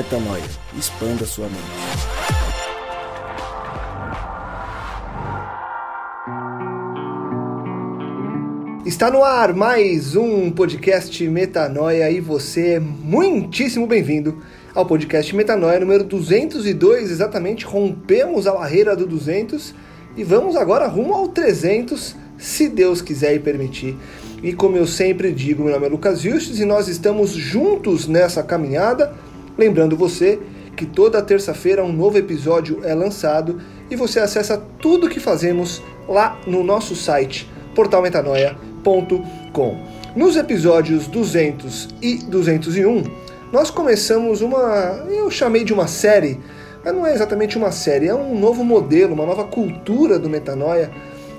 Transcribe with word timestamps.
Metanoia. 0.00 0.42
Expanda 0.78 1.26
sua 1.26 1.44
mente. 1.44 1.60
Está 8.86 9.10
no 9.10 9.22
ar 9.22 9.52
mais 9.52 10.16
um 10.16 10.50
podcast 10.50 11.28
Metanoia 11.28 12.10
e 12.10 12.18
você 12.18 12.76
é 12.76 12.80
muitíssimo 12.80 13.86
bem-vindo 13.86 14.42
ao 14.74 14.86
podcast 14.86 15.36
Metanoia 15.36 15.78
número 15.78 16.04
202. 16.04 17.10
Exatamente, 17.10 17.66
rompemos 17.66 18.46
a 18.46 18.52
barreira 18.54 18.96
do 18.96 19.06
200 19.06 19.74
e 20.16 20.24
vamos 20.24 20.56
agora 20.56 20.86
rumo 20.86 21.12
ao 21.12 21.28
300, 21.28 22.16
se 22.38 22.70
Deus 22.70 23.02
quiser 23.02 23.34
e 23.34 23.38
permitir. 23.38 23.98
E 24.42 24.54
como 24.54 24.78
eu 24.78 24.86
sempre 24.86 25.30
digo, 25.30 25.62
meu 25.62 25.74
nome 25.74 25.84
é 25.84 25.90
Lucas 25.90 26.22
Justus 26.22 26.58
e 26.58 26.64
nós 26.64 26.88
estamos 26.88 27.32
juntos 27.32 28.08
nessa 28.08 28.42
caminhada. 28.42 29.19
Lembrando 29.60 29.94
você 29.94 30.40
que 30.74 30.86
toda 30.86 31.20
terça-feira 31.20 31.84
um 31.84 31.92
novo 31.92 32.16
episódio 32.16 32.80
é 32.82 32.94
lançado 32.94 33.60
e 33.90 33.94
você 33.94 34.18
acessa 34.18 34.56
tudo 34.56 35.06
que 35.06 35.20
fazemos 35.20 35.82
lá 36.08 36.40
no 36.46 36.64
nosso 36.64 36.96
site 36.96 37.46
portalmetanoia.com. 37.74 39.76
Nos 40.16 40.38
episódios 40.38 41.06
200 41.08 41.90
e 42.00 42.24
201, 42.24 43.04
nós 43.52 43.70
começamos 43.70 44.40
uma, 44.40 45.04
eu 45.10 45.30
chamei 45.30 45.62
de 45.62 45.74
uma 45.74 45.86
série, 45.86 46.40
mas 46.82 46.94
não 46.94 47.06
é 47.06 47.12
exatamente 47.12 47.58
uma 47.58 47.70
série, 47.70 48.08
é 48.08 48.14
um 48.14 48.40
novo 48.40 48.64
modelo, 48.64 49.12
uma 49.12 49.26
nova 49.26 49.44
cultura 49.44 50.18
do 50.18 50.30
metanoia, 50.30 50.90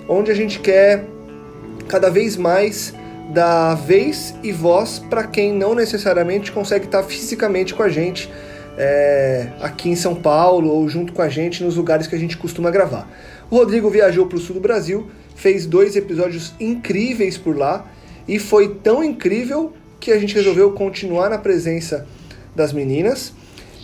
onde 0.08 0.30
a 0.30 0.36
gente 0.36 0.60
quer 0.60 1.08
cada 1.88 2.12
vez 2.12 2.38
mais 2.38 2.94
dar 3.34 3.76
vez 3.76 4.36
e 4.44 4.52
voz 4.52 5.00
para 5.00 5.24
quem 5.24 5.54
não 5.54 5.74
necessariamente 5.74 6.52
consegue 6.52 6.86
estar 6.86 7.04
fisicamente 7.04 7.74
com 7.74 7.84
a 7.84 7.90
gente 7.90 8.30
é, 8.78 9.48
aqui 9.62 9.90
em 9.90 9.96
São 9.96 10.16
Paulo 10.16 10.70
ou 10.70 10.88
junto 10.90 11.14
com 11.14 11.22
a 11.22 11.30
gente 11.30 11.64
nos 11.64 11.76
lugares 11.76 12.08
que 12.08 12.16
a 12.16 12.20
gente 12.20 12.38
costuma 12.38 12.70
gravar. 12.70 13.10
O 13.50 13.58
Rodrigo 13.58 13.90
viajou 13.90 14.28
para 14.28 14.38
o 14.38 14.40
sul 14.40 14.56
do 14.56 14.62
Brasil, 14.62 15.10
fez 15.36 15.66
dois 15.66 15.96
episódios 15.96 16.54
incríveis 16.60 17.38
por 17.38 17.58
lá 17.58 17.86
e 18.28 18.40
foi 18.40 18.76
tão 18.76 19.04
incrível 19.04 19.74
que 20.00 20.12
a 20.12 20.20
gente 20.20 20.36
resolveu 20.36 20.72
continuar 20.72 21.30
na 21.30 21.38
presença 21.38 22.08
das 22.56 22.74
meninas. 22.74 23.34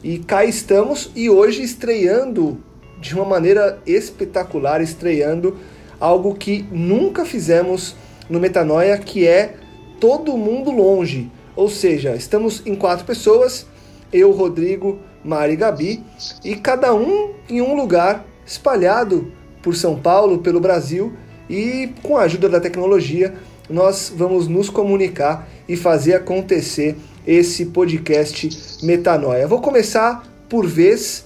E 0.04 0.20
cá 0.20 0.46
estamos 0.46 1.12
e 1.16 1.30
hoje 1.30 1.64
estreando 1.64 2.58
de 3.00 3.14
uma 3.16 3.26
maneira 3.26 3.80
espetacular, 3.86 4.82
estreando 4.82 5.58
algo 6.00 6.36
que 6.36 6.66
nunca 6.72 7.26
fizemos 7.26 7.96
no 8.30 8.40
Metanoia, 8.40 8.98
que 8.98 9.28
é 9.28 9.56
todo 10.00 10.38
mundo 10.38 10.72
longe. 10.72 11.32
Ou 11.56 11.70
seja, 11.70 12.16
estamos 12.16 12.62
em 12.66 12.76
quatro 12.76 13.06
pessoas, 13.06 13.66
eu, 14.12 14.32
Rodrigo, 14.32 15.00
Mari 15.24 15.54
e 15.54 15.56
Gabi, 15.56 16.04
e 16.44 16.56
cada 16.56 16.94
um 16.94 17.32
em 17.50 17.62
um 17.62 17.76
lugar 17.76 18.26
espalhado 18.46 19.32
por 19.62 19.76
São 19.76 20.00
Paulo, 20.00 20.40
pelo 20.40 20.60
Brasil, 20.60 21.14
e 21.50 21.90
com 22.04 22.18
a 22.18 22.22
ajuda 22.22 22.48
da 22.48 22.60
tecnologia, 22.60 23.34
nós 23.70 24.14
vamos 24.16 24.48
nos 24.48 24.70
comunicar 24.70 25.48
e 25.68 25.76
fazer 25.76 26.14
acontecer 26.14 26.96
esse 27.26 27.66
podcast 27.66 28.86
Metanoia. 28.86 29.48
Vou 29.48 29.60
começar 29.60 30.24
por 30.48 30.66
vez 30.66 31.26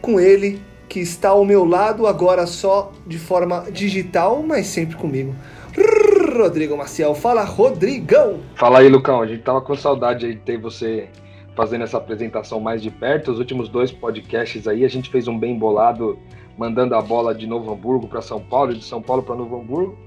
com 0.00 0.18
ele 0.18 0.60
que 0.88 1.00
está 1.00 1.30
ao 1.30 1.44
meu 1.44 1.64
lado 1.64 2.06
agora 2.06 2.46
só 2.46 2.92
de 3.06 3.18
forma 3.18 3.66
digital, 3.70 4.42
mas 4.46 4.66
sempre 4.66 4.96
comigo. 4.96 5.34
Rodrigo 6.32 6.76
Maciel. 6.76 7.14
Fala, 7.14 7.44
Rodrigão! 7.44 8.40
Fala 8.54 8.80
aí, 8.80 8.88
Lucão. 8.88 9.20
A 9.20 9.26
gente 9.26 9.42
tava 9.42 9.60
com 9.60 9.74
saudade 9.74 10.26
aí 10.26 10.34
de 10.34 10.40
ter 10.40 10.58
você 10.58 11.08
fazendo 11.54 11.84
essa 11.84 11.98
apresentação 11.98 12.60
mais 12.60 12.82
de 12.82 12.90
perto. 12.90 13.32
Os 13.32 13.38
últimos 13.38 13.68
dois 13.68 13.92
podcasts 13.92 14.66
aí, 14.66 14.84
a 14.84 14.88
gente 14.88 15.10
fez 15.10 15.28
um 15.28 15.38
bem 15.38 15.58
bolado, 15.58 16.18
mandando 16.56 16.94
a 16.94 17.02
bola 17.02 17.34
de 17.34 17.46
Novo 17.46 17.72
Hamburgo 17.72 18.08
para 18.08 18.22
São 18.22 18.40
Paulo 18.40 18.72
e 18.72 18.76
de 18.76 18.84
São 18.84 19.02
Paulo 19.02 19.22
para 19.22 19.34
Novo 19.34 19.60
Hamburgo. 19.60 19.98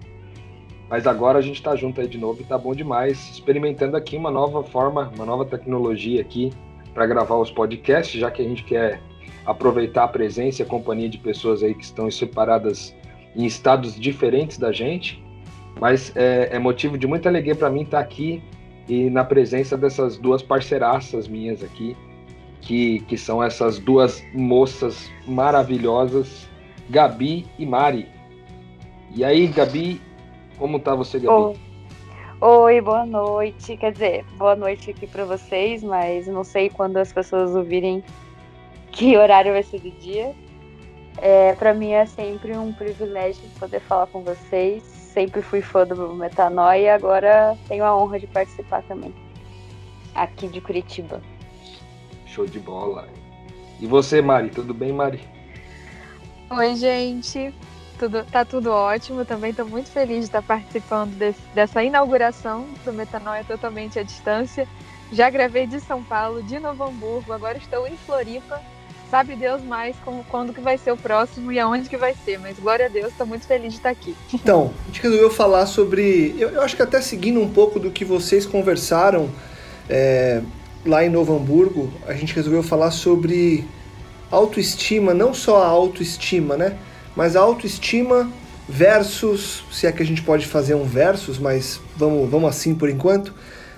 Mas 0.90 1.08
agora 1.08 1.40
a 1.40 1.42
gente 1.42 1.56
está 1.56 1.76
junto 1.76 2.00
aí 2.00 2.08
de 2.08 2.18
novo 2.18 2.42
e 2.42 2.44
tá 2.44 2.58
bom 2.58 2.76
demais, 2.76 3.32
experimentando 3.32 3.98
aqui 3.98 4.16
uma 4.16 4.30
nova 4.30 4.64
forma, 4.64 5.12
uma 5.16 5.26
nova 5.26 5.44
tecnologia 5.44 6.22
aqui 6.22 6.52
para 6.94 7.08
gravar 7.08 7.38
os 7.38 7.52
podcasts, 7.52 8.20
já 8.20 8.30
que 8.30 8.42
a 8.42 8.46
gente 8.46 8.64
quer 8.64 9.02
aproveitar 9.46 10.04
a 10.04 10.08
presença 10.08 10.62
e 10.62 10.64
a 10.64 10.68
companhia 10.68 11.10
de 11.10 11.18
pessoas 11.18 11.64
aí 11.64 11.74
que 11.74 11.84
estão 11.84 12.10
separadas 12.10 12.96
em 13.36 13.46
estados 13.46 14.00
diferentes 14.00 14.58
da 14.58 14.72
gente. 14.72 15.25
Mas 15.80 16.16
é, 16.16 16.50
é 16.56 16.60
motivo 16.60 16.98
de 16.98 17.06
muita 17.06 17.30
alegria 17.30 17.56
para 17.56 17.70
mim 17.70 17.84
estar 17.84 17.98
tá 17.98 18.04
aqui 18.04 18.42
e 18.88 19.10
na 19.10 19.24
presença 19.24 19.78
dessas 19.78 20.18
duas 20.18 20.42
parceiraças 20.42 21.28
minhas 21.28 21.64
aqui, 21.64 21.98
que, 22.62 23.00
que 23.02 23.18
são 23.18 23.44
essas 23.44 23.80
duas 23.80 24.24
moças 24.34 25.12
maravilhosas, 25.28 26.48
Gabi 26.90 27.46
e 27.58 27.66
Mari. 27.66 28.08
E 29.14 29.24
aí, 29.24 29.48
Gabi, 29.48 30.02
como 30.58 30.80
tá 30.80 30.94
você, 30.96 31.20
Gabi? 31.20 31.34
Oi, 31.34 31.56
Oi 32.42 32.82
boa 32.82 33.06
noite. 33.06 33.76
Quer 33.78 33.92
dizer, 33.92 34.26
boa 34.38 34.56
noite 34.56 34.92
aqui 34.92 35.08
para 35.08 35.26
vocês, 35.26 35.84
mas 35.84 36.28
não 36.28 36.44
sei 36.44 36.70
quando 36.70 36.98
as 36.98 37.12
pessoas 37.12 37.56
ouvirem 37.56 38.04
que 38.92 39.18
horário 39.18 39.54
vai 39.54 39.64
ser 39.64 39.80
do 39.80 39.92
dia. 39.92 40.34
É, 41.18 41.54
para 41.54 41.74
mim 41.74 41.92
é 41.92 42.06
sempre 42.06 42.56
um 42.56 42.72
privilégio 42.74 43.42
poder 43.58 43.80
falar 43.80 44.08
com 44.08 44.22
vocês 44.22 44.95
sempre 45.16 45.42
fui 45.42 45.62
fã 45.62 45.88
do 45.88 46.14
Metanoia 46.14 46.78
e 46.78 46.90
agora 46.90 47.58
tenho 47.70 47.86
a 47.86 47.98
honra 47.98 48.20
de 48.20 48.28
participar 48.28 48.84
também. 48.84 49.16
Aqui 50.14 50.48
de 50.48 50.60
Curitiba. 50.60 51.22
Show 52.26 52.46
de 52.46 52.60
bola. 52.60 53.08
E 53.80 53.88
você, 53.88 54.22
Mari, 54.22 54.50
tudo 54.50 54.74
bem, 54.74 54.92
Mari? 54.92 55.22
Oi, 56.50 56.76
gente. 56.76 57.54
Tudo, 57.98 58.26
tá 58.26 58.44
tudo 58.44 58.72
ótimo. 58.72 59.24
Também 59.24 59.52
estou 59.52 59.66
muito 59.66 59.90
feliz 59.90 60.20
de 60.20 60.26
estar 60.26 60.42
participando 60.42 61.16
desse, 61.18 61.42
dessa 61.54 61.82
inauguração 61.82 62.68
do 62.84 62.92
Metanoia 62.92 63.44
totalmente 63.46 63.98
à 63.98 64.04
distância. 64.04 64.68
Já 65.14 65.30
gravei 65.30 65.66
de 65.66 65.80
São 65.80 66.04
Paulo, 66.04 66.44
de 66.44 66.60
Novo 66.60 66.84
Hamburgo, 66.84 67.32
agora 67.32 67.58
estou 67.58 67.88
em 67.88 67.96
Floripa 67.96 68.62
sabe 69.10 69.36
Deus 69.36 69.62
mais 69.64 69.96
como, 70.04 70.24
quando 70.26 70.54
que 70.54 70.62
vai 70.62 70.78
ser 70.78 70.92
o 70.92 70.98
próximo 70.98 71.52
e 71.52 71.60
aonde 71.60 71.90
que 71.90 71.98
vai 71.98 72.16
ser, 72.26 72.40
mas 72.40 72.58
glória 72.60 72.86
a 72.86 72.90
Deus, 72.90 73.12
estou 73.12 73.26
muito 73.26 73.46
feliz 73.46 73.74
de 73.74 73.80
estar 73.80 73.90
aqui. 73.90 74.16
Então, 74.34 74.74
a 74.84 74.88
gente 74.88 75.02
resolveu 75.02 75.30
falar 75.30 75.66
sobre, 75.66 76.36
eu, 76.38 76.50
eu 76.50 76.62
acho 76.62 76.76
que 76.76 76.82
até 76.82 77.02
seguindo 77.02 77.40
um 77.40 77.50
pouco 77.50 77.80
do 77.80 77.92
que 77.92 78.04
vocês 78.04 78.46
conversaram 78.46 79.30
é, 79.90 80.42
lá 80.86 81.04
em 81.04 81.10
Novo 81.10 81.36
Hamburgo, 81.36 81.92
a 82.08 82.14
gente 82.14 82.34
resolveu 82.34 82.64
falar 82.64 82.92
sobre 82.92 83.66
autoestima, 84.30 85.14
não 85.14 85.34
só 85.34 85.64
a 85.64 85.68
autoestima, 85.68 86.58
né? 86.58 86.78
Mas 87.16 87.36
a 87.36 87.40
autoestima 87.40 88.30
versus, 88.68 89.64
se 89.72 89.88
é 89.88 89.92
que 89.92 90.02
a 90.02 90.06
gente 90.06 90.22
pode 90.22 90.46
fazer 90.46 90.76
um 90.76 90.84
versus, 90.84 91.38
mas 91.38 91.80
vamos, 91.96 92.30
vamos 92.30 92.50
assim 92.50 92.74
por 92.74 92.90
enquanto, 92.90 93.34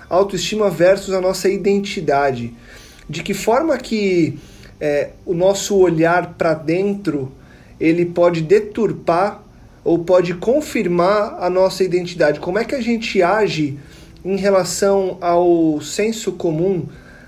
autoestima 0.08 0.70
versus 0.70 1.14
a 1.14 1.20
nossa 1.20 1.48
identidade. 1.48 2.54
De 3.08 3.22
que 3.22 3.32
forma 3.32 3.76
que 3.78 4.38
é, 4.80 5.10
o 5.26 5.34
nosso 5.34 5.76
olhar 5.76 6.34
para 6.34 6.54
dentro 6.54 7.32
ele 7.80 8.04
pode 8.06 8.42
deturpar 8.42 9.42
ou 9.84 10.00
pode 10.00 10.34
confirmar 10.34 11.36
a 11.40 11.48
nossa 11.48 11.84
identidade. 11.84 12.40
Como 12.40 12.58
é 12.58 12.64
que 12.64 12.74
a 12.74 12.80
gente 12.80 13.22
age 13.22 13.78
em 14.24 14.36
relação 14.36 15.16
ao 15.20 15.80
senso 15.80 16.32
comum, 16.32 16.86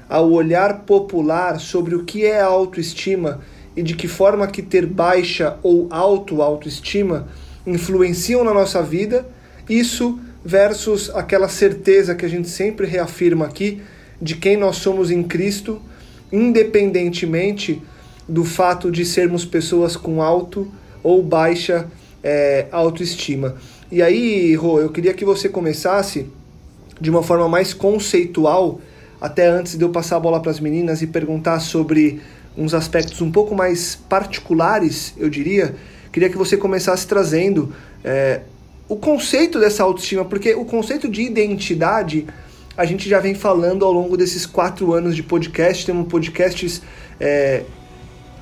ao 0.09 0.31
olhar 0.31 0.81
popular 0.81 1.61
sobre 1.61 1.95
o 1.95 2.05
que 2.05 2.27
é 2.27 2.41
autoestima 2.41 3.41
e 3.77 3.83
de 3.83 3.95
que 3.95 4.09
forma 4.09 4.47
que 4.49 4.61
ter 4.61 4.85
baixa 4.85 5.57
ou 5.63 5.87
auto 5.91 6.43
autoestima 6.43 7.29
influenciam 7.67 8.43
na 8.43 8.53
nossa 8.53 8.83
vida? 8.83 9.25
Isso 9.69 10.19
versus 10.45 11.11
aquela 11.15 11.49
certeza 11.49 12.15
que 12.15 12.27
a 12.27 12.29
gente 12.29 12.49
sempre 12.49 12.87
reafirma 12.87 13.47
aqui 13.47 13.81
de 14.21 14.35
quem 14.35 14.57
nós 14.57 14.77
somos 14.77 15.11
em 15.11 15.23
Cristo 15.23 15.81
independentemente 16.33 17.83
do 18.29 18.45
fato 18.45 18.91
de 18.91 19.05
sermos 19.05 19.45
pessoas 19.45 19.97
com 19.97 20.23
alto 20.23 20.71
ou 21.03 21.23
baixa 21.23 21.89
é, 22.23 22.67
autoestima. 22.71 23.57
E 23.91 24.03
aí, 24.03 24.55
Rô, 24.55 24.81
eu 24.81 24.91
queria 24.91 25.13
que 25.13 25.25
você 25.25 25.49
começasse 25.49 26.27
de 27.01 27.11
uma 27.11 27.23
forma 27.23 27.49
mais 27.49 27.73
conceitual, 27.73 28.81
até 29.21 29.49
antes 29.49 29.77
de 29.77 29.85
eu 29.85 29.91
passar 29.91 30.17
a 30.17 30.21
bola 30.21 30.41
para 30.41 30.51
as 30.51 30.61
meninas 30.61 31.03
e 31.03 31.07
perguntar 31.07 31.61
sobre 31.61 32.21
uns 32.57 32.75
aspectos 32.75 33.21
um 33.21 33.31
pouco 33.31 33.55
mais 33.55 33.97
particulares, 34.09 35.15
eu 35.17 35.29
diria. 35.29 35.75
Queria 36.13 36.29
que 36.29 36.37
você 36.37 36.57
começasse 36.57 37.07
trazendo 37.07 37.73
é, 38.05 38.41
o 38.89 38.97
conceito 38.97 39.59
dessa 39.59 39.83
autoestima, 39.83 40.25
porque 40.25 40.55
o 40.55 40.65
conceito 40.65 41.09
de 41.09 41.23
identidade 41.23 42.27
a 42.81 42.87
gente 42.87 43.11
já 43.11 43.21
vem 43.21 43.35
falando 43.35 43.85
ao 43.85 43.93
longo 43.93 44.17
desses 44.17 44.47
quatro 44.47 44.95
anos 44.95 45.15
de 45.15 45.23
podcast. 45.23 45.85
Temos 45.85 46.09
podcasts 46.09 46.81
é, 47.21 47.65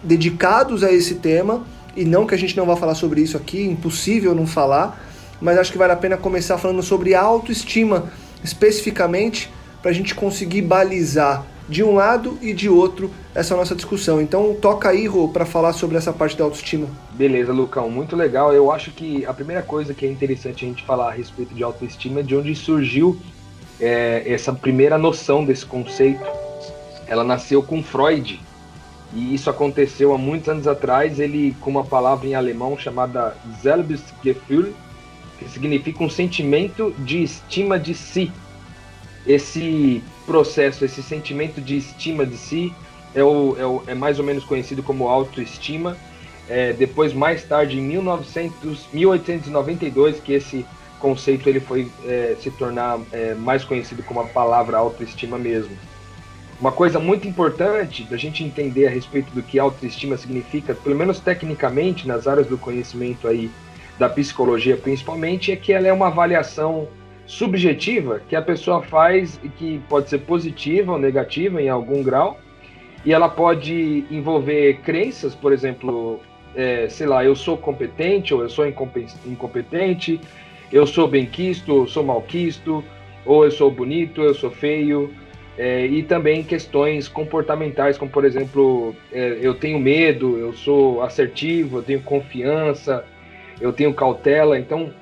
dedicados 0.00 0.84
a 0.84 0.92
esse 0.92 1.16
tema. 1.16 1.66
E 1.96 2.04
não 2.04 2.24
que 2.24 2.36
a 2.36 2.38
gente 2.38 2.56
não 2.56 2.64
vá 2.64 2.76
falar 2.76 2.94
sobre 2.94 3.20
isso 3.20 3.36
aqui, 3.36 3.64
impossível 3.64 4.36
não 4.36 4.46
falar. 4.46 5.04
Mas 5.40 5.58
acho 5.58 5.72
que 5.72 5.78
vale 5.78 5.92
a 5.92 5.96
pena 5.96 6.16
começar 6.16 6.56
falando 6.56 6.84
sobre 6.84 7.16
autoestima, 7.16 8.12
especificamente, 8.44 9.52
para 9.82 9.90
a 9.90 9.94
gente 9.94 10.14
conseguir 10.14 10.62
balizar 10.62 11.44
de 11.68 11.82
um 11.82 11.96
lado 11.96 12.38
e 12.40 12.54
de 12.54 12.68
outro 12.68 13.10
essa 13.34 13.56
nossa 13.56 13.74
discussão. 13.74 14.20
Então 14.22 14.54
toca 14.54 14.88
aí, 14.88 15.08
Rô, 15.08 15.26
para 15.30 15.44
falar 15.46 15.72
sobre 15.72 15.96
essa 15.96 16.12
parte 16.12 16.36
da 16.36 16.44
autoestima. 16.44 16.86
Beleza, 17.10 17.52
Lucão, 17.52 17.90
muito 17.90 18.14
legal. 18.14 18.54
Eu 18.54 18.70
acho 18.70 18.92
que 18.92 19.26
a 19.26 19.34
primeira 19.34 19.62
coisa 19.62 19.92
que 19.92 20.06
é 20.06 20.08
interessante 20.08 20.64
a 20.64 20.68
gente 20.68 20.84
falar 20.84 21.08
a 21.08 21.12
respeito 21.12 21.52
de 21.52 21.64
autoestima 21.64 22.20
é 22.20 22.22
de 22.22 22.36
onde 22.36 22.54
surgiu 22.54 23.18
é, 23.80 24.22
essa 24.26 24.52
primeira 24.52 24.98
noção 24.98 25.44
desse 25.44 25.64
conceito. 25.64 26.24
Ela 27.06 27.24
nasceu 27.24 27.62
com 27.62 27.82
Freud, 27.82 28.40
e 29.14 29.34
isso 29.34 29.48
aconteceu 29.48 30.12
há 30.12 30.18
muitos 30.18 30.48
anos 30.48 30.66
atrás, 30.66 31.18
ele 31.18 31.56
com 31.60 31.70
uma 31.70 31.84
palavra 31.84 32.26
em 32.26 32.34
alemão 32.34 32.76
chamada 32.78 33.36
Selbstgefühl, 33.62 34.74
que 35.38 35.48
significa 35.48 36.02
um 36.02 36.10
sentimento 36.10 36.94
de 36.98 37.22
estima 37.22 37.78
de 37.78 37.94
si. 37.94 38.30
Esse 39.26 40.02
processo, 40.26 40.84
esse 40.84 41.02
sentimento 41.02 41.60
de 41.60 41.76
estima 41.76 42.26
de 42.26 42.36
si 42.36 42.72
é, 43.14 43.22
o, 43.22 43.56
é, 43.58 43.64
o, 43.64 43.82
é 43.86 43.94
mais 43.94 44.18
ou 44.18 44.24
menos 44.24 44.44
conhecido 44.44 44.82
como 44.82 45.08
autoestima. 45.08 45.96
É, 46.48 46.72
depois, 46.72 47.12
mais 47.12 47.44
tarde, 47.44 47.78
em 47.78 47.82
1900, 47.82 48.88
1892, 48.92 50.20
que 50.20 50.32
esse 50.32 50.66
conceito 50.98 51.48
ele 51.48 51.60
foi 51.60 51.90
é, 52.04 52.36
se 52.40 52.50
tornar 52.50 52.98
é, 53.12 53.34
mais 53.34 53.64
conhecido 53.64 54.02
como 54.02 54.20
a 54.20 54.24
palavra 54.24 54.76
autoestima 54.76 55.38
mesmo. 55.38 55.76
Uma 56.60 56.72
coisa 56.72 56.98
muito 56.98 57.28
importante 57.28 58.02
da 58.04 58.16
gente 58.16 58.42
entender 58.42 58.86
a 58.86 58.90
respeito 58.90 59.32
do 59.32 59.42
que 59.42 59.58
autoestima 59.58 60.16
significa, 60.16 60.74
pelo 60.74 60.96
menos 60.96 61.20
tecnicamente, 61.20 62.06
nas 62.06 62.26
áreas 62.26 62.48
do 62.48 62.58
conhecimento 62.58 63.28
aí 63.28 63.48
da 63.98 64.08
psicologia 64.08 64.76
principalmente, 64.76 65.52
é 65.52 65.56
que 65.56 65.72
ela 65.72 65.86
é 65.86 65.92
uma 65.92 66.08
avaliação 66.08 66.88
subjetiva 67.26 68.20
que 68.28 68.34
a 68.34 68.42
pessoa 68.42 68.82
faz 68.82 69.38
e 69.44 69.48
que 69.48 69.80
pode 69.88 70.08
ser 70.08 70.18
positiva 70.20 70.92
ou 70.92 70.98
negativa 70.98 71.60
em 71.60 71.68
algum 71.68 72.02
grau, 72.02 72.40
e 73.04 73.12
ela 73.12 73.28
pode 73.28 74.04
envolver 74.10 74.80
crenças, 74.82 75.34
por 75.34 75.52
exemplo, 75.52 76.20
é, 76.54 76.88
sei 76.88 77.06
lá, 77.06 77.24
eu 77.24 77.36
sou 77.36 77.56
competente 77.56 78.34
ou 78.34 78.42
eu 78.42 78.48
sou 78.48 78.66
incompetente, 78.66 80.20
eu 80.72 80.86
sou 80.86 81.08
bem 81.08 81.26
quisto 81.26 81.74
ou 81.74 81.86
sou 81.86 82.04
mal 82.04 82.22
quisto, 82.22 82.84
ou 83.24 83.44
eu 83.44 83.50
sou 83.50 83.70
bonito, 83.70 84.22
eu 84.22 84.34
sou 84.34 84.50
feio, 84.50 85.12
é, 85.58 85.86
e 85.86 86.04
também 86.04 86.44
questões 86.44 87.08
comportamentais, 87.08 87.98
como 87.98 88.10
por 88.10 88.24
exemplo, 88.24 88.94
é, 89.12 89.38
eu 89.42 89.54
tenho 89.54 89.78
medo, 89.78 90.38
eu 90.38 90.52
sou 90.52 91.02
assertivo, 91.02 91.78
eu 91.78 91.82
tenho 91.82 92.00
confiança, 92.00 93.04
eu 93.60 93.72
tenho 93.72 93.92
cautela. 93.92 94.56
Então, 94.56 94.92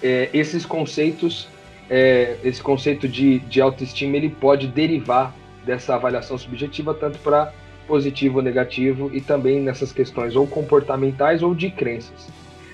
é, 0.00 0.30
esses 0.32 0.64
conceitos, 0.64 1.48
é, 1.90 2.36
esse 2.44 2.62
conceito 2.62 3.08
de, 3.08 3.40
de 3.40 3.60
autoestima, 3.60 4.16
ele 4.16 4.28
pode 4.28 4.68
derivar 4.68 5.34
dessa 5.64 5.96
avaliação 5.96 6.38
subjetiva, 6.38 6.94
tanto 6.94 7.18
para 7.18 7.52
positivo 7.88 8.36
ou 8.36 8.44
negativo, 8.44 9.10
e 9.12 9.20
também 9.20 9.60
nessas 9.60 9.92
questões 9.92 10.36
ou 10.36 10.46
comportamentais 10.46 11.42
ou 11.42 11.52
de 11.52 11.68
crenças. 11.68 12.28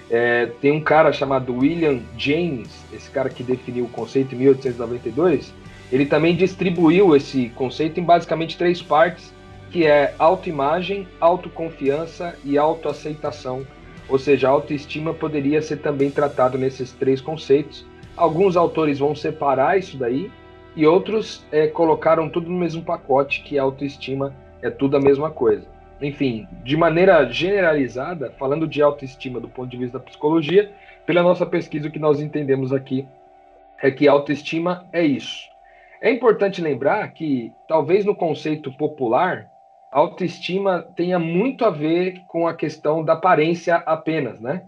É, 0.08 0.46
tem 0.60 0.70
um 0.70 0.80
cara 0.80 1.12
chamado 1.12 1.56
William 1.56 2.00
James, 2.16 2.68
esse 2.92 3.10
cara 3.10 3.28
que 3.28 3.42
definiu 3.42 3.86
o 3.86 3.88
conceito 3.88 4.34
em 4.34 4.38
1892 4.38 5.52
ele 5.90 6.06
também 6.06 6.34
distribuiu 6.34 7.14
esse 7.14 7.48
conceito 7.50 8.00
em 8.00 8.02
basicamente 8.02 8.58
três 8.58 8.82
partes, 8.82 9.32
que 9.70 9.86
é 9.86 10.14
autoimagem, 10.18 11.06
autoconfiança 11.20 12.36
e 12.44 12.58
autoaceitação. 12.58 13.66
Ou 14.08 14.18
seja, 14.18 14.48
autoestima 14.48 15.12
poderia 15.12 15.60
ser 15.62 15.78
também 15.78 16.10
tratado 16.10 16.56
nesses 16.58 16.92
três 16.92 17.20
conceitos. 17.20 17.84
Alguns 18.16 18.56
autores 18.56 18.98
vão 18.98 19.14
separar 19.14 19.78
isso 19.78 19.96
daí 19.96 20.30
e 20.74 20.86
outros 20.86 21.44
é, 21.52 21.66
colocaram 21.66 22.28
tudo 22.28 22.50
no 22.50 22.58
mesmo 22.58 22.82
pacote, 22.82 23.42
que 23.42 23.58
autoestima 23.58 24.34
é 24.62 24.70
tudo 24.70 24.96
a 24.96 25.00
mesma 25.00 25.30
coisa. 25.30 25.66
Enfim, 26.00 26.46
de 26.62 26.76
maneira 26.76 27.31
generalizada, 27.31 28.31
falando 28.38 28.66
de 28.66 28.82
autoestima 28.82 29.40
do 29.40 29.48
ponto 29.48 29.70
de 29.70 29.76
vista 29.76 29.98
da 29.98 30.04
psicologia, 30.04 30.72
pela 31.06 31.22
nossa 31.22 31.46
pesquisa, 31.46 31.88
o 31.88 31.90
que 31.90 31.98
nós 31.98 32.20
entendemos 32.20 32.72
aqui 32.72 33.06
é 33.82 33.90
que 33.90 34.06
autoestima 34.06 34.87
é 34.93 35.04
isso 35.04 35.56
é 36.00 36.10
importante 36.10 36.60
lembrar 36.60 37.12
que, 37.12 37.52
talvez 37.66 38.04
no 38.04 38.14
conceito 38.14 38.72
popular, 38.72 39.48
autoestima 39.90 40.82
tenha 40.94 41.19
muito 41.19 41.64
a 41.64 41.70
ver 41.70 42.20
com 42.28 42.46
a 42.46 42.54
questão 42.54 43.04
da 43.04 43.14
aparência 43.14 43.76
apenas, 43.76 44.40
né? 44.40 44.62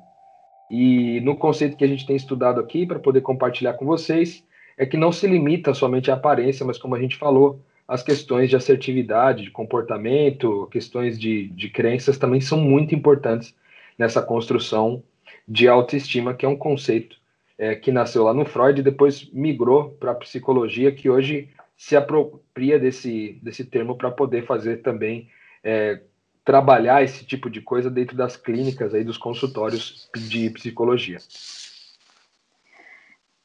E 0.70 1.20
no 1.20 1.36
conceito 1.36 1.76
que 1.76 1.84
a 1.84 1.88
gente 1.88 2.06
tem 2.06 2.16
estudado 2.16 2.60
aqui, 2.60 2.86
para 2.86 2.98
poder 2.98 3.20
compartilhar 3.20 3.74
com 3.74 3.84
vocês, 3.84 4.44
é 4.76 4.86
que 4.86 4.96
não 4.96 5.12
se 5.12 5.26
limita 5.26 5.74
somente 5.74 6.10
à 6.10 6.14
aparência, 6.14 6.64
mas 6.64 6.78
como 6.78 6.94
a 6.94 7.00
gente 7.00 7.16
falou, 7.16 7.60
as 7.88 8.02
questões 8.02 8.50
de 8.50 8.56
assertividade, 8.56 9.44
de 9.44 9.50
comportamento, 9.50 10.68
questões 10.70 11.18
de, 11.18 11.48
de 11.48 11.70
crenças 11.70 12.18
também 12.18 12.38
são 12.38 12.58
muito 12.58 12.94
importantes 12.94 13.54
nessa 13.96 14.20
construção 14.20 15.02
de 15.48 15.66
autoestima, 15.66 16.34
que 16.34 16.44
é 16.44 16.48
um 16.48 16.56
conceito 16.56 17.16
é, 17.56 17.74
que 17.74 17.90
nasceu 17.90 18.22
lá 18.24 18.34
no 18.34 18.44
Freud 18.44 18.78
e 18.78 18.84
depois 18.84 19.28
migrou 19.32 19.90
para 19.90 20.12
a 20.12 20.14
psicologia, 20.14 20.92
que 20.92 21.08
hoje 21.08 21.48
se 21.78 21.96
apropria 21.96 22.78
desse, 22.78 23.38
desse 23.42 23.64
termo 23.64 23.96
para 23.96 24.10
poder 24.10 24.44
fazer 24.44 24.82
também 24.82 25.30
é, 25.64 26.02
trabalhar 26.44 27.02
esse 27.02 27.24
tipo 27.24 27.48
de 27.48 27.60
coisa 27.62 27.90
dentro 27.90 28.16
das 28.16 28.36
clínicas 28.36 28.94
aí 28.94 29.02
dos 29.02 29.16
consultórios 29.16 30.10
de 30.14 30.50
psicologia. 30.50 31.18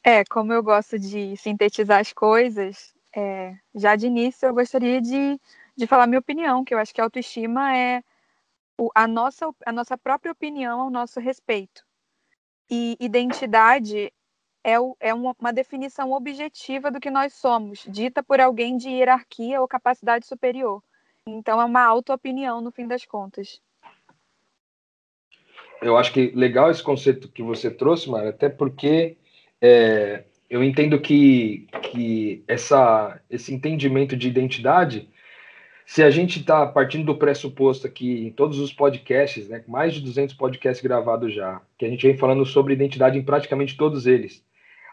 É, 0.03 0.25
como 0.25 0.51
eu 0.51 0.61
gosto 0.61 0.99
de 0.99 1.37
sintetizar 1.37 2.01
as 2.01 2.11
coisas, 2.11 2.92
é, 3.15 3.55
já 3.75 3.95
de 3.95 4.07
início 4.07 4.47
eu 4.47 4.53
gostaria 4.53 5.01
de, 5.01 5.39
de 5.75 5.87
falar 5.87 6.07
minha 6.07 6.19
opinião, 6.19 6.63
que 6.63 6.73
eu 6.73 6.79
acho 6.79 6.93
que 6.93 7.01
a 7.01 7.03
autoestima 7.03 7.75
é 7.75 8.03
o, 8.79 8.89
a, 8.95 9.07
nossa, 9.07 9.53
a 9.65 9.71
nossa 9.71 9.97
própria 9.97 10.31
opinião 10.31 10.81
ao 10.81 10.89
nosso 10.89 11.19
respeito. 11.19 11.85
E 12.69 12.97
identidade 12.99 14.11
é, 14.63 14.79
o, 14.79 14.95
é 14.99 15.13
uma, 15.13 15.53
definição 15.53 16.11
objetiva 16.11 16.89
do 16.89 16.99
que 16.99 17.11
nós 17.11 17.33
somos, 17.33 17.85
dita 17.87 18.23
por 18.23 18.39
alguém 18.39 18.77
de 18.77 18.89
hierarquia 18.89 19.61
ou 19.61 19.67
capacidade 19.67 20.25
superior. 20.25 20.81
Então 21.27 21.61
é 21.61 21.65
uma 21.65 21.83
auto-opinião 21.83 22.61
no 22.61 22.71
fim 22.71 22.87
das 22.87 23.05
contas. 23.05 23.61
Eu 25.81 25.97
acho 25.97 26.13
que 26.13 26.31
legal 26.31 26.71
esse 26.71 26.81
conceito 26.81 27.27
que 27.27 27.43
você 27.43 27.69
trouxe, 27.69 28.09
Mara, 28.09 28.29
até 28.29 28.47
porque 28.47 29.17
é, 29.61 30.23
eu 30.53 30.63
entendo 30.63 31.01
que, 31.01 31.65
que 31.81 32.43
essa, 32.47 33.19
esse 33.27 33.51
entendimento 33.51 34.15
de 34.15 34.27
identidade 34.27 35.09
se 35.83 36.03
a 36.03 36.11
gente 36.11 36.39
está 36.39 36.65
partindo 36.67 37.05
do 37.05 37.17
pressuposto 37.17 37.87
aqui 37.87 38.27
em 38.27 38.31
todos 38.31 38.59
os 38.59 38.71
podcasts, 38.71 39.49
né, 39.49 39.63
mais 39.67 39.95
de 39.95 40.01
200 40.01 40.35
podcasts 40.35 40.81
gravados 40.81 41.33
já, 41.33 41.59
que 41.75 41.85
a 41.85 41.89
gente 41.89 42.05
vem 42.05 42.15
falando 42.15 42.45
sobre 42.45 42.73
identidade 42.73 43.17
em 43.17 43.23
praticamente 43.23 43.75
todos 43.75 44.05
eles, 44.05 44.45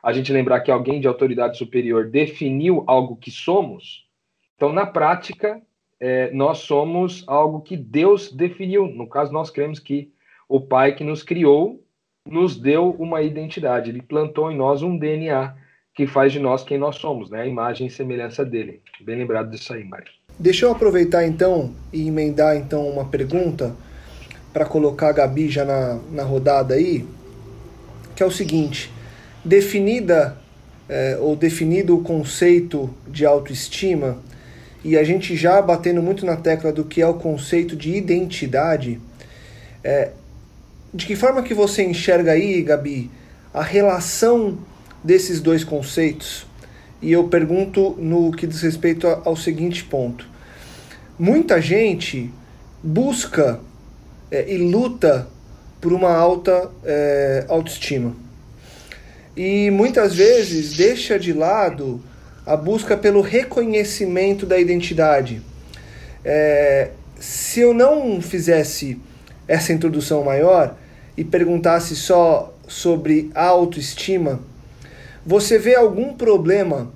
a 0.03 0.15
gente 0.15 0.33
lembrar 0.33 0.61
que 0.61 0.71
alguém 0.71 0.99
de 0.99 1.07
autoridade 1.07 1.59
superior 1.59 2.09
definiu 2.09 2.83
algo 2.87 3.15
que 3.17 3.31
somos, 3.31 4.09
então 4.57 4.73
na 4.73 4.87
prática 4.87 5.61
é, 6.01 6.33
nós 6.33 6.59
somos 6.59 7.23
algo 7.29 7.61
que 7.61 7.77
Deus 7.77 8.33
definiu. 8.33 8.87
No 8.87 9.07
caso, 9.07 9.31
nós 9.31 9.51
cremos 9.51 9.79
que 9.79 10.11
o 10.49 10.59
Pai 10.59 10.95
que 10.95 11.05
nos 11.05 11.23
criou 11.23 11.85
nos 12.29 12.57
deu 12.57 12.91
uma 12.99 13.23
identidade, 13.23 13.91
ele 13.91 14.03
plantou 14.03 14.51
em 14.51 14.57
nós 14.57 14.83
um 14.83 14.97
DNA 14.97 15.55
que 15.95 16.07
faz 16.07 16.33
de 16.33 16.39
nós 16.39 16.63
quem 16.63 16.79
nós 16.79 16.97
somos, 16.97 17.31
né? 17.31 17.43
A 17.43 17.47
imagem 17.47 17.87
e 17.87 17.91
semelhança 17.91 18.45
dele. 18.45 18.81
Bem 19.01 19.17
lembrado 19.17 19.51
disso 19.51 19.73
aí, 19.73 19.85
Mário. 19.85 20.11
Deixa 20.39 20.65
eu 20.65 20.73
aproveitar 20.73 21.27
então 21.27 21.75
e 21.93 22.07
emendar 22.07 22.57
então 22.57 22.89
uma 22.89 23.05
pergunta 23.05 23.75
para 24.53 24.65
colocar 24.65 25.09
a 25.09 25.13
Gabi 25.13 25.49
já 25.49 25.65
na, 25.65 25.99
na 26.11 26.23
rodada 26.23 26.75
aí, 26.75 27.05
que 28.17 28.23
é 28.23 28.27
o 28.27 28.31
seguinte: 28.31 28.91
definida 29.45 30.37
é, 30.89 31.19
ou 31.21 31.37
definido 31.37 31.97
o 31.97 32.03
conceito 32.03 32.93
de 33.07 33.27
autoestima, 33.27 34.19
e 34.83 34.97
a 34.97 35.05
gente 35.05 35.37
já 35.37 35.61
batendo 35.61 36.03
muito 36.03 36.25
na 36.25 36.37
tecla 36.37 36.73
do 36.73 36.85
que 36.85 37.03
é 37.03 37.07
o 37.07 37.15
conceito 37.15 37.77
de 37.77 37.95
identidade, 37.95 39.01
é, 39.85 40.13
de 40.93 41.07
que 41.07 41.17
forma 41.17 41.43
que 41.43 41.55
você 41.55 41.83
enxerga 41.85 42.33
aí, 42.33 42.63
Gabi, 42.63 43.11
a 43.53 43.63
relação 43.63 44.59
desses 45.03 45.41
dois 45.41 45.65
conceitos? 45.65 46.47
E 47.01 47.13
eu 47.13 47.29
pergunto 47.29 47.97
no 47.99 48.31
que 48.33 48.47
diz 48.47 48.61
respeito 48.61 49.07
ao 49.07 49.37
seguinte 49.37 49.85
ponto 49.85 50.31
muita 51.21 51.61
gente 51.61 52.33
busca 52.83 53.61
é, 54.31 54.51
e 54.51 54.57
luta 54.57 55.29
por 55.79 55.93
uma 55.93 56.11
alta 56.11 56.71
é, 56.83 57.45
autoestima. 57.47 58.17
E 59.37 59.71
muitas 59.71 60.15
vezes 60.15 60.79
deixa 60.79 61.19
de 61.19 61.35
lado 61.35 62.03
a 62.47 62.57
busca 62.57 62.97
pelo 62.97 63.21
reconhecimento 63.21 64.47
da 64.47 64.59
identidade. 64.59 65.43
É, 66.25 66.89
se 67.19 67.61
eu 67.61 67.75
não 67.75 68.23
fizesse 68.23 68.99
essa 69.51 69.73
introdução 69.73 70.23
maior 70.23 70.77
e 71.17 71.25
perguntasse 71.25 71.97
só 71.97 72.55
sobre 72.69 73.31
autoestima, 73.35 74.41
você 75.27 75.59
vê 75.59 75.75
algum 75.75 76.15
problema 76.15 76.91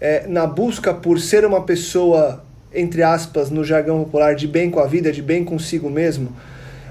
é, 0.00 0.26
na 0.26 0.46
busca 0.46 0.92
por 0.92 1.18
ser 1.18 1.44
uma 1.46 1.62
pessoa 1.62 2.44
entre 2.74 3.02
aspas, 3.02 3.50
no 3.50 3.64
jargão 3.64 4.02
popular, 4.02 4.34
de 4.34 4.48
bem 4.48 4.68
com 4.68 4.80
a 4.80 4.86
vida, 4.86 5.12
de 5.12 5.22
bem 5.22 5.44
consigo 5.44 5.88
mesmo? 5.88 6.34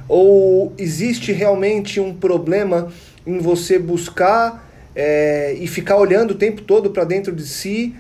Ou 0.08 0.74
existe 0.78 1.32
realmente 1.32 2.00
um 2.00 2.14
problema 2.14 2.88
em 3.28 3.38
você 3.40 3.78
buscar 3.78 4.70
é, 4.96 5.54
e 5.60 5.68
ficar 5.68 5.98
olhando 5.98 6.32
o 6.32 6.36
tempo 6.36 6.62
todo 6.62 6.92
para 6.92 7.04
dentro 7.04 7.36
de 7.36 7.46
si, 7.46 7.94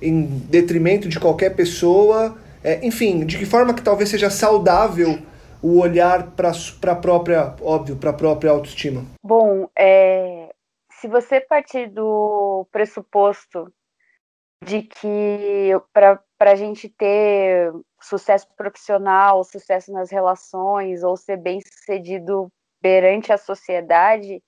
em 0.00 0.22
detrimento 0.48 1.08
de 1.08 1.20
qualquer 1.20 1.50
pessoa? 1.50 2.36
É, 2.64 2.84
enfim, 2.86 3.24
de 3.26 3.36
que 3.36 3.44
forma 3.44 3.74
que 3.74 3.82
talvez 3.82 4.08
seja 4.08 4.30
saudável 4.30 5.18
o 5.66 5.80
olhar 5.80 6.30
para 6.36 6.52
a 6.92 6.94
própria, 6.94 7.56
óbvio, 7.60 7.96
para 7.96 8.10
a 8.10 8.12
própria 8.12 8.52
autoestima? 8.52 9.04
Bom, 9.20 9.68
é, 9.76 10.54
se 10.92 11.08
você 11.08 11.40
partir 11.40 11.88
do 11.88 12.64
pressuposto 12.70 13.72
de 14.64 14.82
que 14.82 15.72
para 15.92 16.22
a 16.38 16.54
gente 16.54 16.88
ter 16.88 17.72
sucesso 18.00 18.46
profissional, 18.56 19.42
sucesso 19.42 19.92
nas 19.92 20.08
relações 20.08 21.02
ou 21.02 21.16
ser 21.16 21.36
bem 21.36 21.60
sucedido 21.60 22.48
perante 22.80 23.32
a 23.32 23.36
sociedade, 23.36 24.40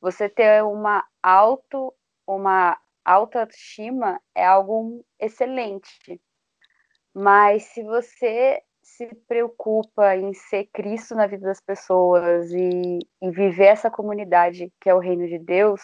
você 0.00 0.30
ter 0.30 0.64
uma 0.64 1.04
auto, 1.22 1.92
uma 2.26 2.80
autoestima 3.04 4.18
é 4.34 4.46
algo 4.46 5.04
excelente. 5.20 6.18
Mas 7.14 7.64
se 7.64 7.82
você 7.82 8.62
se 8.84 9.06
preocupa 9.26 10.14
em 10.14 10.32
ser 10.34 10.68
Cristo 10.72 11.14
na 11.14 11.26
vida 11.26 11.46
das 11.46 11.60
pessoas 11.60 12.52
e, 12.52 12.98
e 13.22 13.30
viver 13.30 13.64
essa 13.64 13.90
comunidade 13.90 14.70
que 14.80 14.90
é 14.90 14.94
o 14.94 14.98
reino 14.98 15.26
de 15.26 15.38
Deus, 15.38 15.80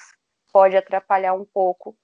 pode 0.52 0.76
atrapalhar 0.76 1.32
um 1.32 1.44
pouco, 1.44 1.96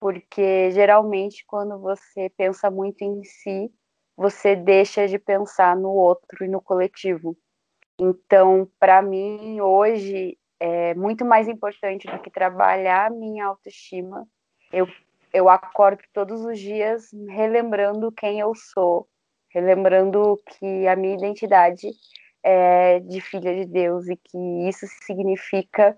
porque 0.00 0.70
geralmente 0.72 1.44
quando 1.46 1.78
você 1.78 2.28
pensa 2.36 2.70
muito 2.70 3.02
em 3.02 3.22
si, 3.22 3.72
você 4.16 4.56
deixa 4.56 5.06
de 5.06 5.18
pensar 5.18 5.76
no 5.76 5.90
outro 5.90 6.44
e 6.44 6.48
no 6.48 6.60
coletivo. 6.60 7.36
Então, 7.98 8.68
para 8.78 9.00
mim, 9.00 9.60
hoje, 9.60 10.36
é 10.58 10.94
muito 10.94 11.24
mais 11.24 11.48
importante 11.48 12.06
do 12.08 12.18
que 12.20 12.30
trabalhar 12.30 13.10
minha 13.10 13.46
autoestima. 13.46 14.26
Eu, 14.72 14.88
eu 15.32 15.48
acordo 15.48 16.02
todos 16.12 16.44
os 16.44 16.58
dias 16.58 17.10
relembrando 17.28 18.12
quem 18.12 18.40
eu 18.40 18.52
sou, 18.54 19.08
relembrando 19.52 20.40
que 20.46 20.86
a 20.86 20.96
minha 20.96 21.14
identidade 21.14 21.88
é 22.42 23.00
de 23.00 23.20
filha 23.20 23.54
de 23.54 23.66
Deus 23.66 24.08
e 24.08 24.16
que 24.16 24.38
isso 24.68 24.86
significa 25.04 25.96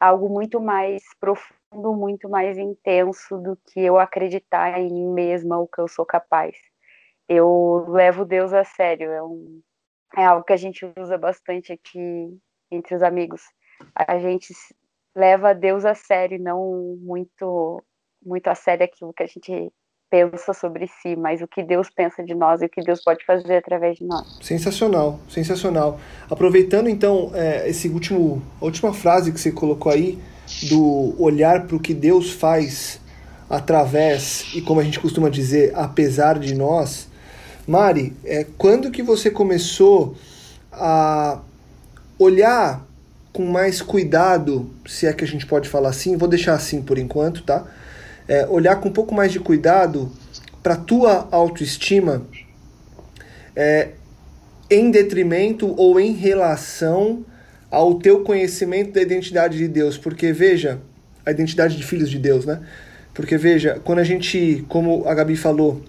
algo 0.00 0.28
muito 0.28 0.60
mais 0.60 1.02
profundo, 1.20 1.94
muito 1.94 2.28
mais 2.28 2.58
intenso 2.58 3.38
do 3.38 3.56
que 3.56 3.80
eu 3.80 3.98
acreditar 3.98 4.80
em 4.80 4.92
mim 4.92 5.12
mesma 5.12 5.58
ou 5.58 5.68
que 5.68 5.80
eu 5.80 5.88
sou 5.88 6.04
capaz. 6.04 6.56
Eu 7.28 7.86
levo 7.88 8.24
Deus 8.24 8.52
a 8.52 8.64
sério, 8.64 9.10
é, 9.10 9.22
um, 9.22 9.62
é 10.16 10.24
algo 10.24 10.44
que 10.44 10.52
a 10.52 10.56
gente 10.56 10.84
usa 10.98 11.16
bastante 11.16 11.72
aqui 11.72 12.38
entre 12.70 12.94
os 12.94 13.02
amigos. 13.02 13.42
A 13.94 14.18
gente 14.18 14.52
leva 15.14 15.54
Deus 15.54 15.84
a 15.84 15.94
sério, 15.94 16.40
não 16.40 16.96
muito 17.00 17.82
muito 18.24 18.46
a 18.48 18.54
sério 18.54 18.84
aquilo 18.84 19.12
que 19.12 19.22
a 19.24 19.26
gente 19.26 19.72
pensa 20.12 20.52
sobre 20.52 20.86
si, 21.00 21.16
mas 21.16 21.40
o 21.40 21.48
que 21.48 21.62
Deus 21.62 21.88
pensa 21.88 22.22
de 22.22 22.34
nós 22.34 22.60
e 22.60 22.66
o 22.66 22.68
que 22.68 22.82
Deus 22.82 23.02
pode 23.02 23.24
fazer 23.24 23.56
através 23.56 23.96
de 23.96 24.04
nós. 24.04 24.38
Sensacional, 24.42 25.18
sensacional. 25.26 25.98
Aproveitando 26.30 26.90
então 26.90 27.30
é, 27.32 27.66
esse 27.66 27.88
último, 27.88 28.42
a 28.60 28.66
última 28.66 28.92
frase 28.92 29.32
que 29.32 29.40
você 29.40 29.50
colocou 29.50 29.90
aí 29.90 30.18
do 30.68 31.14
olhar 31.18 31.66
para 31.66 31.76
o 31.76 31.80
que 31.80 31.94
Deus 31.94 32.30
faz 32.30 33.00
através 33.48 34.52
e 34.54 34.60
como 34.60 34.80
a 34.80 34.84
gente 34.84 35.00
costuma 35.00 35.30
dizer, 35.30 35.72
apesar 35.74 36.38
de 36.38 36.54
nós, 36.54 37.08
Mari, 37.66 38.14
é, 38.22 38.46
quando 38.58 38.90
que 38.90 39.02
você 39.02 39.30
começou 39.30 40.14
a 40.70 41.40
olhar 42.18 42.86
com 43.32 43.46
mais 43.46 43.80
cuidado, 43.80 44.68
se 44.86 45.06
é 45.06 45.12
que 45.14 45.24
a 45.24 45.26
gente 45.26 45.46
pode 45.46 45.70
falar 45.70 45.88
assim, 45.88 46.18
vou 46.18 46.28
deixar 46.28 46.52
assim 46.52 46.82
por 46.82 46.98
enquanto, 46.98 47.42
tá? 47.44 47.64
É, 48.32 48.46
olhar 48.48 48.76
com 48.76 48.88
um 48.88 48.92
pouco 48.92 49.14
mais 49.14 49.30
de 49.30 49.38
cuidado 49.38 50.10
para 50.62 50.74
tua 50.74 51.28
autoestima 51.30 52.22
é, 53.54 53.90
em 54.70 54.90
detrimento 54.90 55.74
ou 55.78 56.00
em 56.00 56.14
relação 56.14 57.26
ao 57.70 57.96
teu 57.98 58.24
conhecimento 58.24 58.92
da 58.92 59.02
identidade 59.02 59.58
de 59.58 59.68
Deus, 59.68 59.98
porque 59.98 60.32
veja, 60.32 60.80
a 61.26 61.30
identidade 61.30 61.76
de 61.76 61.82
filhos 61.82 62.08
de 62.08 62.18
Deus, 62.18 62.46
né? 62.46 62.60
Porque 63.12 63.36
veja, 63.36 63.78
quando 63.84 63.98
a 63.98 64.04
gente, 64.04 64.64
como 64.66 65.06
a 65.06 65.12
Gabi 65.12 65.36
falou, 65.36 65.82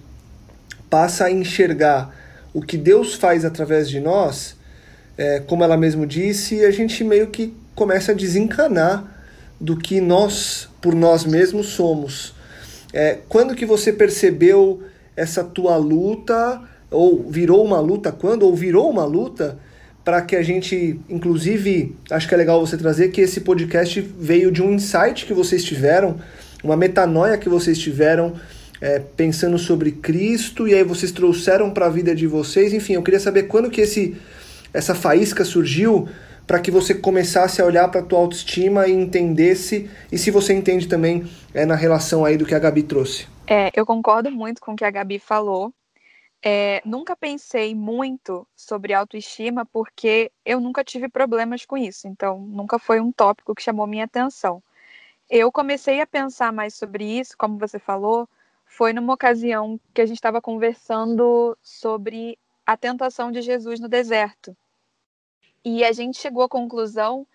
passa 0.89 1.27
a 1.27 1.31
enxergar 1.31 2.13
o 2.53 2.61
que 2.61 2.77
Deus 2.77 3.13
faz 3.13 3.45
através 3.45 3.87
de 3.87 4.01
nós, 4.01 4.57
é, 5.17 5.39
como 5.39 5.63
ela 5.63 5.77
mesmo 5.77 6.05
disse, 6.05 6.65
a 6.65 6.71
gente 6.71 7.05
meio 7.05 7.27
que 7.27 7.55
começa 7.73 8.11
a 8.11 8.15
desencanar 8.15 9.12
do 9.63 9.77
que 9.77 10.01
nós, 10.01 10.67
por 10.81 10.93
nós 10.93 11.23
mesmos, 11.23 11.67
somos. 11.67 12.33
É, 12.91 13.19
quando 13.29 13.55
que 13.55 13.65
você 13.65 13.93
percebeu 13.93 14.83
essa 15.15 15.41
tua 15.41 15.77
luta, 15.77 16.61
ou 16.91 17.29
virou 17.29 17.63
uma 17.63 17.79
luta 17.79 18.11
quando, 18.11 18.43
ou 18.43 18.53
virou 18.53 18.89
uma 18.89 19.05
luta, 19.05 19.57
para 20.03 20.21
que 20.21 20.35
a 20.35 20.43
gente, 20.43 20.99
inclusive, 21.09 21.95
acho 22.11 22.27
que 22.27 22.33
é 22.33 22.37
legal 22.37 22.59
você 22.59 22.75
trazer 22.75 23.07
que 23.07 23.21
esse 23.21 23.39
podcast 23.39 24.01
veio 24.19 24.51
de 24.51 24.61
um 24.61 24.73
insight 24.73 25.25
que 25.25 25.33
vocês 25.33 25.63
tiveram, 25.63 26.19
uma 26.61 26.75
metanoia 26.75 27.37
que 27.37 27.47
vocês 27.47 27.79
tiveram, 27.79 28.33
é, 28.81 28.99
pensando 28.99 29.57
sobre 29.57 29.93
Cristo, 29.93 30.67
e 30.67 30.73
aí 30.73 30.83
vocês 30.83 31.13
trouxeram 31.13 31.71
para 31.71 31.85
a 31.85 31.89
vida 31.89 32.13
de 32.13 32.27
vocês. 32.27 32.73
Enfim, 32.73 32.95
eu 32.95 33.01
queria 33.01 33.19
saber 33.21 33.43
quando 33.43 33.69
que 33.69 33.79
esse, 33.79 34.17
essa 34.73 34.93
faísca 34.93 35.45
surgiu 35.45 36.09
para 36.45 36.59
que 36.59 36.71
você 36.71 36.93
começasse 36.93 37.61
a 37.61 37.65
olhar 37.65 37.89
para 37.89 38.01
a 38.01 38.03
tua 38.03 38.19
autoestima 38.19 38.87
e 38.87 38.91
entendesse, 38.91 39.89
e 40.11 40.17
se 40.17 40.31
você 40.31 40.53
entende 40.53 40.87
também 40.87 41.29
é, 41.53 41.65
na 41.65 41.75
relação 41.75 42.25
aí 42.25 42.37
do 42.37 42.45
que 42.45 42.55
a 42.55 42.59
Gabi 42.59 42.83
trouxe. 42.83 43.27
É, 43.47 43.71
eu 43.73 43.85
concordo 43.85 44.31
muito 44.31 44.61
com 44.61 44.73
o 44.73 44.75
que 44.75 44.85
a 44.85 44.91
Gabi 44.91 45.19
falou. 45.19 45.73
É, 46.45 46.81
nunca 46.83 47.15
pensei 47.15 47.73
muito 47.73 48.45
sobre 48.55 48.93
autoestima 48.93 49.65
porque 49.65 50.29
eu 50.45 50.59
nunca 50.59 50.83
tive 50.83 51.07
problemas 51.07 51.65
com 51.65 51.77
isso, 51.77 52.05
então 52.07 52.39
nunca 52.39 52.77
foi 52.77 52.99
um 52.99 53.13
tópico 53.13 53.55
que 53.55 53.63
chamou 53.63 53.87
minha 53.87 54.03
atenção. 54.03 54.61
Eu 55.29 55.51
comecei 55.51 56.01
a 56.01 56.07
pensar 56.07 56.51
mais 56.51 56.75
sobre 56.75 57.05
isso, 57.19 57.35
como 57.37 57.57
você 57.57 57.79
falou, 57.79 58.27
foi 58.65 58.91
numa 58.91 59.13
ocasião 59.13 59.79
que 59.93 60.01
a 60.01 60.05
gente 60.05 60.17
estava 60.17 60.41
conversando 60.41 61.57
sobre 61.61 62.37
a 62.65 62.75
tentação 62.75 63.31
de 63.31 63.41
Jesus 63.41 63.79
no 63.79 63.87
deserto. 63.87 64.55
E 65.65 65.83
a 65.83 65.91
gente 65.91 66.17
chegou 66.19 66.43
à 66.43 66.49
conclusão 66.49 67.25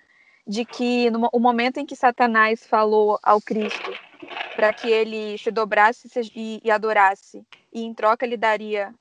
de 0.47 0.65
que 0.65 1.11
no 1.11 1.29
o 1.33 1.39
momento 1.39 1.79
em 1.79 1.87
que 1.87 1.97
Satanás 1.97 2.67
falou 2.67 3.19
ao 3.23 3.41
Cristo 3.41 3.93
para 4.57 4.73
que 4.73 4.89
ele 4.89 5.39
se 5.39 5.51
dobrasse 5.51 6.09
e, 6.35 6.61
e, 6.65 6.71
adorasse, 6.71 7.47
e 7.73 7.83
em 7.83 7.95
troca 7.95 8.27
lhe 8.27 8.37
daria 8.37 8.93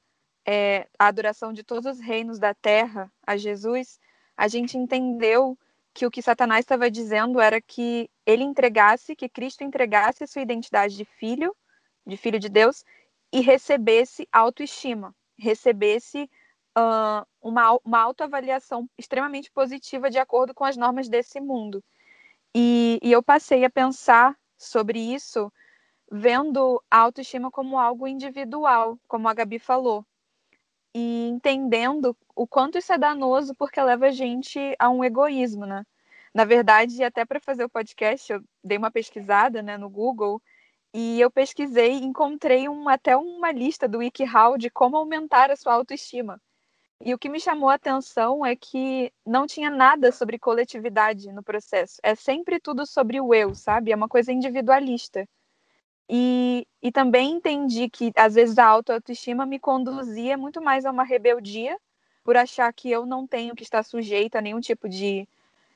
é, 0.45 0.87
a 0.99 1.07
adoração 1.07 1.51
de 1.51 1.63
todos 1.63 1.97
os 1.97 1.99
reinos 1.99 2.37
da 2.37 2.53
terra 2.53 3.11
a 3.25 3.35
Jesus, 3.35 3.99
a 4.35 4.47
gente 4.47 4.77
entendeu 4.77 5.57
que 5.93 6.05
o 6.05 6.11
que 6.11 6.21
Satanás 6.21 6.59
estava 6.59 6.91
dizendo 6.91 7.39
era 7.41 7.59
que 7.59 8.07
ele 8.23 8.43
entregasse, 8.43 9.15
que 9.15 9.27
Cristo 9.27 9.63
entregasse 9.63 10.23
a 10.23 10.27
sua 10.27 10.43
identidade 10.43 10.95
de 10.95 11.03
filho, 11.03 11.55
de 12.05 12.15
filho 12.15 12.39
de 12.39 12.49
Deus, 12.49 12.85
e 13.33 13.41
recebesse 13.41 14.27
autoestima, 14.31 15.13
recebesse 15.39 16.29
uh, 16.77 17.25
uma, 17.41 17.79
uma 17.83 17.99
autoavaliação 17.99 18.87
extremamente 18.97 19.51
positiva 19.51 20.09
de 20.09 20.19
acordo 20.19 20.53
com 20.53 20.63
as 20.63 20.77
normas 20.77 21.09
desse 21.09 21.39
mundo. 21.41 21.83
E, 22.55 22.99
e 23.01 23.11
eu 23.11 23.23
passei 23.23 23.65
a 23.65 23.69
pensar 23.69 24.37
sobre 24.57 24.99
isso 24.99 25.51
vendo 26.09 26.81
a 26.89 26.99
autoestima 26.99 27.51
como 27.51 27.77
algo 27.77 28.07
individual, 28.07 28.97
como 29.07 29.27
a 29.27 29.33
Gabi 29.33 29.59
falou, 29.59 30.05
e 30.95 31.27
entendendo 31.27 32.15
o 32.35 32.47
quanto 32.47 32.77
isso 32.77 32.93
é 32.93 32.97
danoso 32.97 33.53
porque 33.55 33.81
leva 33.81 34.07
a 34.07 34.11
gente 34.11 34.59
a 34.79 34.89
um 34.89 35.03
egoísmo, 35.03 35.65
né? 35.65 35.85
Na 36.33 36.45
verdade, 36.45 37.03
até 37.03 37.25
para 37.25 37.39
fazer 37.39 37.65
o 37.65 37.69
podcast, 37.69 38.31
eu 38.31 38.43
dei 38.63 38.77
uma 38.77 38.91
pesquisada 38.91 39.61
né, 39.61 39.77
no 39.77 39.89
Google 39.89 40.41
e 40.93 41.19
eu 41.19 41.29
pesquisei 41.29 41.93
encontrei 41.93 42.69
um, 42.69 42.87
até 42.87 43.17
uma 43.17 43.51
lista 43.51 43.87
do 43.87 43.99
WikiHow 43.99 44.57
de 44.57 44.69
como 44.69 44.97
aumentar 44.97 45.51
a 45.51 45.55
sua 45.55 45.73
autoestima. 45.73 46.41
E 46.99 47.13
o 47.13 47.17
que 47.17 47.29
me 47.29 47.39
chamou 47.39 47.69
a 47.69 47.75
atenção 47.75 48.45
é 48.45 48.55
que 48.55 49.13
não 49.25 49.45
tinha 49.45 49.69
nada 49.69 50.11
sobre 50.11 50.39
coletividade 50.39 51.31
no 51.31 51.43
processo. 51.43 51.99
É 52.03 52.15
sempre 52.15 52.59
tudo 52.59 52.85
sobre 52.85 53.21
o 53.21 53.33
eu, 53.33 53.53
sabe? 53.53 53.91
É 53.91 53.95
uma 53.95 54.07
coisa 54.07 54.31
individualista. 54.31 55.27
E, 56.09 56.65
e 56.81 56.91
também 56.91 57.33
entendi 57.33 57.89
que, 57.89 58.11
às 58.15 58.35
vezes, 58.35 58.57
a 58.57 58.65
autoestima 58.65 59.45
me 59.45 59.59
conduzia 59.59 60.37
muito 60.37 60.61
mais 60.61 60.85
a 60.85 60.91
uma 60.91 61.03
rebeldia, 61.03 61.77
por 62.23 62.35
achar 62.35 62.71
que 62.73 62.89
eu 62.89 63.05
não 63.05 63.27
tenho 63.27 63.55
que 63.55 63.63
estar 63.63 63.83
sujeita 63.83 64.39
a 64.39 64.41
nenhum 64.41 64.59
tipo 64.59 64.89
de, 64.89 65.27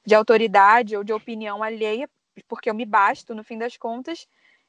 de 0.06 0.16
autoridade 0.16 0.98
ou 0.98 1.04
de 1.04 1.14
opinião 1.14 1.62
alheia, 1.64 2.10
porque 2.48 2.70
eu 2.70 2.74
me 2.74 2.86
basto, 2.86 3.36
no 3.36 3.44
fim 3.44 3.58
das 3.58 3.78
contas. 3.78 4.28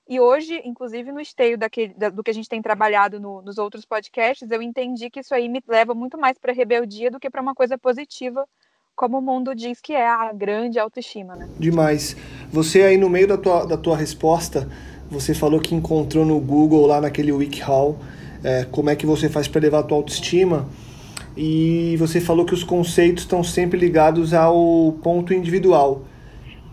E 0.09 0.19
hoje, 0.19 0.61
inclusive 0.65 1.13
no 1.13 1.21
esteio 1.21 1.57
daquele, 1.57 1.95
do 2.13 2.23
que 2.23 2.31
a 2.31 2.35
gente 2.35 2.49
tem 2.49 2.61
trabalhado 2.61 3.21
no, 3.21 3.41
nos 3.41 3.57
outros 3.57 3.85
podcasts, 3.85 4.51
eu 4.51 4.61
entendi 4.61 5.09
que 5.09 5.21
isso 5.21 5.35
aí 5.35 5.49
me 5.49 5.63
leva 5.67 5.95
muito 5.95 6.19
mais 6.19 6.37
para 6.39 6.53
rebeldia 6.53 7.11
do 7.11 7.21
que 7.21 7.31
para 7.31 7.41
uma 7.41 7.55
coisa 7.55 7.79
positiva, 7.79 8.47
como 8.95 9.19
o 9.19 9.23
mundo 9.23 9.55
diz 9.55 9.81
que 9.81 9.93
é 9.93 10.07
a 10.07 10.33
grande 10.33 10.79
autoestima. 10.79 11.37
Né? 11.37 11.49
Demais. 11.59 12.17
Você 12.51 12.83
aí 12.83 12.97
no 12.97 13.09
meio 13.09 13.29
da 13.29 13.39
tua, 13.39 13.65
da 13.65 13.77
tua 13.77 13.97
resposta, 13.97 14.69
você 15.11 15.35
falou 15.35 15.61
que 15.61 15.75
encontrou 15.75 16.25
no 16.25 16.39
Google 16.41 16.87
lá 16.87 17.01
naquele 17.01 17.33
WikiHow 17.33 17.99
é, 18.45 18.65
como 18.65 18.91
é 18.91 18.97
que 18.97 19.07
você 19.07 19.29
faz 19.29 19.47
para 19.47 19.61
elevar 19.61 19.81
a 19.81 19.83
tua 19.85 19.99
autoestima 19.99 20.69
e 21.37 21.97
você 21.99 22.21
falou 22.21 22.45
que 22.45 22.55
os 22.55 22.65
conceitos 22.65 23.23
estão 23.23 23.43
sempre 23.43 23.79
ligados 23.79 24.35
ao 24.35 24.97
ponto 25.03 25.33
individual. 25.33 26.05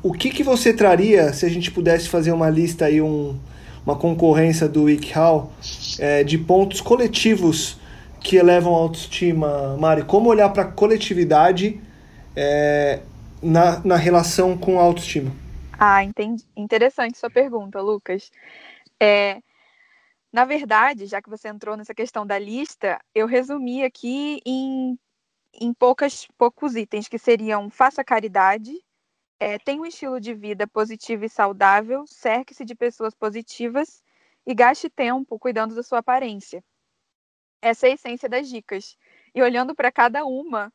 O 0.02 0.14
que, 0.14 0.30
que 0.30 0.44
você 0.44 0.74
traria 0.74 1.34
se 1.34 1.46
a 1.46 1.50
gente 1.50 1.72
pudesse 1.72 2.08
fazer 2.08 2.32
uma 2.32 2.50
lista 2.50 2.86
aí, 2.86 3.02
um, 3.02 3.38
uma 3.86 3.98
concorrência 3.98 4.68
do 4.68 4.84
WikiHow 4.84 5.52
é, 6.00 6.24
de 6.24 6.38
pontos 6.38 6.80
coletivos 6.80 7.78
que 8.22 8.38
elevam 8.38 8.74
a 8.74 8.78
autoestima, 8.78 9.76
Mari? 9.78 10.04
Como 10.04 10.30
olhar 10.30 10.50
para 10.50 10.64
a 10.64 10.72
coletividade 10.72 11.82
é, 12.36 13.02
na, 13.42 13.82
na 13.84 13.96
relação 13.98 14.58
com 14.58 14.80
a 14.80 14.84
autoestima? 14.84 15.32
Ah, 15.78 16.04
entendi. 16.04 16.46
Interessante 16.56 17.18
sua 17.18 17.30
pergunta, 17.30 17.82
Lucas. 17.82 18.32
É, 19.02 19.42
na 20.32 20.46
verdade, 20.46 21.08
já 21.08 21.22
que 21.22 21.30
você 21.30 21.50
entrou 21.50 21.76
nessa 21.76 21.94
questão 21.94 22.26
da 22.26 22.38
lista, 22.40 23.00
eu 23.14 23.26
resumi 23.26 23.84
aqui 23.84 24.40
em, 24.46 24.98
em 25.54 25.74
poucas, 25.74 26.28
poucos 26.38 26.76
itens, 26.76 27.08
que 27.08 27.18
seriam 27.18 27.70
faça 27.70 28.04
caridade, 28.04 28.74
é, 29.40 29.58
tenha 29.58 29.82
um 29.82 29.86
estilo 29.86 30.20
de 30.20 30.34
vida 30.34 30.68
positivo 30.68 31.24
e 31.24 31.30
saudável, 31.30 32.06
cerque-se 32.06 32.66
de 32.66 32.76
pessoas 32.76 33.16
positivas 33.16 34.04
e 34.46 34.54
gaste 34.54 34.90
tempo 34.90 35.40
cuidando 35.40 35.74
da 35.74 35.82
sua 35.82 36.00
aparência. 36.00 36.64
Essa 37.62 37.88
é 37.88 37.92
a 37.92 37.94
essência 37.94 38.28
das 38.28 38.50
dicas. 38.50 38.98
E 39.34 39.42
olhando 39.42 39.74
para 39.74 39.92
cada 39.92 40.26
uma, 40.26 40.74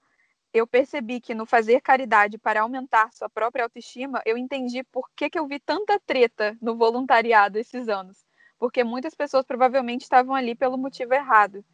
eu 0.52 0.66
percebi 0.66 1.20
que 1.20 1.34
no 1.34 1.44
fazer 1.44 1.80
caridade 1.80 2.38
para 2.38 2.62
aumentar 2.62 3.12
sua 3.12 3.28
própria 3.28 3.64
autoestima, 3.64 4.22
eu 4.24 4.38
entendi 4.38 4.82
por 4.84 5.10
que, 5.14 5.28
que 5.28 5.38
eu 5.38 5.46
vi 5.46 5.58
tanta 5.58 6.00
treta 6.00 6.56
no 6.60 6.76
voluntariado 6.76 7.58
esses 7.58 7.88
anos. 7.88 8.24
Porque 8.58 8.84
muitas 8.84 9.14
pessoas 9.14 9.44
provavelmente 9.44 10.02
estavam 10.02 10.34
ali 10.34 10.54
pelo 10.54 10.78
motivo 10.78 11.12
errado. 11.12 11.64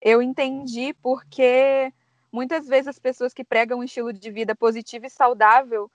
Eu 0.00 0.20
entendi 0.20 0.94
porque 0.94 1.92
muitas 2.32 2.66
vezes 2.66 2.88
as 2.88 2.98
pessoas 2.98 3.32
que 3.32 3.44
pregam 3.44 3.78
um 3.78 3.84
estilo 3.84 4.12
de 4.12 4.30
vida 4.30 4.56
positivo 4.56 5.06
e 5.06 5.10
saudável 5.10 5.90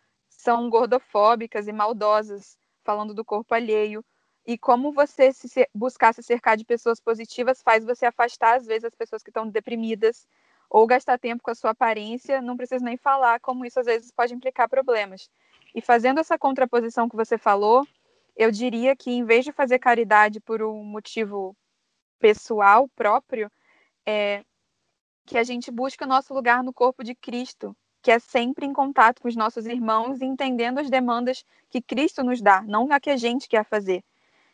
são 0.48 0.70
gordofóbicas 0.70 1.68
e 1.68 1.74
maldosas, 1.74 2.58
falando 2.82 3.14
do 3.14 3.26
corpo 3.26 3.54
alheio. 3.54 4.02
E 4.46 4.58
como 4.58 4.94
você 4.94 5.34
se 5.34 5.68
buscar 5.76 6.14
se 6.14 6.24
cercar 6.24 6.56
de 6.56 6.64
pessoas 6.64 7.02
positivas 7.02 7.62
faz 7.62 7.84
você 7.84 8.06
afastar, 8.06 8.56
às 8.56 8.66
vezes, 8.66 8.86
as 8.86 8.96
pessoas 8.96 9.22
que 9.22 9.30
estão 9.30 9.46
deprimidas, 9.46 10.26
ou 10.70 10.88
gastar 10.88 11.20
tempo 11.20 11.44
com 11.44 11.52
a 11.52 11.56
sua 11.56 11.72
aparência, 11.72 12.42
não 12.42 12.56
preciso 12.56 12.86
nem 12.86 12.96
falar 12.96 13.42
como 13.42 13.66
isso 13.66 13.78
às 13.78 13.86
vezes 13.86 14.10
pode 14.10 14.34
implicar 14.34 14.70
problemas. 14.70 15.30
E 15.76 15.82
fazendo 15.82 16.22
essa 16.22 16.38
contraposição 16.38 17.10
que 17.10 17.16
você 17.18 17.38
falou, 17.38 17.86
eu 18.34 18.50
diria 18.50 18.96
que 18.96 19.12
em 19.12 19.26
vez 19.26 19.44
de 19.44 19.52
fazer 19.52 19.80
caridade 19.80 20.40
por 20.40 20.62
um 20.62 20.82
motivo 20.82 21.58
pessoal 22.20 22.88
próprio, 22.96 23.52
é 24.06 24.46
que 25.26 25.38
a 25.38 25.44
gente 25.44 25.70
busca 25.70 26.06
o 26.06 26.08
nosso 26.08 26.34
lugar 26.34 26.64
no 26.64 26.72
corpo 26.72 27.04
de 27.04 27.14
Cristo, 27.14 27.76
que 28.08 28.12
é 28.12 28.20
sempre 28.20 28.66
em 28.66 28.72
contato 28.72 29.22
com 29.22 29.28
os 29.28 29.36
nossos 29.36 29.66
irmãos 29.66 30.22
e 30.22 30.26
entendendo 30.26 30.80
as 30.80 30.90
demandas 30.90 31.44
que 31.70 31.82
Cristo 31.82 32.24
nos 32.24 32.42
dá, 32.42 32.62
não 32.62 32.90
a 32.90 33.02
que 33.02 33.10
a 33.10 33.18
gente 33.18 33.50
quer 33.50 33.66
fazer. 33.66 34.02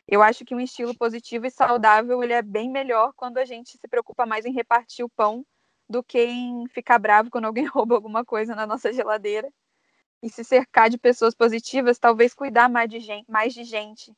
Eu 0.08 0.24
acho 0.24 0.44
que 0.44 0.56
um 0.56 0.60
estilo 0.60 0.98
positivo 0.98 1.46
e 1.46 1.52
saudável 1.52 2.24
ele 2.24 2.34
é 2.34 2.42
bem 2.42 2.68
melhor 2.68 3.14
quando 3.16 3.38
a 3.38 3.46
gente 3.46 3.78
se 3.78 3.88
preocupa 3.88 4.26
mais 4.26 4.44
em 4.44 4.52
repartir 4.52 5.06
o 5.06 5.10
pão 5.10 5.46
do 5.88 6.02
que 6.02 6.26
em 6.26 6.68
ficar 6.68 6.98
bravo 6.98 7.30
quando 7.30 7.46
alguém 7.46 7.66
rouba 7.70 7.94
alguma 7.94 8.26
coisa 8.26 8.56
na 8.56 8.66
nossa 8.66 8.92
geladeira. 8.92 9.48
E 10.24 10.32
se 10.32 10.44
cercar 10.44 10.90
de 10.90 10.98
pessoas 10.98 11.36
positivas, 11.36 12.00
talvez 12.00 12.34
cuidar 12.34 12.68
mais 12.68 12.90
de 12.90 13.00
gente. 13.00 13.30
Mais 13.30 13.54
de 13.54 13.64
gente. 13.64 14.12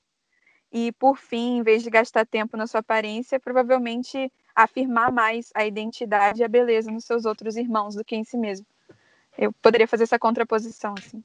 E, 0.71 0.93
por 0.93 1.17
fim, 1.17 1.57
em 1.57 1.61
vez 1.61 1.83
de 1.83 1.89
gastar 1.89 2.25
tempo 2.25 2.55
na 2.55 2.67
sua 2.67 2.79
aparência, 2.79 3.37
provavelmente 3.37 4.31
afirmar 4.55 5.11
mais 5.11 5.51
a 5.53 5.65
identidade 5.65 6.39
e 6.39 6.43
a 6.45 6.47
beleza 6.47 6.89
nos 6.89 7.03
seus 7.03 7.25
outros 7.25 7.57
irmãos 7.57 7.95
do 7.95 8.05
que 8.05 8.15
em 8.15 8.23
si 8.23 8.37
mesmo. 8.37 8.65
Eu 9.37 9.51
poderia 9.53 9.87
fazer 9.87 10.03
essa 10.03 10.19
contraposição, 10.19 10.95
assim. 10.97 11.23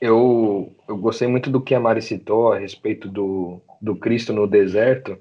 Eu, 0.00 0.74
eu 0.88 0.96
gostei 0.96 1.28
muito 1.28 1.50
do 1.50 1.60
que 1.60 1.74
a 1.74 1.80
Mari 1.80 2.00
citou 2.00 2.52
a 2.52 2.58
respeito 2.58 3.08
do, 3.08 3.60
do 3.80 3.94
Cristo 3.94 4.32
no 4.32 4.46
deserto, 4.46 5.18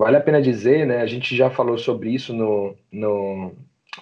Vale 0.00 0.16
a 0.16 0.20
pena 0.20 0.40
dizer, 0.40 0.86
né? 0.86 1.02
A 1.02 1.06
gente 1.06 1.36
já 1.36 1.50
falou 1.50 1.76
sobre 1.76 2.10
isso 2.10 2.32
no, 2.32 2.74
no 2.90 3.52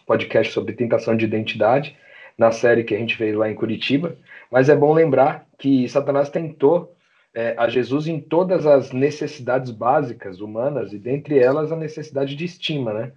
podcast 0.07 0.53
sobre 0.53 0.73
tentação 0.73 1.17
de 1.17 1.25
identidade, 1.25 1.97
na 2.39 2.53
série 2.53 2.85
que 2.85 2.95
a 2.95 2.99
gente 2.99 3.17
fez 3.17 3.35
lá 3.35 3.51
em 3.51 3.55
Curitiba. 3.55 4.17
Mas 4.49 4.69
é 4.69 4.77
bom 4.77 4.93
lembrar 4.93 5.47
que 5.59 5.89
Satanás 5.89 6.31
tentou 6.31 6.95
é, 7.35 7.55
a 7.59 7.69
Jesus 7.69 8.07
em 8.07 8.21
todas 8.21 8.65
as 8.65 8.93
necessidades 8.93 9.71
básicas 9.71 10.41
humanas, 10.41 10.93
e 10.93 10.99
dentre 10.99 11.39
elas 11.39 11.73
a 11.73 11.77
necessidade 11.77 12.37
de 12.37 12.45
estima, 12.45 12.93
né? 12.93 13.13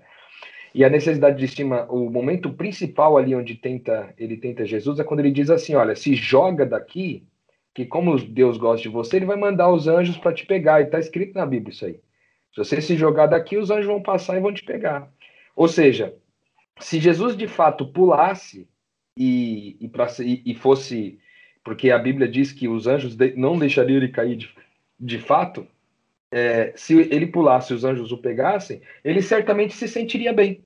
E 0.73 0.85
a 0.85 0.89
necessidade 0.89 1.37
de 1.37 1.45
estima, 1.45 1.85
o 1.89 2.09
momento 2.09 2.51
principal 2.53 3.17
ali 3.17 3.35
onde 3.35 3.55
tenta 3.55 4.13
ele 4.17 4.37
tenta 4.37 4.65
Jesus 4.65 4.99
é 4.99 5.03
quando 5.03 5.19
ele 5.19 5.31
diz 5.31 5.49
assim: 5.49 5.75
olha, 5.75 5.95
se 5.95 6.15
joga 6.15 6.65
daqui, 6.65 7.23
que 7.73 7.85
como 7.85 8.17
Deus 8.17 8.57
gosta 8.57 8.83
de 8.83 8.89
você, 8.89 9.17
ele 9.17 9.25
vai 9.25 9.37
mandar 9.37 9.71
os 9.71 9.87
anjos 9.87 10.17
para 10.17 10.33
te 10.33 10.45
pegar. 10.45 10.81
E 10.81 10.85
está 10.85 10.99
escrito 10.99 11.35
na 11.35 11.45
Bíblia 11.45 11.73
isso 11.73 11.85
aí. 11.85 11.99
Se 12.53 12.57
você 12.57 12.81
se 12.81 12.95
jogar 12.97 13.27
daqui, 13.27 13.57
os 13.57 13.71
anjos 13.71 13.85
vão 13.85 14.01
passar 14.01 14.37
e 14.37 14.41
vão 14.41 14.53
te 14.53 14.63
pegar. 14.63 15.09
Ou 15.55 15.67
seja, 15.67 16.13
se 16.79 16.99
Jesus 16.99 17.35
de 17.37 17.47
fato 17.47 17.85
pulasse 17.85 18.67
e, 19.17 19.77
e, 19.79 19.87
pra, 19.87 20.07
e, 20.19 20.41
e 20.45 20.55
fosse. 20.55 21.19
Porque 21.63 21.91
a 21.91 21.99
Bíblia 21.99 22.27
diz 22.27 22.51
que 22.51 22.67
os 22.67 22.87
anjos 22.87 23.15
de, 23.15 23.35
não 23.35 23.57
deixariam 23.57 23.97
ele 23.97 24.09
cair 24.09 24.35
de, 24.35 24.49
de 24.99 25.19
fato. 25.19 25.67
É, 26.31 26.71
se 26.75 26.97
ele 26.97 27.27
pulasse 27.27 27.73
os 27.73 27.83
anjos 27.83 28.11
o 28.11 28.17
pegassem, 28.17 28.81
ele 29.03 29.21
certamente 29.21 29.73
se 29.73 29.87
sentiria 29.87 30.31
bem. 30.31 30.63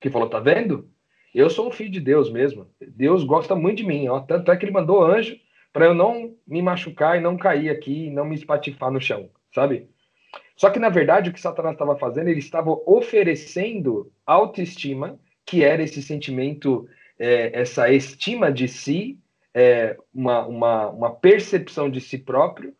Que 0.00 0.10
falou, 0.10 0.28
tá 0.28 0.40
vendo? 0.40 0.90
Eu 1.34 1.48
sou 1.48 1.68
um 1.68 1.70
filho 1.70 1.90
de 1.90 2.00
Deus 2.00 2.30
mesmo. 2.30 2.66
Deus 2.80 3.22
gosta 3.22 3.54
muito 3.54 3.78
de 3.78 3.86
mim. 3.86 4.08
Ó. 4.08 4.20
Tanto 4.20 4.50
é 4.50 4.56
que 4.56 4.64
ele 4.64 4.72
mandou 4.72 5.04
anjo 5.04 5.38
para 5.72 5.86
eu 5.86 5.94
não 5.94 6.34
me 6.46 6.60
machucar 6.60 7.16
e 7.16 7.20
não 7.20 7.36
cair 7.36 7.70
aqui 7.70 8.06
e 8.06 8.10
não 8.10 8.24
me 8.24 8.34
espatifar 8.34 8.90
no 8.90 9.00
chão, 9.00 9.30
sabe? 9.54 9.88
Só 10.56 10.68
que, 10.68 10.78
na 10.78 10.88
verdade, 10.88 11.30
o 11.30 11.32
que 11.32 11.40
Satanás 11.40 11.74
estava 11.74 11.96
fazendo, 11.96 12.28
ele 12.28 12.40
estava 12.40 12.70
oferecendo 12.84 14.12
autoestima, 14.26 15.18
que 15.46 15.64
era 15.64 15.82
esse 15.82 16.02
sentimento, 16.02 16.86
é, 17.18 17.58
essa 17.58 17.90
estima 17.90 18.52
de 18.52 18.68
si, 18.68 19.18
é, 19.54 19.96
uma, 20.12 20.46
uma, 20.46 20.90
uma, 20.90 21.14
percepção 21.14 21.88
de 21.88 22.00
si 22.00 22.18
próprio, 22.18 22.74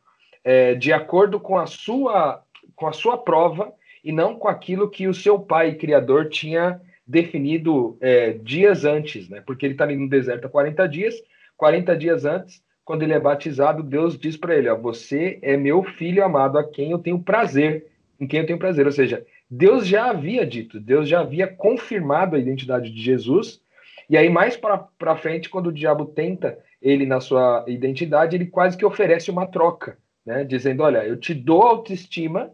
é, 0.44 0.74
de 0.74 0.92
acordo 0.92 1.38
com 1.38 1.58
a, 1.58 1.66
sua, 1.66 2.42
com 2.74 2.86
a 2.86 2.92
sua 2.92 3.18
prova 3.18 3.72
e 4.02 4.12
não 4.12 4.34
com 4.34 4.48
aquilo 4.48 4.90
que 4.90 5.06
o 5.06 5.14
seu 5.14 5.38
pai 5.38 5.74
criador 5.74 6.28
tinha 6.28 6.80
definido 7.06 7.98
é, 8.00 8.32
dias 8.32 8.84
antes, 8.84 9.28
né? 9.28 9.42
Porque 9.44 9.66
ele 9.66 9.74
está 9.74 9.84
ali 9.84 9.96
no 9.96 10.08
deserto 10.08 10.46
há 10.46 10.48
40 10.48 10.88
dias, 10.88 11.14
40 11.56 11.96
dias 11.96 12.24
antes, 12.24 12.62
quando 12.84 13.02
ele 13.02 13.12
é 13.12 13.20
batizado, 13.20 13.82
Deus 13.82 14.18
diz 14.18 14.36
para 14.36 14.56
ele: 14.56 14.68
ó, 14.68 14.76
Você 14.76 15.38
é 15.42 15.56
meu 15.56 15.82
filho 15.82 16.24
amado, 16.24 16.58
a 16.58 16.64
quem 16.64 16.90
eu 16.92 16.98
tenho 16.98 17.20
prazer, 17.20 17.86
em 18.18 18.26
quem 18.26 18.40
eu 18.40 18.46
tenho 18.46 18.58
prazer. 18.58 18.86
Ou 18.86 18.92
seja, 18.92 19.24
Deus 19.50 19.86
já 19.86 20.10
havia 20.10 20.46
dito, 20.46 20.80
Deus 20.80 21.08
já 21.08 21.20
havia 21.20 21.46
confirmado 21.46 22.36
a 22.36 22.38
identidade 22.38 22.90
de 22.90 23.02
Jesus. 23.02 23.60
E 24.08 24.16
aí, 24.16 24.28
mais 24.28 24.56
para 24.56 25.16
frente, 25.16 25.48
quando 25.48 25.68
o 25.68 25.72
diabo 25.72 26.04
tenta 26.04 26.58
ele 26.80 27.06
na 27.06 27.20
sua 27.20 27.64
identidade, 27.68 28.36
ele 28.36 28.46
quase 28.46 28.76
que 28.76 28.84
oferece 28.84 29.30
uma 29.30 29.46
troca, 29.46 29.98
né? 30.24 30.44
dizendo: 30.44 30.82
Olha, 30.82 31.06
eu 31.06 31.16
te 31.16 31.34
dou 31.34 31.62
autoestima 31.62 32.52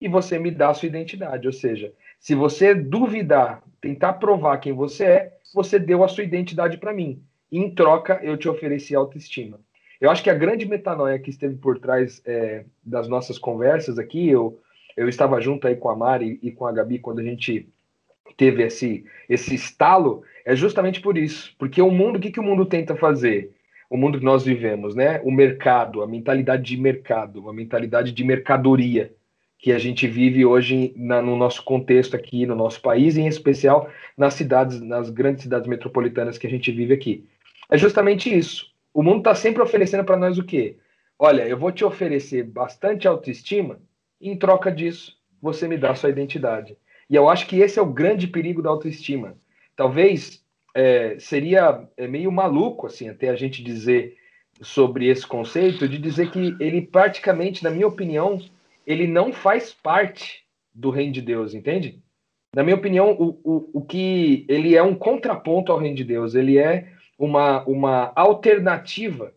e 0.00 0.08
você 0.08 0.38
me 0.38 0.50
dá 0.50 0.70
a 0.70 0.74
sua 0.74 0.86
identidade. 0.86 1.46
Ou 1.46 1.52
seja, 1.52 1.92
se 2.18 2.34
você 2.34 2.74
duvidar, 2.74 3.62
tentar 3.80 4.14
provar 4.14 4.58
quem 4.58 4.72
você 4.72 5.04
é, 5.04 5.38
você 5.54 5.78
deu 5.78 6.04
a 6.04 6.08
sua 6.08 6.24
identidade 6.24 6.78
para 6.78 6.92
mim. 6.92 7.22
E, 7.50 7.58
em 7.58 7.74
troca, 7.74 8.20
eu 8.22 8.36
te 8.36 8.48
ofereci 8.48 8.94
autoestima. 8.94 9.58
Eu 10.00 10.10
acho 10.10 10.22
que 10.22 10.30
a 10.30 10.34
grande 10.34 10.66
metanoia 10.66 11.18
que 11.18 11.30
esteve 11.30 11.56
por 11.56 11.78
trás 11.78 12.22
é, 12.24 12.64
das 12.84 13.08
nossas 13.08 13.38
conversas 13.38 13.98
aqui, 13.98 14.28
eu, 14.28 14.60
eu 14.96 15.08
estava 15.08 15.40
junto 15.40 15.66
aí 15.66 15.74
com 15.74 15.88
a 15.88 15.96
Mari 15.96 16.38
e 16.42 16.52
com 16.52 16.66
a 16.66 16.72
Gabi 16.72 16.98
quando 16.98 17.18
a 17.18 17.24
gente 17.24 17.68
teve 18.36 18.62
esse, 18.62 19.04
esse 19.28 19.54
estalo, 19.54 20.22
é 20.44 20.54
justamente 20.54 21.00
por 21.00 21.18
isso. 21.18 21.54
Porque 21.58 21.82
o 21.82 21.90
mundo, 21.90 22.16
o 22.16 22.20
que, 22.20 22.30
que 22.30 22.38
o 22.38 22.44
mundo 22.44 22.64
tenta 22.64 22.94
fazer? 22.94 23.52
O 23.90 23.96
mundo 23.96 24.18
que 24.18 24.24
nós 24.24 24.44
vivemos, 24.44 24.94
né? 24.94 25.20
O 25.24 25.30
mercado, 25.30 26.02
a 26.02 26.06
mentalidade 26.06 26.62
de 26.62 26.76
mercado, 26.76 27.48
a 27.48 27.52
mentalidade 27.52 28.12
de 28.12 28.24
mercadoria 28.24 29.14
que 29.58 29.72
a 29.72 29.78
gente 29.78 30.06
vive 30.06 30.44
hoje 30.44 30.92
na, 30.96 31.20
no 31.20 31.36
nosso 31.36 31.64
contexto 31.64 32.14
aqui, 32.14 32.46
no 32.46 32.54
nosso 32.54 32.80
país, 32.80 33.16
em 33.16 33.26
especial 33.26 33.90
nas 34.16 34.34
cidades, 34.34 34.80
nas 34.80 35.10
grandes 35.10 35.42
cidades 35.42 35.66
metropolitanas 35.66 36.38
que 36.38 36.46
a 36.46 36.50
gente 36.50 36.70
vive 36.70 36.94
aqui. 36.94 37.26
É 37.70 37.76
justamente 37.76 38.36
isso 38.36 38.68
o 38.98 39.02
mundo 39.02 39.18
está 39.18 39.32
sempre 39.32 39.62
oferecendo 39.62 40.04
para 40.04 40.16
nós 40.16 40.38
o 40.38 40.44
quê? 40.44 40.76
olha, 41.18 41.46
eu 41.46 41.56
vou 41.56 41.72
te 41.72 41.84
oferecer 41.84 42.42
bastante 42.44 43.08
autoestima 43.08 43.80
e 44.20 44.30
em 44.30 44.36
troca 44.36 44.70
disso 44.70 45.16
você 45.40 45.68
me 45.68 45.76
dá 45.76 45.94
sua 45.94 46.10
identidade. 46.10 46.76
E 47.08 47.14
eu 47.14 47.28
acho 47.28 47.46
que 47.46 47.60
esse 47.60 47.78
é 47.78 47.82
o 47.82 47.92
grande 47.92 48.26
perigo 48.26 48.62
da 48.62 48.70
autoestima. 48.70 49.36
Talvez 49.74 50.44
é, 50.78 51.18
seria 51.18 51.88
é, 51.96 52.06
meio 52.06 52.30
maluco 52.30 52.86
assim 52.86 53.08
até 53.08 53.30
a 53.30 53.34
gente 53.34 53.64
dizer 53.64 54.16
sobre 54.62 55.08
esse 55.08 55.26
conceito 55.26 55.88
de 55.88 55.98
dizer 55.98 56.30
que 56.30 56.54
ele 56.60 56.80
praticamente, 56.80 57.64
na 57.64 57.70
minha 57.70 57.88
opinião, 57.88 58.40
ele 58.86 59.04
não 59.08 59.32
faz 59.32 59.72
parte 59.72 60.44
do 60.72 60.90
reino 60.90 61.12
de 61.12 61.20
Deus, 61.20 61.52
entende? 61.52 62.00
Na 62.54 62.62
minha 62.62 62.76
opinião, 62.76 63.10
o, 63.10 63.40
o, 63.42 63.70
o 63.74 63.84
que 63.84 64.46
ele 64.48 64.76
é 64.76 64.82
um 64.82 64.94
contraponto 64.94 65.72
ao 65.72 65.78
reino 65.78 65.96
de 65.96 66.04
Deus, 66.04 66.36
ele 66.36 66.58
é 66.58 66.92
uma, 67.18 67.64
uma 67.64 68.12
alternativa 68.14 69.34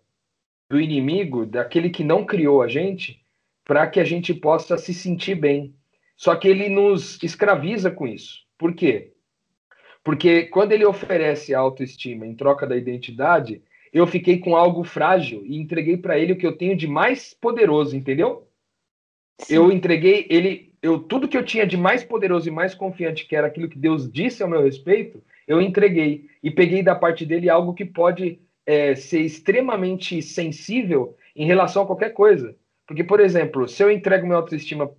do 0.70 0.80
inimigo, 0.80 1.48
daquele 1.48 1.90
que 1.90 2.04
não 2.04 2.24
criou 2.24 2.62
a 2.62 2.68
gente, 2.68 3.20
para 3.66 3.88
que 3.88 4.00
a 4.00 4.04
gente 4.04 4.32
possa 4.32 4.78
se 4.78 4.94
sentir 4.94 5.36
bem. 5.36 5.74
Só 6.16 6.36
que 6.36 6.48
ele 6.48 6.70
nos 6.70 7.22
escraviza 7.24 7.90
com 7.90 8.08
isso. 8.08 8.42
Por 8.60 8.76
quê? 8.76 9.12
Porque 10.04 10.44
quando 10.44 10.72
ele 10.72 10.86
oferece 10.86 11.54
autoestima 11.54 12.26
em 12.26 12.36
troca 12.36 12.66
da 12.66 12.76
identidade, 12.76 13.62
eu 13.94 14.08
fiquei 14.08 14.40
com 14.40 14.56
algo 14.56 14.84
frágil 14.84 15.44
e 15.46 15.58
entreguei 15.58 15.98
para 15.98 16.18
ele 16.18 16.34
o 16.34 16.38
que 16.38 16.48
eu 16.48 16.58
tenho 16.58 16.76
de 16.76 16.88
mais 16.88 17.34
poderoso, 17.34 17.96
entendeu? 17.96 18.48
Sim. 19.40 19.56
Eu 19.56 19.72
entreguei 19.72 20.26
ele, 20.30 20.74
eu 20.82 21.00
tudo 21.00 21.28
que 21.28 21.38
eu 21.38 21.46
tinha 21.46 21.66
de 21.66 21.78
mais 21.78 22.04
poderoso 22.04 22.48
e 22.48 22.52
mais 22.52 22.74
confiante, 22.74 23.28
que 23.28 23.36
era 23.36 23.48
aquilo 23.48 23.70
que 23.70 23.78
Deus 23.78 24.12
disse 24.12 24.42
ao 24.42 24.50
meu 24.50 24.64
respeito, 24.64 25.22
eu 25.48 25.62
entreguei 25.62 26.30
e 26.42 26.50
peguei 26.50 26.82
da 26.82 26.96
parte 26.96 27.26
dele 27.26 27.50
algo 27.50 27.74
que 27.74 27.86
pode 27.86 28.40
é, 28.66 28.96
ser 28.96 29.22
extremamente 29.22 30.22
sensível 30.22 31.16
em 31.36 31.46
relação 31.46 31.84
a 31.84 31.86
qualquer 31.86 32.12
coisa. 32.12 32.56
Porque, 32.88 33.04
por 33.04 33.20
exemplo, 33.20 33.68
se 33.68 33.84
eu 33.84 33.92
entrego 33.92 34.26
minha 34.26 34.38
autoestima 34.38 34.92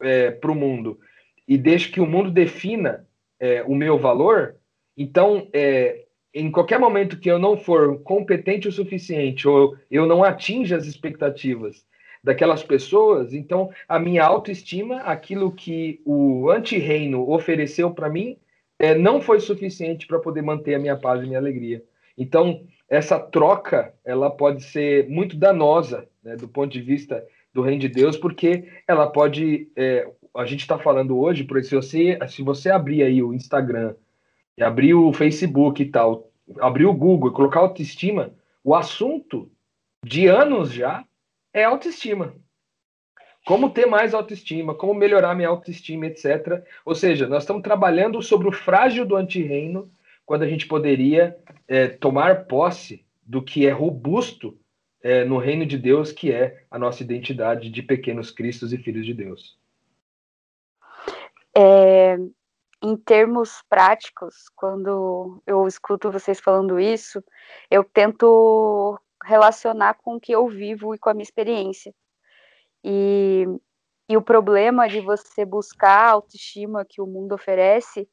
é, 0.00 0.30
para 0.30 0.50
o 0.50 0.54
mundo 0.54 0.98
e 1.46 1.56
deixo 1.58 1.92
que 1.92 2.00
o 2.00 2.06
mundo 2.06 2.30
defina 2.30 3.06
é, 3.38 3.62
o 3.62 3.74
meu 3.74 3.98
valor, 3.98 4.56
então 4.96 5.48
é, 5.52 6.04
em 6.34 6.50
qualquer 6.50 6.78
momento 6.78 7.18
que 7.18 7.30
eu 7.30 7.38
não 7.38 7.56
for 7.56 8.00
competente 8.02 8.68
o 8.68 8.72
suficiente 8.72 9.48
ou 9.48 9.76
eu 9.90 10.06
não 10.06 10.22
atinja 10.22 10.76
as 10.76 10.86
expectativas 10.86 11.84
daquelas 12.22 12.62
pessoas, 12.62 13.32
então 13.32 13.70
a 13.88 13.98
minha 13.98 14.24
autoestima, 14.24 14.96
aquilo 14.98 15.52
que 15.52 16.00
o 16.04 16.50
anti-reino 16.50 17.30
ofereceu 17.30 17.90
para 17.92 18.10
mim, 18.10 18.36
é, 18.78 18.94
não 18.94 19.20
foi 19.20 19.40
suficiente 19.40 20.06
para 20.06 20.18
poder 20.18 20.42
manter 20.42 20.74
a 20.74 20.78
minha 20.78 20.96
paz 20.96 21.22
e 21.22 21.26
minha 21.26 21.38
alegria. 21.38 21.82
Então, 22.18 22.62
essa 22.88 23.18
troca, 23.18 23.94
ela 24.04 24.30
pode 24.30 24.62
ser 24.64 25.08
muito 25.08 25.36
danosa, 25.36 26.08
né, 26.22 26.36
do 26.36 26.48
ponto 26.48 26.72
de 26.72 26.80
vista 26.80 27.24
do 27.52 27.62
reino 27.62 27.80
de 27.80 27.88
Deus, 27.88 28.16
porque 28.16 28.64
ela 28.86 29.06
pode, 29.06 29.68
é, 29.76 30.06
a 30.36 30.46
gente 30.46 30.60
está 30.60 30.78
falando 30.78 31.18
hoje, 31.18 31.44
por 31.44 31.62
se 31.62 31.74
você, 31.74 32.18
se 32.28 32.42
você 32.42 32.70
abrir 32.70 33.02
aí 33.02 33.22
o 33.22 33.32
Instagram 33.32 33.94
e 34.56 34.62
abrir 34.62 34.94
o 34.94 35.12
Facebook 35.12 35.82
e 35.82 35.86
tal, 35.86 36.30
abrir 36.60 36.86
o 36.86 36.94
Google 36.94 37.30
e 37.30 37.34
colocar 37.34 37.60
autoestima, 37.60 38.34
o 38.62 38.74
assunto 38.74 39.50
de 40.04 40.26
anos 40.26 40.72
já 40.72 41.04
é 41.52 41.64
autoestima. 41.64 42.34
Como 43.44 43.70
ter 43.70 43.86
mais 43.86 44.12
autoestima, 44.12 44.74
como 44.74 44.92
melhorar 44.92 45.34
minha 45.34 45.48
autoestima, 45.48 46.06
etc. 46.06 46.64
Ou 46.84 46.94
seja, 46.94 47.28
nós 47.28 47.44
estamos 47.44 47.62
trabalhando 47.62 48.20
sobre 48.20 48.48
o 48.48 48.52
frágil 48.52 49.06
do 49.06 49.16
antirreino, 49.16 49.90
quando 50.24 50.42
a 50.42 50.48
gente 50.48 50.66
poderia 50.66 51.36
é, 51.68 51.86
tomar 51.86 52.46
posse 52.46 53.04
do 53.24 53.40
que 53.40 53.66
é 53.66 53.70
robusto 53.70 54.58
é, 55.02 55.24
no 55.24 55.38
reino 55.38 55.64
de 55.64 55.78
Deus, 55.78 56.10
que 56.10 56.32
é 56.32 56.64
a 56.68 56.78
nossa 56.78 57.02
identidade 57.02 57.70
de 57.70 57.82
pequenos 57.82 58.32
cristos 58.32 58.72
e 58.72 58.78
filhos 58.78 59.06
de 59.06 59.14
Deus. 59.14 59.56
É, 61.56 62.16
em 62.82 62.96
termos 62.98 63.62
práticos, 63.68 64.50
quando 64.54 65.42
eu 65.46 65.66
escuto 65.66 66.12
vocês 66.12 66.38
falando 66.38 66.78
isso, 66.78 67.24
eu 67.70 67.82
tento 67.82 69.00
relacionar 69.24 69.94
com 69.94 70.16
o 70.16 70.20
que 70.20 70.32
eu 70.32 70.46
vivo 70.48 70.94
e 70.94 70.98
com 70.98 71.08
a 71.08 71.14
minha 71.14 71.22
experiência. 71.22 71.94
E, 72.84 73.46
e 74.08 74.16
o 74.16 74.22
problema 74.22 74.86
de 74.88 75.00
você 75.00 75.44
buscar 75.44 76.08
a 76.08 76.10
autoestima 76.10 76.84
que 76.88 77.00
o 77.00 77.06
mundo 77.06 77.34
oferece 77.34 78.08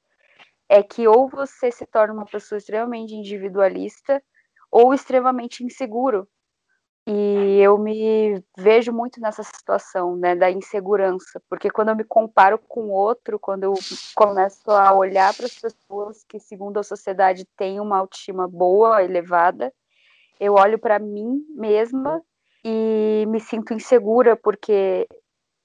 é 0.70 0.82
que 0.82 1.08
ou 1.08 1.30
você 1.30 1.72
se 1.72 1.86
torna 1.86 2.14
uma 2.14 2.26
pessoa 2.26 2.58
extremamente 2.58 3.14
individualista 3.14 4.24
ou 4.72 4.94
extremamente 4.94 5.64
inseguro. 5.64 6.28
E 7.06 7.60
eu 7.60 7.78
me 7.78 8.42
vejo 8.58 8.94
muito 8.94 9.20
nessa 9.20 9.44
situação, 9.44 10.16
né, 10.16 10.36
da 10.36 10.50
insegurança, 10.50 11.42
porque 11.50 11.70
quando 11.70 11.90
eu 11.90 11.96
me 11.98 12.06
comparo 12.06 12.58
com 12.58 12.90
outro, 12.90 13.38
quando 13.38 13.66
eu 13.66 13.74
começo 14.16 14.72
a 14.72 14.94
olhar 14.94 15.34
para 15.36 15.46
as 15.46 15.60
pessoas 15.60 16.24
que, 16.24 16.40
segundo 16.40 16.80
a 16.80 16.84
sociedade, 16.84 17.46
têm 17.58 17.82
uma 17.82 17.98
autoestima 17.98 18.48
boa, 18.48 19.04
elevada, 19.04 19.74
eu 20.40 20.54
olho 20.54 20.80
para 20.80 20.98
mim 20.98 21.46
mesma 21.50 22.22
e 22.64 23.26
me 23.28 23.40
sinto 23.42 23.74
insegura, 23.74 24.38
porque 24.38 25.06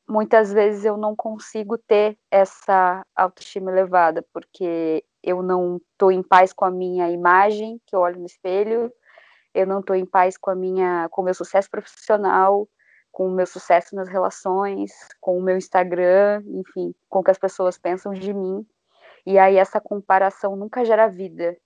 muitas 0.09 0.53
vezes 0.53 0.85
eu 0.85 0.97
não 0.97 1.15
consigo 1.15 1.79
ter 1.79 2.19
essa 2.31 3.05
autoestima 3.15 3.71
elevada, 3.71 4.25
porque 4.33 5.05
eu 5.23 5.41
não 5.43 5.77
estou 5.77 6.11
em 6.11 6.23
paz 6.23 6.53
com 6.53 6.65
a 6.65 6.71
minha 6.71 7.09
imagem, 7.11 7.81
que 7.87 7.95
eu 7.95 8.01
olho 8.01 8.19
no 8.19 8.27
espelho, 8.27 8.93
eu 9.55 9.67
não 9.67 9.81
estou 9.81 9.97
em 9.97 10.07
paz 10.07 10.37
com 10.37 10.51
a 10.51 10.55
minha, 10.55 11.09
com 11.11 11.23
o 11.23 11.25
meu 11.25 11.35
sucesso 11.35 11.71
profissional, 11.71 12.69
com 13.11 13.29
o 13.29 13.31
meu 13.31 13.47
sucesso 13.47 13.95
nas 13.95 14.09
relações, 14.09 14.93
com 15.21 15.39
o 15.39 15.43
meu 15.43 15.57
Instagram, 15.57 16.43
enfim, 16.47 16.95
com 17.09 17.21
o 17.21 17.25
que 17.25 17.31
as 17.31 17.39
pessoas 17.39 17.79
pensam 17.79 18.13
de 18.13 18.33
mim. 18.33 18.67
E 19.27 19.39
aí 19.39 19.57
essa 19.57 19.81
comparação 19.81 20.57
nunca 20.57 20.85
gera 20.85 21.09
vida. 21.09 21.57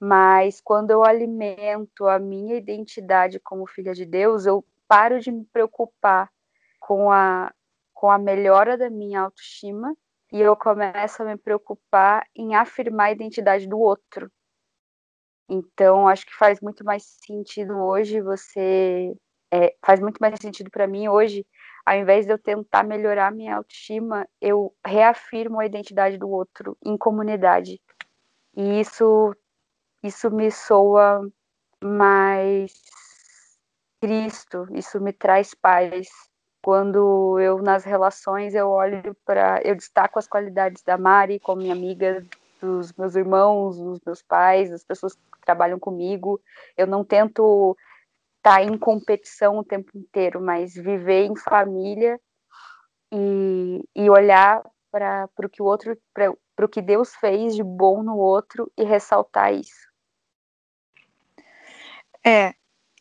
Mas 0.00 0.60
quando 0.60 0.90
eu 0.90 1.04
alimento 1.04 2.06
a 2.06 2.18
minha 2.18 2.56
identidade 2.56 3.38
como 3.40 3.66
filha 3.66 3.94
de 3.94 4.04
Deus, 4.04 4.44
eu 4.44 4.64
paro 4.88 5.20
de 5.20 5.30
me 5.30 5.44
preocupar 5.46 6.30
com 6.80 7.10
a 7.10 7.52
com 7.94 8.10
a 8.10 8.18
melhora 8.18 8.76
da 8.76 8.90
minha 8.90 9.22
autoestima 9.22 9.96
e 10.30 10.40
eu 10.40 10.54
começo 10.56 11.22
a 11.22 11.24
me 11.24 11.38
preocupar 11.38 12.26
em 12.36 12.54
afirmar 12.54 13.06
a 13.06 13.12
identidade 13.12 13.66
do 13.66 13.78
outro. 13.78 14.30
Então, 15.48 16.08
acho 16.08 16.26
que 16.26 16.34
faz 16.34 16.60
muito 16.60 16.84
mais 16.84 17.04
sentido 17.26 17.76
hoje 17.78 18.20
você. 18.20 19.14
É, 19.52 19.74
faz 19.84 20.00
muito 20.00 20.18
mais 20.18 20.34
sentido 20.40 20.70
para 20.70 20.86
mim 20.86 21.08
hoje, 21.08 21.46
ao 21.86 21.96
invés 21.96 22.26
de 22.26 22.32
eu 22.32 22.38
tentar 22.38 22.82
melhorar 22.82 23.30
minha 23.30 23.56
autoestima, 23.56 24.26
eu 24.40 24.74
reafirmo 24.84 25.60
a 25.60 25.66
identidade 25.66 26.18
do 26.18 26.28
outro 26.28 26.76
em 26.84 26.96
comunidade. 26.96 27.80
E 28.56 28.80
isso, 28.80 29.34
isso 30.02 30.30
me 30.30 30.50
soa 30.50 31.28
mais 31.82 32.72
Cristo, 34.00 34.66
isso 34.72 35.00
me 35.00 35.12
traz 35.12 35.54
paz. 35.54 36.08
Quando 36.62 37.38
eu, 37.38 37.58
nas 37.62 37.84
relações, 37.84 38.54
eu 38.54 38.70
olho 38.70 39.14
para. 39.24 39.60
Eu 39.62 39.74
destaco 39.74 40.18
as 40.18 40.26
qualidades 40.26 40.82
da 40.82 40.96
Mari 40.96 41.38
como 41.38 41.60
minha 41.60 41.74
amiga, 41.74 42.24
dos 42.60 42.92
meus 42.94 43.14
irmãos, 43.14 43.76
dos 43.76 44.00
meus 44.04 44.22
pais, 44.22 44.70
das 44.70 44.82
pessoas 44.82 45.18
trabalham 45.44 45.78
comigo. 45.78 46.40
Eu 46.76 46.86
não 46.86 47.04
tento 47.04 47.76
estar 48.38 48.56
tá 48.56 48.62
em 48.62 48.76
competição 48.78 49.58
o 49.58 49.64
tempo 49.64 49.90
inteiro, 49.96 50.40
mas 50.40 50.74
viver 50.74 51.24
em 51.24 51.36
família 51.36 52.20
e, 53.12 53.82
e 53.94 54.10
olhar 54.10 54.62
para 54.90 55.28
o 55.38 55.48
que 55.48 55.62
o 55.62 55.64
outro, 55.64 55.96
para 56.12 56.64
o 56.64 56.68
que 56.68 56.80
Deus 56.80 57.14
fez 57.16 57.54
de 57.54 57.62
bom 57.62 58.02
no 58.02 58.16
outro 58.16 58.70
e 58.76 58.84
ressaltar 58.84 59.52
isso. 59.52 59.88
É, 62.24 62.54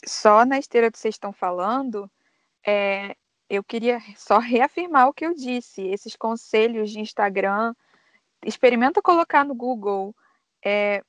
só 0.06 0.46
na 0.46 0.60
esteira 0.60 0.92
que 0.92 0.98
vocês 0.98 1.16
estão 1.16 1.32
falando, 1.32 2.12
é, 2.66 3.16
eu 3.50 3.64
queria 3.64 4.00
só 4.16 4.38
reafirmar 4.40 5.08
o 5.08 5.14
que 5.14 5.26
eu 5.26 5.34
disse. 5.34 5.88
Esses 5.88 6.16
conselhos 6.16 6.92
de 6.92 7.00
Instagram, 7.00 7.74
experimenta 8.46 9.02
colocar 9.02 9.46
no 9.46 9.56
Google 9.56 10.16
é, 10.64 11.04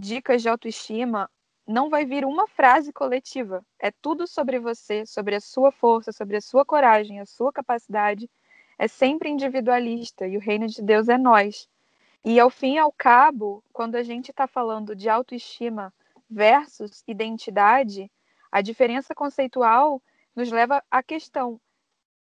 dicas 0.00 0.42
de 0.42 0.48
autoestima, 0.48 1.30
não 1.66 1.90
vai 1.90 2.04
vir 2.04 2.24
uma 2.24 2.46
frase 2.46 2.92
coletiva. 2.92 3.64
É 3.78 3.90
tudo 3.90 4.26
sobre 4.26 4.58
você, 4.58 5.04
sobre 5.04 5.34
a 5.34 5.40
sua 5.40 5.72
força, 5.72 6.12
sobre 6.12 6.36
a 6.36 6.40
sua 6.40 6.64
coragem, 6.64 7.20
a 7.20 7.26
sua 7.26 7.52
capacidade. 7.52 8.30
É 8.78 8.86
sempre 8.86 9.28
individualista 9.28 10.26
e 10.26 10.36
o 10.36 10.40
reino 10.40 10.66
de 10.66 10.82
Deus 10.82 11.08
é 11.08 11.18
nós. 11.18 11.68
E 12.24 12.38
ao 12.38 12.50
fim 12.50 12.74
e 12.74 12.78
ao 12.78 12.92
cabo, 12.92 13.64
quando 13.72 13.96
a 13.96 14.02
gente 14.02 14.30
está 14.30 14.46
falando 14.46 14.94
de 14.94 15.08
autoestima 15.08 15.92
versus 16.28 17.02
identidade, 17.06 18.10
a 18.50 18.60
diferença 18.60 19.14
conceitual 19.14 20.02
nos 20.34 20.50
leva 20.50 20.82
à 20.90 21.02
questão: 21.02 21.60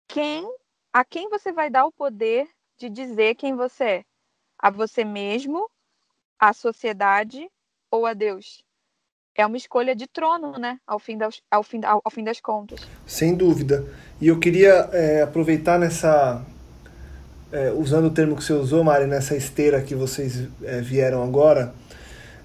quem, 0.09 0.49
a 0.93 1.05
quem 1.05 1.29
você 1.29 1.53
vai 1.53 1.69
dar 1.69 1.85
o 1.85 1.93
poder 1.93 2.49
de 2.77 2.89
dizer 2.89 3.35
quem 3.35 3.55
você 3.55 3.85
é? 3.85 4.05
A 4.59 4.71
você 4.71 5.05
mesmo, 5.05 5.71
à 6.39 6.53
sociedade 6.53 7.49
ou 7.91 8.07
a 8.07 8.15
Deus. 8.15 8.63
é 9.37 9.47
uma 9.47 9.57
escolha 9.57 9.95
de 9.95 10.07
trono, 10.09 10.59
né? 10.59 10.79
Ao 10.87 10.99
fim 10.99 11.17
das, 11.17 11.41
ao 11.51 11.63
fim, 11.63 11.81
ao, 11.85 12.01
ao 12.05 12.11
fim 12.11 12.25
das 12.25 12.41
contas. 12.41 12.81
Sem 13.07 13.35
dúvida. 13.37 13.85
E 14.21 14.27
eu 14.27 14.39
queria 14.39 14.89
é, 14.93 15.23
aproveitar 15.23 15.79
nessa. 15.79 16.45
É, 17.53 17.71
usando 17.71 18.07
o 18.07 18.11
termo 18.11 18.37
que 18.37 18.45
você 18.45 18.53
usou, 18.53 18.85
Mari, 18.85 19.07
nessa 19.07 19.37
esteira 19.37 19.81
que 19.81 19.95
vocês 19.95 20.49
é, 20.63 20.81
vieram 20.83 21.23
agora, 21.23 21.73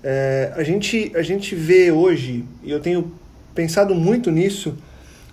é, 0.02 0.54
a, 0.56 0.64
gente, 0.64 1.12
a 1.16 1.22
gente 1.22 1.56
vê 1.56 1.92
hoje, 1.92 2.46
e 2.62 2.72
eu 2.72 2.80
tenho 2.80 3.12
pensado 3.54 3.94
muito 3.96 4.32
nisso, 4.32 4.78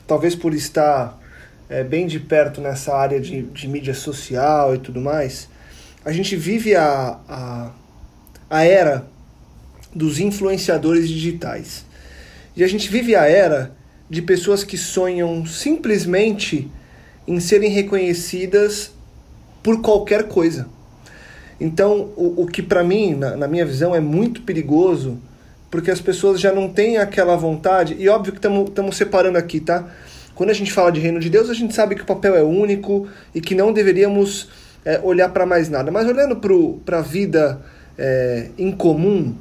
talvez 0.09 0.35
por 0.35 0.55
estar 0.55 1.17
é, 1.69 1.85
bem 1.85 2.07
de 2.07 2.19
perto 2.19 2.61
nessa 2.61 2.97
área 2.97 3.21
de, 3.21 3.43
de 3.43 3.69
mídia 3.69 3.95
social 3.95 4.75
e 4.75 4.79
tudo 4.79 5.01
mais, 5.01 5.49
a 6.05 6.11
gente 6.11 6.35
vive 6.35 6.75
a, 6.75 7.19
a, 7.29 7.71
a 8.49 8.65
era 8.65 9.07
dos 9.95 10.19
influenciadores 10.19 11.09
digitais. 11.09 11.85
E 12.57 12.65
a 12.65 12.69
gente 12.69 12.89
vive 12.89 13.15
a 13.15 13.27
era 13.27 13.73
de 14.09 14.21
pessoas 14.21 14.65
que 14.65 14.77
sonham 14.77 15.47
simplesmente 15.47 16.71
em 17.27 17.39
serem 17.39 17.71
reconhecidas 17.71 18.93
por 19.63 19.81
qualquer 19.81 20.25
coisa. 20.25 20.67
Então, 21.61 22.11
o, 22.17 22.43
o 22.43 22.47
que 22.47 22.63
para 22.63 22.83
mim, 22.83 23.15
na, 23.15 23.37
na, 23.37 23.47
minha 23.47 23.67
visão, 23.67 23.95
é 23.95 24.01
muito 24.01 24.43
perigoso, 24.43 25.19
porque 25.71 25.91
as 25.91 26.01
pessoas 26.01 26.41
já 26.41 26.53
não 26.53 26.69
têm 26.69 26.97
aquela 26.99 27.37
vontade, 27.37 27.95
e 27.99 28.09
óbvio 28.09 28.33
que 28.33 28.39
estamos 28.39 28.97
separando 28.97 29.39
aqui, 29.39 29.61
tá? 29.61 29.89
Quando 30.35 30.51
a 30.51 30.55
gente 30.55 30.73
fala 30.73 30.91
de 30.91 30.99
reino 30.99 31.21
de 31.21 31.29
Deus, 31.29 31.51
a 31.51 31.55
gente 31.55 31.75
sabe 31.75 31.95
que 31.95 32.03
o 32.03 32.07
papel 32.07 32.35
é 32.35 32.43
único 32.43 33.07
e 33.35 33.43
que 33.43 33.55
não 33.55 33.73
deveríamos 33.73 34.49
é, 34.85 34.99
olhar 35.03 35.29
para 35.29 35.45
mais 35.45 35.69
nada. 35.69 35.91
Mas 35.91 36.09
olhando 36.09 36.41
para 36.85 36.99
a 36.99 37.03
vida 37.03 37.61
é, 37.99 38.49
em 38.57 38.73
comum, 38.73 39.35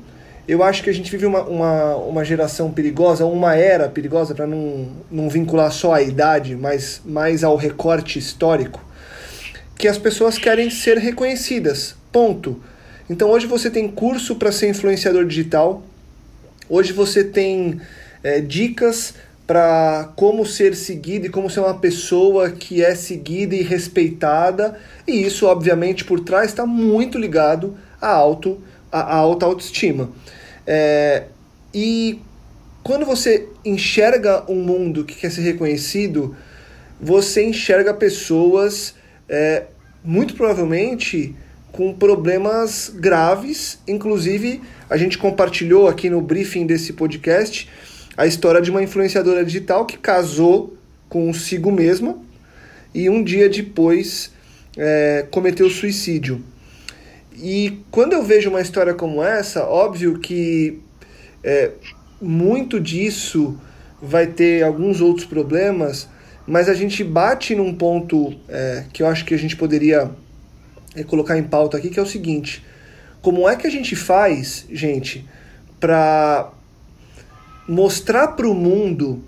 eu 0.49 0.63
acho 0.63 0.81
que 0.81 0.89
a 0.89 0.93
gente 0.93 1.11
vive 1.11 1.27
uma, 1.27 1.43
uma, 1.43 1.95
uma 1.97 2.25
geração 2.25 2.71
perigosa, 2.71 3.23
uma 3.23 3.55
era 3.55 3.87
perigosa, 3.87 4.33
para 4.33 4.47
não, 4.47 4.87
não 5.11 5.29
vincular 5.29 5.71
só 5.71 5.93
a 5.93 6.01
idade, 6.01 6.55
mas 6.55 6.99
mais 7.05 7.43
ao 7.43 7.55
recorte 7.55 8.17
histórico, 8.17 8.83
que 9.77 9.87
as 9.87 9.99
pessoas 9.99 10.39
querem 10.39 10.71
ser 10.71 10.97
reconhecidas. 10.97 11.95
Ponto. 12.11 12.59
Então 13.07 13.29
hoje 13.29 13.45
você 13.45 13.69
tem 13.69 13.87
curso 13.87 14.37
para 14.37 14.51
ser 14.51 14.69
influenciador 14.69 15.23
digital, 15.23 15.83
hoje 16.67 16.93
você 16.93 17.23
tem 17.23 17.79
é, 18.23 18.41
dicas 18.41 19.13
para 19.45 20.11
como 20.15 20.47
ser 20.47 20.75
seguido 20.75 21.27
e 21.27 21.29
como 21.29 21.47
ser 21.47 21.59
uma 21.59 21.77
pessoa 21.77 22.49
que 22.49 22.83
é 22.83 22.95
seguida 22.95 23.53
e 23.53 23.61
respeitada, 23.61 24.79
e 25.07 25.21
isso, 25.21 25.45
obviamente, 25.45 26.03
por 26.03 26.21
trás 26.21 26.49
está 26.49 26.65
muito 26.65 27.19
ligado 27.19 27.77
à, 28.01 28.07
auto, 28.07 28.59
à, 28.91 28.99
à 28.99 29.15
alta 29.15 29.45
autoestima. 29.45 30.09
É, 30.71 31.23
e 31.73 32.19
quando 32.83 33.03
você 33.03 33.47
enxerga 33.65 34.43
um 34.47 34.61
mundo 34.61 35.03
que 35.03 35.15
quer 35.15 35.31
ser 35.31 35.41
reconhecido, 35.41 36.37
você 37.01 37.43
enxerga 37.43 37.91
pessoas 37.91 38.93
é, 39.27 39.63
muito 40.03 40.35
provavelmente 40.35 41.35
com 41.71 41.91
problemas 41.91 42.91
graves. 42.93 43.79
Inclusive, 43.87 44.61
a 44.87 44.95
gente 44.95 45.17
compartilhou 45.17 45.87
aqui 45.87 46.07
no 46.07 46.21
briefing 46.21 46.67
desse 46.67 46.93
podcast 46.93 47.67
a 48.15 48.27
história 48.27 48.61
de 48.61 48.69
uma 48.69 48.83
influenciadora 48.83 49.43
digital 49.43 49.87
que 49.87 49.97
casou 49.97 50.77
consigo 51.07 51.71
mesma 51.71 52.15
e 52.93 53.09
um 53.09 53.23
dia 53.23 53.49
depois 53.49 54.31
é, 54.77 55.25
cometeu 55.31 55.67
suicídio. 55.67 56.43
E 57.41 57.79
quando 57.89 58.13
eu 58.13 58.21
vejo 58.21 58.49
uma 58.49 58.59
história 58.59 58.93
como 58.93 59.23
essa, 59.23 59.63
óbvio 59.63 60.19
que 60.19 60.79
é, 61.41 61.71
muito 62.21 62.81
disso 62.81 63.57
vai 64.01 64.27
ter 64.27 64.61
alguns 64.61 64.99
outros 64.99 65.25
problemas, 65.25 66.09
mas 66.45 66.67
a 66.67 66.73
gente 66.73 67.01
bate 67.01 67.55
num 67.55 67.73
ponto 67.73 68.35
é, 68.49 68.83
que 68.91 69.01
eu 69.01 69.07
acho 69.07 69.23
que 69.23 69.33
a 69.33 69.37
gente 69.37 69.55
poderia 69.55 70.11
é, 70.93 71.03
colocar 71.03 71.37
em 71.37 71.43
pauta 71.43 71.77
aqui, 71.77 71.89
que 71.89 71.97
é 71.99 72.01
o 72.03 72.05
seguinte: 72.05 72.65
como 73.21 73.47
é 73.47 73.55
que 73.55 73.67
a 73.67 73.71
gente 73.71 73.95
faz, 73.95 74.65
gente, 74.69 75.25
para 75.79 76.51
mostrar 77.69 78.29
para 78.29 78.49
o 78.49 78.53
mundo, 78.53 79.23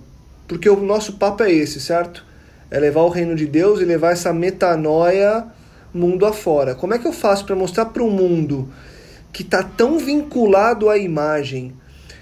porque 0.49 0.69
o 0.69 0.81
nosso 0.81 1.13
papo 1.13 1.43
é 1.43 1.51
esse, 1.51 1.79
certo? 1.79 2.25
É 2.69 2.77
levar 2.77 3.03
o 3.03 3.09
reino 3.09 3.35
de 3.35 3.45
Deus 3.45 3.79
e 3.79 3.85
levar 3.85 4.11
essa 4.11 4.33
metanoia 4.33 5.45
mundo 5.93 6.25
afora. 6.25 6.75
Como 6.75 6.93
é 6.93 6.99
que 6.99 7.07
eu 7.07 7.13
faço 7.13 7.45
para 7.45 7.55
mostrar 7.55 7.85
para 7.85 8.03
o 8.03 8.09
mundo 8.09 8.69
que 9.31 9.43
está 9.43 9.63
tão 9.63 9.97
vinculado 9.97 10.89
à 10.89 10.97
imagem, 10.97 11.73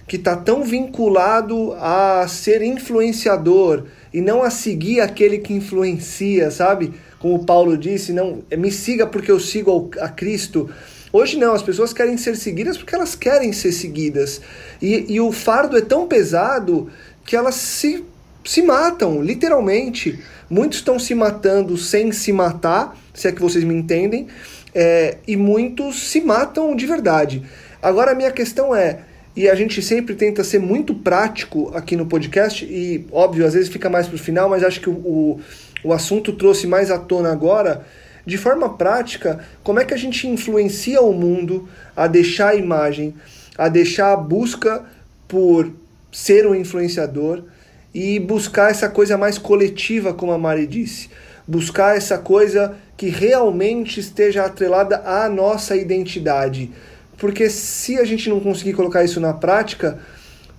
que 0.08 0.16
está 0.16 0.36
tão 0.36 0.64
vinculado 0.64 1.74
a 1.74 2.28
ser 2.28 2.62
influenciador 2.62 3.86
e 4.14 4.22
não 4.22 4.44
a 4.44 4.50
seguir 4.50 5.02
aquele 5.02 5.38
que 5.38 5.54
influencia, 5.54 6.50
sabe? 6.50 6.94
Como 7.20 7.46
Paulo 7.46 7.78
disse, 7.78 8.14
não 8.14 8.44
me 8.58 8.72
siga 8.72 9.06
porque 9.06 9.32
eu 9.32 9.40
sigo 9.40 9.92
a 10.00 10.10
Cristo. 10.10 10.70
Hoje 11.12 11.38
não, 11.38 11.54
as 11.54 11.64
pessoas 11.64 11.92
querem 11.92 12.18
ser 12.18 12.36
seguidas 12.38 12.78
porque 12.78 12.96
elas 12.96 13.16
querem 13.16 13.52
ser 13.52 13.72
seguidas. 13.72 14.42
E, 14.82 15.06
e 15.14 15.20
o 15.20 15.32
fardo 15.32 15.78
é 15.78 15.82
tão 15.82 16.08
pesado 16.08 16.90
que 17.26 17.36
elas 17.36 17.56
se, 17.56 18.04
se 18.50 18.64
matam, 18.64 19.22
literalmente. 19.22 20.18
Muitos 20.50 20.80
estão 20.80 20.98
se 20.98 21.14
matando 21.14 21.78
sem 21.78 22.12
se 22.12 22.34
matar, 22.34 22.98
se 23.14 23.28
é 23.28 23.32
que 23.32 23.40
vocês 23.40 23.64
me 23.64 23.76
entendem, 23.76 24.26
é, 24.74 25.18
e 25.28 25.38
muitos 25.38 26.10
se 26.10 26.20
matam 26.20 26.76
de 26.76 26.88
verdade. 26.88 27.44
Agora 27.80 28.12
a 28.12 28.16
minha 28.16 28.32
questão 28.32 28.76
é, 28.76 29.02
e 29.36 29.48
a 29.48 29.54
gente 29.54 29.84
sempre 29.84 30.16
tenta 30.16 30.44
ser 30.44 30.58
muito 30.58 30.96
prático 30.96 31.72
aqui 31.76 31.96
no 31.96 32.08
podcast, 32.08 32.66
e 32.66 33.06
óbvio, 33.12 33.46
às 33.46 33.54
vezes 33.54 33.70
fica 33.70 33.88
mais 33.88 34.08
para 34.08 34.16
o 34.16 34.20
final, 34.20 34.50
mas 34.50 34.64
acho 34.64 34.82
que 34.82 34.90
o, 34.90 34.94
o, 34.94 35.40
o 35.84 35.94
assunto 35.94 36.34
trouxe 36.34 36.66
mais 36.66 36.90
à 36.90 36.98
tona 36.98 37.32
agora. 37.32 37.86
De 38.26 38.36
forma 38.36 38.76
prática, 38.76 39.46
como 39.62 39.80
é 39.80 39.86
que 39.86 39.94
a 39.94 39.98
gente 39.98 40.28
influencia 40.28 41.02
o 41.02 41.14
mundo 41.14 41.70
a 41.96 42.08
deixar 42.08 42.50
a 42.50 42.56
imagem, 42.56 43.14
a 43.56 43.70
deixar 43.70 44.12
a 44.12 44.18
busca 44.18 44.84
por 45.28 45.72
ser 46.12 46.48
um 46.48 46.56
influenciador, 46.56 47.44
e 47.94 48.20
buscar 48.20 48.72
essa 48.72 48.90
coisa 48.90 49.18
mais 49.18 49.38
coletiva, 49.38 50.14
como 50.14 50.32
a 50.32 50.38
Mari 50.38 50.68
disse. 50.68 51.10
Buscar 51.48 51.98
essa 51.98 52.18
coisa 52.18 52.76
que 52.96 53.10
realmente 53.10 54.00
esteja 54.00 54.46
atrelada 54.46 55.02
à 55.06 55.28
nossa 55.28 55.76
identidade. 55.76 56.72
Porque 57.18 57.50
se 57.50 57.98
a 57.98 58.06
gente 58.06 58.30
não 58.30 58.40
conseguir 58.40 58.74
colocar 58.74 59.04
isso 59.04 59.20
na 59.20 59.34
prática, 59.34 60.00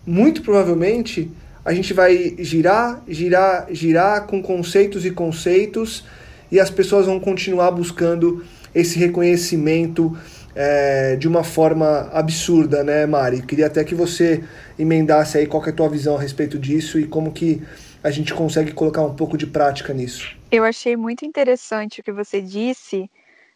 muito 0.07 0.43
provavelmente 0.43 1.31
a 1.65 1.73
gente 1.73 1.93
vai 1.93 2.35
girar, 2.39 3.03
girar, 3.07 3.67
girar 3.71 4.27
com 4.27 4.43
conceitos 4.43 5.05
e 5.05 5.11
conceitos 5.11 6.05
e 6.51 6.59
as 6.59 6.71
pessoas 6.71 7.07
vão 7.07 7.21
continuar 7.21 7.71
buscando 7.71 8.45
esse 8.75 8.99
reconhecimento 8.99 10.17
é, 10.55 11.17
de 11.17 11.29
uma 11.29 11.45
forma 11.45 12.09
absurda, 12.13 12.83
né, 12.83 13.07
Mari? 13.07 13.43
Queria 13.43 13.67
até 13.67 13.85
que 13.85 13.95
você 13.95 14.43
emendasse 14.79 15.39
aí 15.39 15.47
qual 15.47 15.65
é 15.65 15.71
a 15.71 15.73
tua 15.73 15.89
visão 15.89 16.17
a 16.17 16.21
respeito 16.21 16.59
disso 16.59 16.99
e 16.99 17.07
como 17.07 17.33
que 17.33 17.63
a 18.03 18.11
gente 18.11 18.35
consegue 18.35 18.73
colocar 18.73 19.03
um 19.03 19.15
pouco 19.15 19.37
de 19.37 19.47
prática 19.47 19.93
nisso. 19.93 20.37
Eu 20.51 20.65
achei 20.65 20.97
muito 20.97 21.25
interessante 21.25 22.01
o 22.01 22.03
que 22.05 22.13
você 22.13 22.41
disse, 22.41 23.11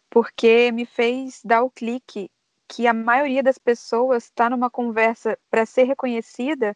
porque 0.09 0.71
me 0.71 0.85
fez 0.85 1.41
dar 1.43 1.63
o 1.63 1.69
clique 1.69 2.29
que 2.67 2.87
a 2.87 2.93
maioria 2.93 3.43
das 3.43 3.57
pessoas 3.57 4.25
está 4.25 4.49
numa 4.49 4.69
conversa 4.69 5.37
para 5.49 5.65
ser 5.65 5.83
reconhecida, 5.83 6.75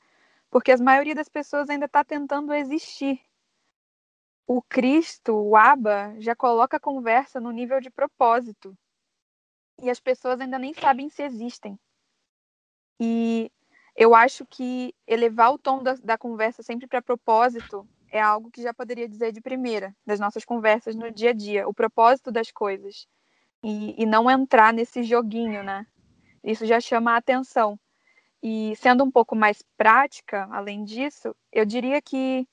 porque 0.49 0.71
a 0.71 0.77
maioria 0.77 1.15
das 1.15 1.29
pessoas 1.29 1.69
ainda 1.69 1.85
está 1.85 2.03
tentando 2.03 2.53
existir. 2.53 3.19
O 4.45 4.61
Cristo, 4.61 5.33
o 5.33 5.55
Abba, 5.55 6.15
já 6.17 6.35
coloca 6.35 6.77
a 6.77 6.79
conversa 6.79 7.39
no 7.39 7.51
nível 7.51 7.79
de 7.79 7.89
propósito 7.89 8.75
e 9.81 9.89
as 9.89 9.99
pessoas 9.99 10.39
ainda 10.39 10.59
nem 10.59 10.73
sabem 10.73 11.09
se 11.09 11.23
existem. 11.23 11.79
E 12.99 13.51
eu 13.95 14.13
acho 14.13 14.45
que 14.45 14.93
elevar 15.07 15.53
o 15.53 15.57
tom 15.57 15.81
da, 15.81 15.95
da 15.95 16.17
conversa 16.17 16.63
sempre 16.63 16.87
para 16.87 17.01
propósito 17.01 17.87
é 18.11 18.19
algo 18.19 18.49
que 18.49 18.61
já 18.61 18.73
poderia 18.73 19.07
dizer 19.07 19.31
de 19.31 19.41
primeira, 19.41 19.95
das 20.05 20.19
nossas 20.19 20.43
conversas 20.43 20.95
no 20.95 21.11
dia 21.11 21.29
a 21.29 21.33
dia, 21.33 21.67
o 21.67 21.73
propósito 21.73 22.31
das 22.31 22.51
coisas. 22.51 23.07
E, 23.61 24.01
e 24.01 24.05
não 24.05 24.31
entrar 24.31 24.73
nesse 24.73 25.03
joguinho, 25.03 25.63
né? 25.63 25.85
Isso 26.43 26.65
já 26.65 26.79
chama 26.79 27.11
a 27.11 27.17
atenção. 27.17 27.77
E 28.41 28.73
sendo 28.77 29.03
um 29.03 29.11
pouco 29.11 29.35
mais 29.35 29.61
prática, 29.77 30.47
além 30.51 30.85
disso, 30.85 31.35
eu 31.51 31.65
diria 31.65 32.01
que 32.01 32.47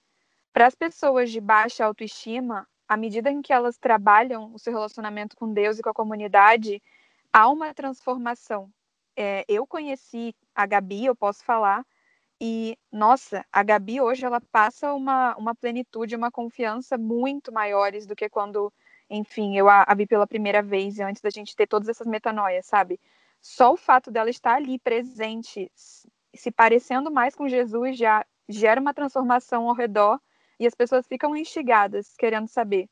para 0.52 0.66
as 0.66 0.74
pessoas 0.74 1.30
de 1.30 1.40
baixa 1.40 1.84
autoestima, 1.84 2.66
à 2.88 2.96
medida 2.96 3.30
em 3.30 3.40
que 3.40 3.52
elas 3.52 3.78
trabalham 3.78 4.52
o 4.52 4.58
seu 4.58 4.72
relacionamento 4.72 5.36
com 5.36 5.52
Deus 5.52 5.78
e 5.78 5.82
com 5.82 5.90
a 5.90 5.94
comunidade, 5.94 6.82
há 7.36 7.50
uma 7.50 7.74
transformação. 7.74 8.70
É, 9.14 9.44
eu 9.46 9.66
conheci 9.66 10.34
a 10.54 10.64
Gabi, 10.64 11.04
eu 11.04 11.14
posso 11.14 11.44
falar, 11.44 11.84
e 12.40 12.78
nossa, 12.90 13.44
a 13.52 13.62
Gabi 13.62 14.00
hoje 14.00 14.24
ela 14.24 14.40
passa 14.40 14.94
uma, 14.94 15.36
uma 15.36 15.54
plenitude, 15.54 16.16
uma 16.16 16.30
confiança 16.30 16.96
muito 16.96 17.52
maiores 17.52 18.06
do 18.06 18.16
que 18.16 18.30
quando, 18.30 18.72
enfim, 19.10 19.56
eu 19.58 19.68
a, 19.68 19.84
a 19.86 19.94
vi 19.94 20.06
pela 20.06 20.26
primeira 20.26 20.62
vez, 20.62 20.98
antes 20.98 21.20
da 21.20 21.28
gente 21.28 21.54
ter 21.54 21.66
todas 21.66 21.90
essas 21.90 22.06
metanoias, 22.06 22.64
sabe? 22.64 22.98
Só 23.42 23.74
o 23.74 23.76
fato 23.76 24.10
dela 24.10 24.30
estar 24.30 24.54
ali 24.54 24.78
presente, 24.78 25.70
se 26.34 26.50
parecendo 26.50 27.10
mais 27.10 27.34
com 27.34 27.48
Jesus 27.48 27.98
já 27.98 28.24
gera 28.48 28.80
uma 28.80 28.94
transformação 28.94 29.68
ao 29.68 29.74
redor 29.74 30.18
e 30.58 30.66
as 30.66 30.74
pessoas 30.74 31.06
ficam 31.06 31.36
instigadas, 31.36 32.14
querendo 32.16 32.48
saber. 32.48 32.88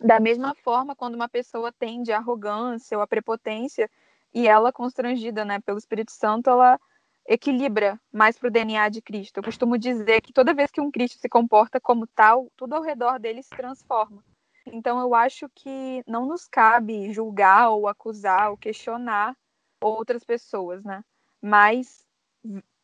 Da 0.00 0.20
mesma 0.20 0.54
forma, 0.54 0.94
quando 0.94 1.14
uma 1.14 1.28
pessoa 1.28 1.72
tende 1.72 2.12
à 2.12 2.18
arrogância 2.18 2.96
ou 2.96 3.02
à 3.02 3.06
prepotência 3.06 3.90
e 4.32 4.46
ela 4.46 4.72
constrangida, 4.72 5.44
né, 5.44 5.60
pelo 5.60 5.78
Espírito 5.78 6.12
Santo, 6.12 6.48
ela 6.48 6.78
equilibra 7.26 8.00
mais 8.12 8.38
para 8.38 8.48
o 8.48 8.50
DNA 8.50 8.88
de 8.88 9.02
Cristo. 9.02 9.38
Eu 9.38 9.42
costumo 9.42 9.76
dizer 9.76 10.22
que 10.22 10.32
toda 10.32 10.54
vez 10.54 10.70
que 10.70 10.80
um 10.80 10.90
Cristo 10.90 11.18
se 11.18 11.28
comporta 11.28 11.80
como 11.80 12.06
tal, 12.06 12.50
tudo 12.56 12.74
ao 12.74 12.82
redor 12.82 13.18
dele 13.18 13.42
se 13.42 13.50
transforma. 13.50 14.24
Então 14.66 15.00
eu 15.00 15.14
acho 15.14 15.48
que 15.54 16.02
não 16.06 16.26
nos 16.26 16.46
cabe 16.46 17.12
julgar 17.12 17.70
ou 17.70 17.88
acusar 17.88 18.50
ou 18.50 18.56
questionar 18.56 19.36
outras 19.80 20.24
pessoas, 20.24 20.84
né? 20.84 21.02
Mas 21.40 22.04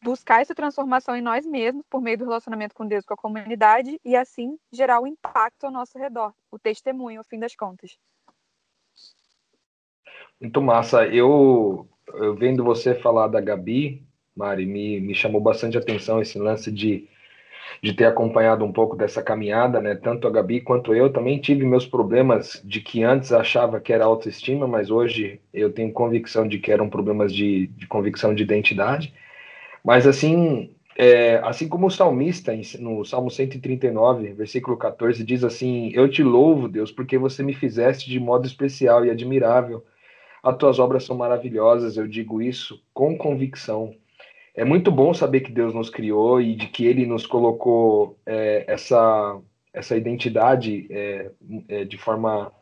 buscar 0.05 0.43
essa 0.43 0.55
transformação 0.55 1.17
em 1.17 1.23
nós 1.23 1.47
mesmos 1.47 1.83
por 1.89 2.03
meio 2.03 2.19
do 2.19 2.25
relacionamento 2.25 2.75
com 2.75 2.87
Deus, 2.87 3.07
com 3.07 3.15
a 3.15 3.17
comunidade 3.17 3.99
e 4.05 4.15
assim 4.15 4.59
gerar 4.71 5.01
o 5.01 5.05
um 5.05 5.07
impacto 5.07 5.65
ao 5.65 5.73
nosso 5.73 5.99
redor, 5.99 6.35
o 6.53 6.59
testemunho, 6.59 7.19
ao 7.19 7.25
fim 7.25 7.39
das 7.39 7.57
contas. 7.57 7.97
Muito 10.39 10.61
massa. 10.61 11.07
Eu, 11.07 11.89
eu 12.13 12.35
vendo 12.35 12.63
você 12.63 12.95
falar 12.95 13.29
da 13.29 13.41
Gabi, 13.41 14.07
Mari, 14.37 14.67
me, 14.67 15.01
me 15.01 15.15
chamou 15.15 15.41
bastante 15.41 15.79
atenção 15.79 16.21
esse 16.21 16.39
lance 16.39 16.71
de, 16.71 17.09
de 17.83 17.95
ter 17.95 18.05
acompanhado 18.05 18.63
um 18.63 18.73
pouco 18.73 18.97
dessa 18.97 19.23
caminhada, 19.23 19.81
né? 19.81 19.95
Tanto 19.95 20.29
a 20.29 20.31
Gabi 20.31 20.61
quanto 20.61 20.95
eu 20.95 21.11
também 21.11 21.41
tive 21.41 21.65
meus 21.65 21.87
problemas 21.87 22.61
de 22.63 22.83
que 22.83 23.03
antes 23.03 23.33
achava 23.33 23.81
que 23.81 23.93
era 23.93 24.05
autoestima, 24.05 24.67
mas 24.69 24.91
hoje 24.91 25.41
eu 25.51 25.73
tenho 25.73 25.91
convicção 25.95 26.47
de 26.47 26.59
que 26.59 26.71
eram 26.71 26.91
problemas 26.91 27.33
de, 27.33 27.69
de 27.69 27.87
convicção 27.87 28.35
de 28.35 28.43
identidade. 28.43 29.15
Mas 29.85 30.07
assim, 30.07 30.75
é, 30.97 31.37
assim 31.45 31.69
como 31.69 31.87
o 31.87 31.91
salmista, 31.91 32.53
no 32.79 33.05
Salmo 33.05 33.31
139, 33.31 34.33
versículo 34.33 34.77
14, 34.77 35.23
diz 35.23 35.45
assim: 35.45 35.91
Eu 35.95 36.09
te 36.09 36.23
louvo, 36.23 36.69
Deus, 36.69 36.91
porque 36.91 37.19
você 37.19 37.43
me 37.43 37.55
fizeste 37.55 38.09
de 38.09 38.19
modo 38.19 38.47
especial 38.47 39.05
e 39.05 39.11
admirável. 39.11 39.85
As 40.43 40.57
tuas 40.57 40.79
obras 40.79 41.05
são 41.05 41.17
maravilhosas, 41.17 41.97
eu 41.97 42.07
digo 42.07 42.41
isso 42.43 42.83
com 42.93 43.17
convicção 43.17 43.95
é 44.55 44.65
muito 44.65 44.91
bom 44.91 45.13
saber 45.13 45.41
que 45.41 45.51
Deus 45.51 45.75
nos 45.75 45.91
criou 45.91 46.41
e 46.41 46.55
de 46.55 46.69
que 46.69 46.87
Ele 46.87 47.05
nos 47.05 47.27
colocou 47.27 48.17
é, 48.25 48.65
essa, 48.69 49.41
essa 49.73 49.97
identidade 49.97 50.87
é, 50.91 51.31
é, 51.69 51.85
de 51.85 51.99
forma 51.99 52.53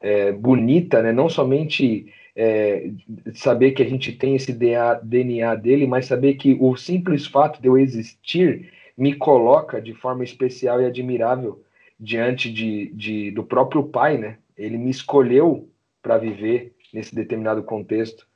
é, 0.00 0.32
bonita, 0.32 1.00
né? 1.00 1.12
não 1.12 1.28
somente 1.28 2.12
é, 2.36 2.90
saber 3.34 3.72
que 3.72 3.82
a 3.82 3.88
gente 3.88 4.12
tem 4.12 4.36
esse 4.36 4.52
DNA 4.52 5.54
dele, 5.54 5.86
mas 5.86 6.06
saber 6.06 6.34
que 6.34 6.56
o 6.60 6.76
simples 6.76 7.26
fato 7.26 7.60
de 7.60 7.66
eu 7.66 7.78
existir 7.78 8.70
me 8.96 9.14
coloca 9.14 9.80
de 9.80 9.94
forma 9.94 10.22
especial 10.22 10.80
e 10.80 10.84
admirável 10.84 11.62
diante 11.98 12.52
de, 12.52 12.92
de 12.92 13.30
do 13.30 13.42
próprio 13.42 13.82
Pai, 13.84 14.18
né? 14.18 14.36
Ele 14.56 14.76
me 14.76 14.90
escolheu 14.90 15.68
para 16.02 16.18
viver 16.18 16.74
nesse 16.92 17.14
determinado 17.14 17.62
contexto. 17.62 18.26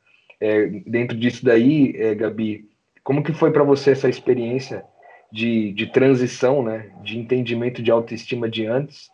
É, 0.40 0.66
dentro 0.86 1.16
disso 1.16 1.44
daí, 1.44 1.92
Gabi, 2.14 2.68
como 3.04 3.22
que 3.22 3.32
foi 3.32 3.52
para 3.52 3.62
você 3.62 3.90
essa 3.90 4.08
experiência 4.08 4.82
de, 5.30 5.72
de 5.72 5.86
transição, 5.86 6.62
né, 6.62 6.90
de 7.02 7.18
entendimento 7.18 7.82
de 7.82 7.90
autoestima 7.90 8.48
de 8.48 8.66
antes 8.66 9.10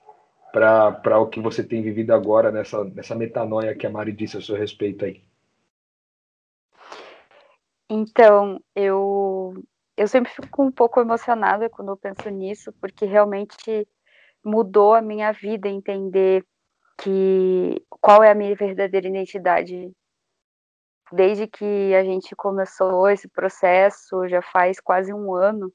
para 0.53 1.19
o 1.19 1.29
que 1.29 1.41
você 1.41 1.63
tem 1.63 1.83
vivido 1.83 2.13
agora 2.13 2.51
nessa, 2.51 2.85
nessa 2.85 3.15
metanoia 3.15 3.75
que 3.75 3.87
a 3.87 3.91
Mari 3.91 4.13
disse 4.13 4.37
a 4.37 4.41
seu 4.41 4.57
respeito 4.57 5.05
aí? 5.05 5.23
Então, 7.89 8.61
eu, 8.75 9.55
eu 9.97 10.09
sempre 10.09 10.33
fico 10.33 10.63
um 10.63 10.73
pouco 10.73 11.01
emocionada 11.01 11.71
quando 11.71 11.93
eu 11.93 11.97
penso 11.97 12.29
nisso, 12.31 12.73
porque 12.81 13.05
realmente 13.05 13.87
mudou 14.45 14.95
a 14.95 15.03
minha 15.03 15.33
vida 15.33 15.69
entender 15.69 16.45
que 16.99 17.83
qual 17.89 18.23
é 18.23 18.31
a 18.31 18.35
minha 18.35 18.55
verdadeira 18.57 19.07
identidade 19.07 19.93
desde 21.13 21.47
que 21.47 21.95
a 21.95 22.03
gente 22.03 22.35
começou 22.35 23.09
esse 23.09 23.29
processo, 23.29 24.27
já 24.29 24.43
faz 24.43 24.81
quase 24.81 25.13
um 25.13 25.35
ano 25.35 25.73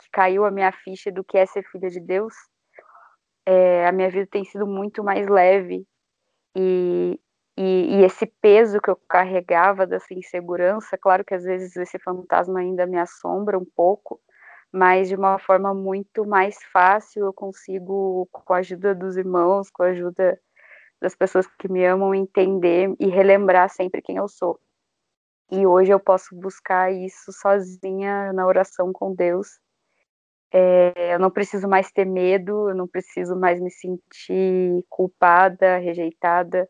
que 0.00 0.08
caiu 0.12 0.44
a 0.44 0.50
minha 0.50 0.70
ficha 0.70 1.10
do 1.10 1.24
que 1.24 1.36
é 1.36 1.46
ser 1.46 1.64
filha 1.70 1.90
de 1.90 2.00
Deus, 2.00 2.32
é, 3.50 3.86
a 3.86 3.92
minha 3.92 4.10
vida 4.10 4.28
tem 4.30 4.44
sido 4.44 4.66
muito 4.66 5.02
mais 5.02 5.26
leve 5.26 5.86
e, 6.54 7.18
e, 7.56 7.96
e, 7.96 8.04
esse 8.04 8.26
peso 8.42 8.78
que 8.78 8.90
eu 8.90 8.96
carregava 9.08 9.86
dessa 9.86 10.12
insegurança, 10.12 10.98
claro 10.98 11.24
que 11.24 11.34
às 11.34 11.44
vezes 11.44 11.74
esse 11.74 11.98
fantasma 11.98 12.60
ainda 12.60 12.86
me 12.86 12.98
assombra 12.98 13.58
um 13.58 13.64
pouco, 13.64 14.20
mas 14.70 15.08
de 15.08 15.14
uma 15.14 15.38
forma 15.38 15.72
muito 15.72 16.26
mais 16.26 16.58
fácil 16.72 17.24
eu 17.24 17.32
consigo, 17.32 18.28
com 18.30 18.52
a 18.52 18.58
ajuda 18.58 18.94
dos 18.94 19.16
irmãos, 19.16 19.70
com 19.70 19.82
a 19.82 19.86
ajuda 19.86 20.38
das 21.00 21.14
pessoas 21.16 21.46
que 21.58 21.72
me 21.72 21.86
amam, 21.86 22.14
entender 22.14 22.94
e 23.00 23.06
relembrar 23.06 23.70
sempre 23.70 24.02
quem 24.02 24.16
eu 24.16 24.28
sou. 24.28 24.60
E 25.50 25.66
hoje 25.66 25.90
eu 25.90 25.98
posso 25.98 26.36
buscar 26.36 26.92
isso 26.92 27.32
sozinha 27.32 28.30
na 28.34 28.46
oração 28.46 28.92
com 28.92 29.14
Deus. 29.14 29.58
É, 30.52 31.14
eu 31.14 31.18
não 31.18 31.30
preciso 31.30 31.68
mais 31.68 31.92
ter 31.92 32.06
medo, 32.06 32.70
eu 32.70 32.74
não 32.74 32.86
preciso 32.86 33.36
mais 33.36 33.60
me 33.60 33.70
sentir 33.70 34.84
culpada, 34.88 35.76
rejeitada. 35.78 36.68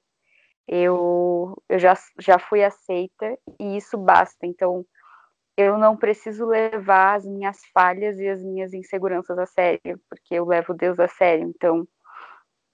Eu, 0.66 1.56
eu 1.68 1.78
já, 1.78 1.94
já 2.18 2.38
fui 2.38 2.62
aceita 2.62 3.38
e 3.58 3.76
isso 3.76 3.96
basta. 3.96 4.46
Então, 4.46 4.84
eu 5.56 5.78
não 5.78 5.96
preciso 5.96 6.46
levar 6.46 7.16
as 7.16 7.24
minhas 7.24 7.58
falhas 7.72 8.18
e 8.18 8.28
as 8.28 8.42
minhas 8.42 8.72
inseguranças 8.72 9.36
a 9.38 9.46
sério, 9.46 10.00
porque 10.08 10.34
eu 10.34 10.44
levo 10.44 10.74
Deus 10.74 11.00
a 11.00 11.08
sério. 11.08 11.48
Então, 11.48 11.86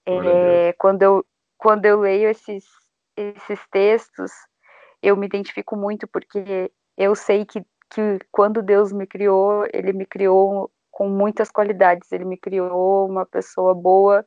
é, 0.07 0.75
quando, 0.75 1.03
eu, 1.03 1.25
quando 1.57 1.87
eu 1.87 2.01
leio 2.01 2.29
esses, 2.29 2.65
esses 3.17 3.61
textos, 3.71 4.33
eu 5.03 5.17
me 5.17 5.27
identifico 5.27 5.77
muito 5.77 6.07
porque 6.07 6.71
eu 6.97 7.15
sei 7.15 7.45
que, 7.45 7.63
que 7.91 8.19
quando 8.31 8.63
Deus 8.63 8.93
me 8.93 9.07
criou, 9.07 9.67
ele 9.73 9.93
me 9.93 10.05
criou 10.05 10.71
com 10.95 11.09
muitas 11.09 11.51
qualidades. 11.51 12.11
Ele 12.13 12.25
me 12.25 12.39
criou 12.39 13.09
uma 13.09 13.27
pessoa 13.27 13.75
boa, 13.75 14.25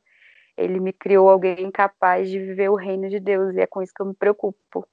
ele 0.56 0.78
me 0.78 0.92
criou 0.92 1.28
alguém 1.30 1.70
capaz 1.70 2.30
de 2.30 2.38
viver 2.38 2.68
o 2.68 2.76
reino 2.76 3.08
de 3.08 3.18
Deus, 3.18 3.54
e 3.54 3.60
é 3.60 3.66
com 3.66 3.82
isso 3.82 3.92
que 3.94 4.02
eu 4.02 4.06
me 4.06 4.14
preocupo. 4.14 4.86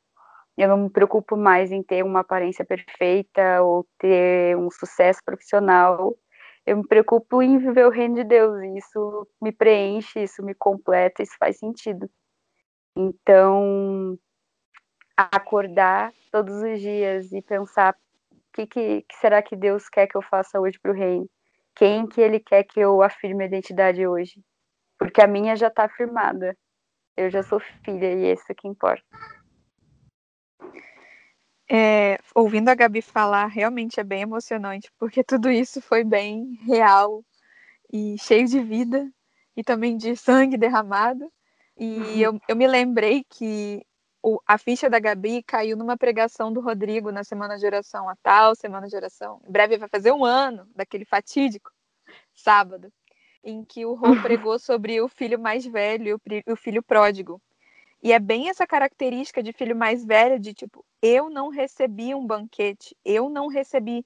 Eu 0.58 0.70
não 0.70 0.78
me 0.78 0.90
preocupo 0.90 1.36
mais 1.36 1.72
em 1.72 1.84
ter 1.84 2.02
uma 2.04 2.22
aparência 2.22 2.64
perfeita 2.64 3.62
ou 3.62 3.86
ter 4.00 4.56
um 4.58 4.72
sucesso 4.72 5.20
profissional. 5.26 6.16
Eu 6.66 6.78
me 6.78 6.88
preocupo 6.88 7.42
em 7.42 7.58
viver 7.58 7.86
o 7.86 7.92
reino 7.92 8.16
de 8.16 8.24
Deus, 8.24 8.62
e 8.64 8.78
isso 8.78 9.28
me 9.42 9.52
preenche, 9.52 10.24
isso 10.24 10.42
me 10.44 10.56
completa, 10.56 11.22
isso 11.22 11.36
faz 11.38 11.60
sentido. 11.60 12.10
Então, 12.96 14.18
acordar 15.18 16.14
todos 16.32 16.56
os 16.56 16.80
dias 16.80 17.34
e 17.34 17.42
pensar 17.42 17.94
o 18.32 18.38
que, 18.54 18.66
que, 18.66 19.02
que, 19.02 19.16
será 19.18 19.42
que 19.42 19.58
Deus 19.58 19.90
quer 19.90 20.08
que 20.08 20.16
eu 20.16 20.22
faça 20.22 20.60
hoje 20.60 20.80
para 20.80 20.92
o 20.92 20.96
reino? 20.96 21.30
Quem 21.76 22.08
que 22.08 22.22
Ele 22.22 22.40
quer 22.40 22.64
que 22.64 22.80
eu 22.80 23.02
afirme 23.02 23.44
a 23.44 23.48
identidade 23.48 24.08
hoje? 24.08 24.42
Porque 24.98 25.22
a 25.22 25.28
minha 25.28 25.56
já 25.56 25.68
está 25.68 25.84
afirmada. 25.84 26.58
Eu 27.18 27.30
já 27.30 27.44
sou 27.44 27.60
filha 27.60 28.14
e 28.14 28.26
é 28.26 28.34
isso 28.34 28.44
que 28.56 28.68
importa. 28.68 29.04
É, 31.70 32.18
ouvindo 32.34 32.70
a 32.70 32.76
Gabi 32.76 33.02
falar, 33.02 33.48
realmente 33.48 34.00
é 34.00 34.04
bem 34.04 34.22
emocionante, 34.22 34.92
porque 35.00 35.24
tudo 35.24 35.50
isso 35.50 35.82
foi 35.82 36.04
bem 36.04 36.60
real 36.66 37.24
e 37.92 38.18
cheio 38.20 38.48
de 38.48 38.60
vida 38.60 39.10
e 39.58 39.64
também 39.64 39.98
de 39.98 40.16
sangue 40.16 40.58
derramado. 40.58 41.32
E 41.78 41.98
uhum. 41.98 42.16
eu, 42.18 42.40
eu 42.50 42.56
me 42.56 42.68
lembrei 42.68 43.26
que 43.30 43.86
o, 44.22 44.40
a 44.48 44.58
ficha 44.58 44.90
da 44.90 45.00
Gabi 45.00 45.44
caiu 45.44 45.76
numa 45.76 45.98
pregação 45.98 46.52
do 46.52 46.62
Rodrigo 46.62 47.12
na 47.12 47.24
semana 47.24 47.58
de 47.58 47.66
oração, 47.66 48.10
a 48.10 48.16
tal 48.16 48.56
semana 48.56 48.88
de 48.88 48.96
oração. 48.96 49.42
Em 49.48 49.52
breve 49.52 49.78
vai 49.78 49.90
fazer 49.90 50.12
um 50.12 50.24
ano 50.24 50.68
daquele 50.76 51.06
fatídico 51.06 51.75
sábado, 52.36 52.92
em 53.44 53.64
que 53.64 53.86
o 53.86 53.94
Rô 53.94 54.08
pregou 54.22 54.60
sobre 54.60 55.02
o 55.02 55.08
filho 55.08 55.40
mais 55.40 55.66
velho 55.66 56.20
e 56.48 56.52
o 56.52 56.56
filho 56.56 56.84
pródigo. 56.84 57.42
E 58.04 58.14
é 58.14 58.20
bem 58.20 58.50
essa 58.50 58.68
característica 58.68 59.42
de 59.42 59.52
filho 59.52 59.76
mais 59.76 60.06
velho, 60.06 60.40
de 60.40 60.54
tipo, 60.54 60.86
eu 61.02 61.30
não 61.30 61.50
recebi 61.50 62.14
um 62.14 62.26
banquete, 62.26 62.96
eu 63.04 63.30
não 63.30 63.48
recebi. 63.48 64.06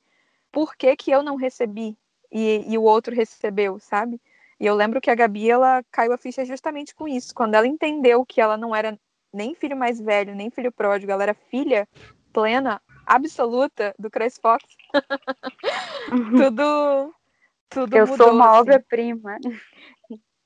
Por 0.52 0.76
que, 0.76 0.96
que 0.96 1.12
eu 1.12 1.22
não 1.22 1.36
recebi 1.36 1.98
e, 2.32 2.64
e 2.66 2.78
o 2.78 2.84
outro 2.84 3.14
recebeu, 3.14 3.78
sabe? 3.80 4.22
E 4.60 4.66
eu 4.66 4.76
lembro 4.76 5.02
que 5.02 5.10
a 5.10 5.16
Gabi, 5.16 5.50
ela 5.50 5.84
caiu 5.92 6.14
a 6.14 6.18
ficha 6.18 6.46
justamente 6.46 6.94
com 6.94 7.08
isso. 7.08 7.34
Quando 7.34 7.56
ela 7.56 7.68
entendeu 7.68 8.26
que 8.26 8.42
ela 8.42 8.58
não 8.58 8.76
era 8.76 9.00
nem 9.34 9.56
filho 9.56 9.76
mais 9.76 10.00
velho, 10.00 10.36
nem 10.36 10.50
filho 10.50 10.72
pródigo, 10.72 11.12
ela 11.12 11.24
era 11.24 11.34
filha 11.34 11.88
plena, 12.34 12.82
absoluta 13.06 13.94
do 13.98 14.10
Chris 14.10 14.38
Fox. 14.38 14.64
Uhum. 16.12 16.36
tudo, 16.50 17.16
tudo 17.70 17.96
Eu 17.96 18.08
mudou, 18.08 18.28
sou 18.28 18.36
uma 18.36 18.50
assim. 18.50 18.60
obra-prima. 18.60 19.38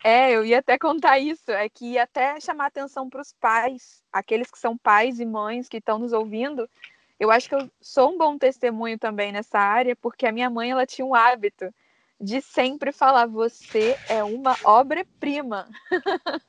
É, 0.04 0.32
eu 0.32 0.44
ia 0.46 0.60
até 0.60 0.78
contar 0.78 1.18
isso, 1.18 1.50
é 1.50 1.70
que 1.70 1.94
ia 1.94 2.04
até 2.04 2.38
chamar 2.40 2.66
atenção 2.66 3.10
para 3.10 3.22
os 3.22 3.32
pais, 3.34 4.04
aqueles 4.12 4.52
que 4.52 4.60
são 4.60 4.78
pais 4.78 5.20
e 5.20 5.26
mães 5.26 5.70
que 5.70 5.78
estão 5.78 5.98
nos 5.98 6.12
ouvindo. 6.12 6.70
eu 7.18 7.32
acho 7.32 7.48
que 7.48 7.56
eu 7.56 7.70
sou 7.80 8.14
um 8.14 8.18
bom 8.18 8.38
testemunho 8.38 9.00
também 9.00 9.32
nessa 9.32 9.58
área, 9.58 9.96
porque 9.96 10.26
a 10.26 10.32
minha 10.32 10.50
mãe 10.50 10.72
ela 10.72 10.86
tinha 10.86 11.06
um 11.06 11.16
hábito 11.16 11.74
de 12.20 12.42
sempre 12.42 12.92
falar: 12.92 13.28
você 13.28 13.98
é 14.10 14.22
uma 14.24 14.58
obra-prima. 14.64 15.70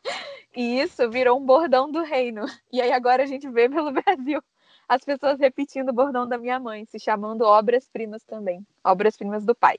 e 0.55 0.81
isso 0.81 1.09
virou 1.09 1.39
um 1.39 1.45
bordão 1.45 1.91
do 1.91 2.03
reino. 2.03 2.47
E 2.73 2.81
aí 2.81 2.93
agora 2.93 3.23
a 3.23 3.27
gente 3.27 3.49
vê 3.49 3.69
pelo 3.69 3.93
Brasil 4.03 4.43
as 4.89 5.03
pessoas 5.03 5.39
repetindo 5.39 5.89
o 5.89 5.95
bordão 5.95 6.29
da 6.29 6.37
minha 6.37 6.59
mãe, 6.61 6.85
se 6.85 6.99
chamando 6.99 7.43
obras-primas 7.43 8.23
também, 8.25 8.67
obras-primas 8.85 9.45
do 9.45 9.55
pai. 9.55 9.79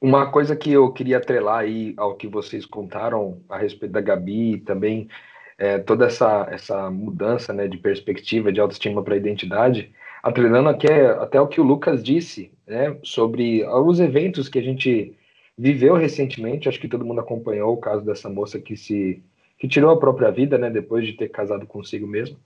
Uma 0.00 0.30
coisa 0.30 0.54
que 0.54 0.72
eu 0.72 0.92
queria 0.92 1.18
atrelar 1.18 1.60
aí 1.60 1.92
ao 1.96 2.14
que 2.14 2.28
vocês 2.28 2.64
contaram 2.64 3.40
a 3.48 3.58
respeito 3.58 3.92
da 3.92 4.00
Gabi 4.00 4.52
e 4.52 4.58
também 4.58 5.08
é, 5.58 5.78
toda 5.78 6.06
essa, 6.06 6.46
essa 6.50 6.88
mudança 6.88 7.52
né, 7.52 7.66
de 7.66 7.76
perspectiva, 7.76 8.52
de 8.52 8.60
autoestima 8.60 9.02
para 9.02 9.14
a 9.14 9.16
identidade, 9.16 9.92
atrelando 10.22 10.68
aqui 10.68 10.86
até 10.86 11.40
o 11.40 11.48
que 11.48 11.60
o 11.60 11.64
Lucas 11.64 12.02
disse 12.02 12.52
né, 12.64 12.96
sobre 13.02 13.64
os 13.64 13.98
eventos 13.98 14.48
que 14.48 14.60
a 14.60 14.62
gente 14.62 15.14
viveu 15.58 15.94
recentemente, 15.94 16.68
acho 16.68 16.78
que 16.80 16.86
todo 16.86 17.04
mundo 17.04 17.20
acompanhou 17.20 17.74
o 17.74 17.80
caso 17.80 18.04
dessa 18.04 18.28
moça 18.28 18.60
que 18.60 18.76
se 18.76 19.20
que 19.58 19.66
tirou 19.66 19.90
a 19.90 19.98
própria 19.98 20.30
vida, 20.30 20.56
né, 20.56 20.70
depois 20.70 21.04
de 21.04 21.14
ter 21.14 21.28
casado 21.30 21.66
consigo 21.66 22.06
mesmo. 22.06 22.38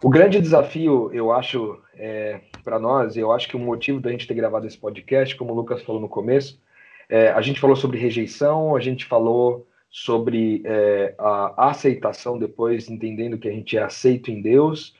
O 0.00 0.08
grande 0.08 0.40
desafio, 0.40 1.10
eu 1.12 1.32
acho, 1.32 1.80
é, 1.96 2.40
para 2.62 2.78
nós, 2.78 3.16
eu 3.16 3.32
acho 3.32 3.48
que 3.48 3.56
o 3.56 3.60
motivo 3.60 4.00
da 4.00 4.12
gente 4.12 4.26
ter 4.26 4.34
gravado 4.34 4.64
esse 4.64 4.78
podcast, 4.78 5.34
como 5.34 5.52
o 5.52 5.56
Lucas 5.56 5.82
falou 5.82 6.00
no 6.00 6.08
começo, 6.08 6.60
é, 7.08 7.30
a 7.30 7.40
gente 7.40 7.60
falou 7.60 7.76
sobre 7.76 7.98
rejeição, 7.98 8.76
a 8.76 8.80
gente 8.80 9.04
falou 9.04 9.66
sobre 9.90 10.62
é, 10.64 11.14
a 11.18 11.70
aceitação 11.70 12.38
depois, 12.38 12.90
entendendo 12.90 13.38
que 13.38 13.48
a 13.48 13.52
gente 13.52 13.76
é 13.76 13.82
aceito 13.82 14.30
em 14.30 14.42
Deus. 14.42 14.94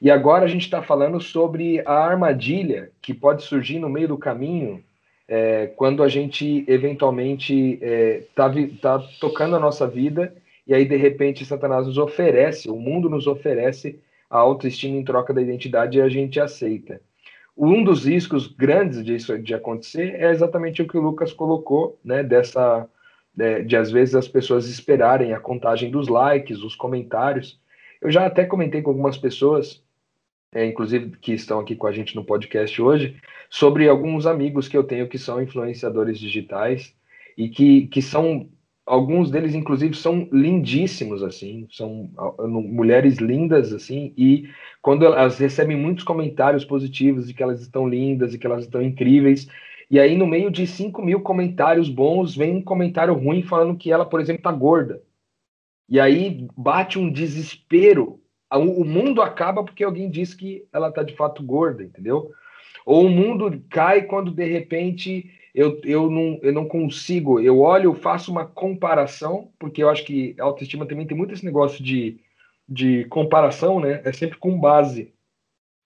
E 0.00 0.10
agora 0.10 0.44
a 0.44 0.48
gente 0.48 0.62
está 0.62 0.82
falando 0.82 1.20
sobre 1.20 1.82
a 1.86 1.92
armadilha 1.92 2.90
que 3.02 3.12
pode 3.12 3.42
surgir 3.42 3.78
no 3.78 3.90
meio 3.90 4.08
do 4.08 4.16
caminho 4.16 4.82
é, 5.28 5.66
quando 5.76 6.02
a 6.02 6.08
gente 6.08 6.64
eventualmente 6.66 7.78
está 7.82 8.46
é, 8.46 8.66
tá 8.80 8.98
tocando 9.20 9.56
a 9.56 9.60
nossa 9.60 9.86
vida 9.86 10.34
e 10.66 10.74
aí 10.74 10.84
de 10.84 10.96
repente 10.96 11.44
Satanás 11.44 11.86
nos 11.86 11.98
oferece, 11.98 12.70
o 12.70 12.76
mundo 12.76 13.08
nos 13.08 13.26
oferece 13.26 14.00
a 14.28 14.38
autoestima 14.38 14.96
em 14.96 15.04
troca 15.04 15.32
da 15.32 15.42
identidade 15.42 15.98
e 15.98 16.00
a 16.00 16.08
gente 16.08 16.40
aceita. 16.40 17.00
Um 17.56 17.84
dos 17.84 18.06
riscos 18.06 18.46
grandes 18.46 19.04
disso 19.04 19.38
de 19.38 19.54
acontecer 19.54 20.14
é 20.14 20.30
exatamente 20.30 20.80
o 20.80 20.88
que 20.88 20.96
o 20.96 21.02
Lucas 21.02 21.32
colocou, 21.32 21.98
né, 22.02 22.22
dessa 22.22 22.88
de, 23.34 23.62
de 23.64 23.76
às 23.76 23.90
vezes 23.90 24.14
as 24.14 24.28
pessoas 24.28 24.68
esperarem 24.68 25.32
a 25.32 25.40
contagem 25.40 25.90
dos 25.90 26.08
likes, 26.08 26.62
os 26.62 26.74
comentários. 26.74 27.60
Eu 28.00 28.10
já 28.10 28.26
até 28.26 28.44
comentei 28.44 28.82
com 28.82 28.90
algumas 28.90 29.16
pessoas, 29.16 29.82
é, 30.52 30.66
inclusive 30.66 31.16
que 31.18 31.32
estão 31.32 31.60
aqui 31.60 31.74
com 31.76 31.86
a 31.86 31.92
gente 31.92 32.14
no 32.14 32.24
podcast 32.24 32.80
hoje, 32.80 33.16
sobre 33.48 33.88
alguns 33.88 34.26
amigos 34.26 34.68
que 34.68 34.76
eu 34.76 34.84
tenho 34.84 35.08
que 35.08 35.18
são 35.18 35.42
influenciadores 35.42 36.18
digitais 36.18 36.94
e 37.36 37.48
que, 37.48 37.86
que 37.86 38.02
são 38.02 38.48
alguns 38.84 39.30
deles 39.30 39.54
inclusive 39.54 39.94
são 39.94 40.28
lindíssimos 40.32 41.22
assim 41.22 41.68
são 41.70 42.10
mulheres 42.48 43.18
lindas 43.18 43.72
assim 43.72 44.12
e 44.16 44.48
quando 44.80 45.04
elas 45.04 45.38
recebem 45.38 45.76
muitos 45.76 46.04
comentários 46.04 46.64
positivos 46.64 47.26
de 47.26 47.34
que 47.34 47.42
elas 47.42 47.60
estão 47.60 47.88
lindas 47.88 48.34
e 48.34 48.38
que 48.38 48.46
elas 48.46 48.64
estão 48.64 48.82
incríveis 48.82 49.48
e 49.92 50.00
aí, 50.00 50.16
no 50.16 50.26
meio 50.26 50.50
de 50.50 50.66
5 50.66 51.02
mil 51.02 51.20
comentários 51.20 51.86
bons, 51.90 52.34
vem 52.34 52.56
um 52.56 52.62
comentário 52.62 53.12
ruim 53.12 53.42
falando 53.42 53.76
que 53.76 53.92
ela, 53.92 54.06
por 54.06 54.22
exemplo, 54.22 54.42
tá 54.42 54.50
gorda. 54.50 55.02
E 55.86 56.00
aí 56.00 56.48
bate 56.56 56.98
um 56.98 57.12
desespero. 57.12 58.18
O 58.50 58.86
mundo 58.86 59.20
acaba 59.20 59.62
porque 59.62 59.84
alguém 59.84 60.08
diz 60.08 60.32
que 60.32 60.66
ela 60.72 60.90
tá 60.90 61.02
de 61.02 61.14
fato 61.14 61.42
gorda, 61.42 61.84
entendeu? 61.84 62.30
Ou 62.86 63.04
o 63.04 63.10
mundo 63.10 63.62
cai 63.68 64.06
quando 64.06 64.30
de 64.30 64.46
repente 64.46 65.30
eu, 65.54 65.80
eu, 65.84 66.10
não, 66.10 66.38
eu 66.42 66.52
não 66.52 66.66
consigo. 66.66 67.40
Eu 67.40 67.60
olho, 67.60 67.94
faço 67.94 68.30
uma 68.30 68.46
comparação, 68.46 69.52
porque 69.58 69.82
eu 69.82 69.88
acho 69.88 70.04
que 70.04 70.34
a 70.38 70.44
autoestima 70.44 70.86
também 70.86 71.06
tem 71.06 71.16
muito 71.16 71.34
esse 71.34 71.44
negócio 71.44 71.82
de, 71.82 72.20
de 72.68 73.04
comparação, 73.06 73.80
né? 73.80 74.00
É 74.04 74.12
sempre 74.12 74.38
com 74.38 74.58
base 74.58 75.12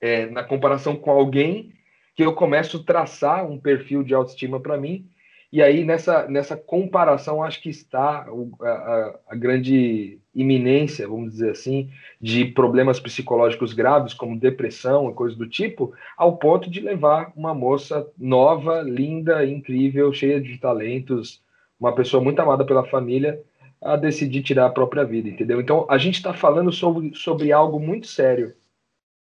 é, 0.00 0.26
na 0.26 0.44
comparação 0.44 0.94
com 0.96 1.10
alguém 1.10 1.72
que 2.14 2.24
eu 2.24 2.34
começo 2.34 2.78
a 2.78 2.82
traçar 2.82 3.46
um 3.48 3.58
perfil 3.58 4.02
de 4.02 4.14
autoestima 4.14 4.60
para 4.60 4.78
mim, 4.78 5.08
e 5.57 5.62
aí 5.62 5.84
nessa, 5.84 6.28
nessa 6.28 6.54
comparação 6.54 7.42
acho 7.42 7.62
que 7.62 7.70
está 7.70 8.26
a, 8.61 9.18
a, 9.28 9.34
grande 9.34 10.18
iminência, 10.34 11.09
vamos 11.09 11.32
dizer 11.32 11.52
assim, 11.52 11.90
de 12.20 12.44
problemas 12.44 13.00
psicológicos 13.00 13.72
graves, 13.72 14.12
como 14.12 14.38
depressão 14.38 15.09
e 15.09 15.14
coisas 15.14 15.38
do 15.38 15.48
tipo, 15.48 15.94
ao 16.14 16.36
ponto 16.36 16.68
de 16.68 16.80
levar 16.80 17.32
uma 17.34 17.54
moça 17.54 18.07
nova, 18.18 18.82
linda, 18.82 19.46
incrível, 19.46 20.12
cheia 20.12 20.38
de 20.38 20.59
talentos, 20.59 21.42
uma 21.80 21.94
pessoa 21.94 22.22
muito 22.22 22.38
amada 22.40 22.64
pela 22.66 22.84
família, 22.84 23.40
a 23.80 23.96
decidir 23.96 24.42
tirar 24.42 24.66
a 24.66 24.70
própria 24.70 25.04
vida, 25.04 25.30
entendeu? 25.30 25.59
Então 25.59 25.86
a 25.88 25.96
gente 25.96 26.16
está 26.16 26.34
falando 26.34 26.70
sobre, 26.70 27.14
sobre 27.14 27.50
algo 27.50 27.80
muito 27.80 28.07
sério 28.07 28.54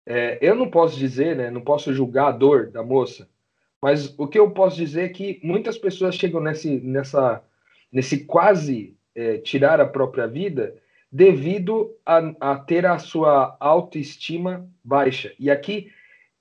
é, 0.06 0.38
eu 0.42 0.54
não 0.54 0.70
posso 0.70 0.98
dizer, 0.98 1.34
né, 1.34 1.50
não 1.50 1.62
posso 1.62 1.92
julgar 1.92 2.28
a 2.28 2.32
dor 2.32 2.70
da 2.70 2.82
moça, 2.82 3.28
mas 3.84 4.14
o 4.16 4.26
que 4.26 4.38
eu 4.38 4.50
posso 4.50 4.76
dizer 4.76 5.02
é 5.02 5.08
que 5.10 5.38
muitas 5.42 5.76
pessoas 5.76 6.14
chegam 6.14 6.40
nesse, 6.40 6.80
nessa, 6.80 7.44
nesse 7.92 8.24
quase 8.24 8.96
é, 9.14 9.36
tirar 9.36 9.78
a 9.78 9.86
própria 9.86 10.26
vida 10.26 10.74
devido 11.12 11.94
a, 12.06 12.16
a, 12.40 12.56
ter 12.56 12.86
a 12.86 12.98
sua 12.98 13.54
autoestima 13.60 14.66
baixa. 14.82 15.34
E 15.38 15.50
aqui 15.50 15.92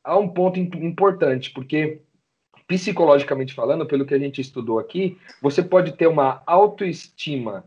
há 0.02 0.18
um 0.18 0.30
ponto 0.30 0.58
importante, 0.58 1.52
porque 1.52 2.00
psicologicamente 2.66 3.54
falando, 3.54 3.86
pelo 3.86 4.06
que 4.06 4.14
a 4.14 4.20
gente 4.20 4.40
estudou 4.40 4.80
aqui, 4.80 5.20
você 5.42 5.62
pode 5.62 5.98
ter 5.98 6.08
uma 6.08 6.42
autoestima 6.46 7.66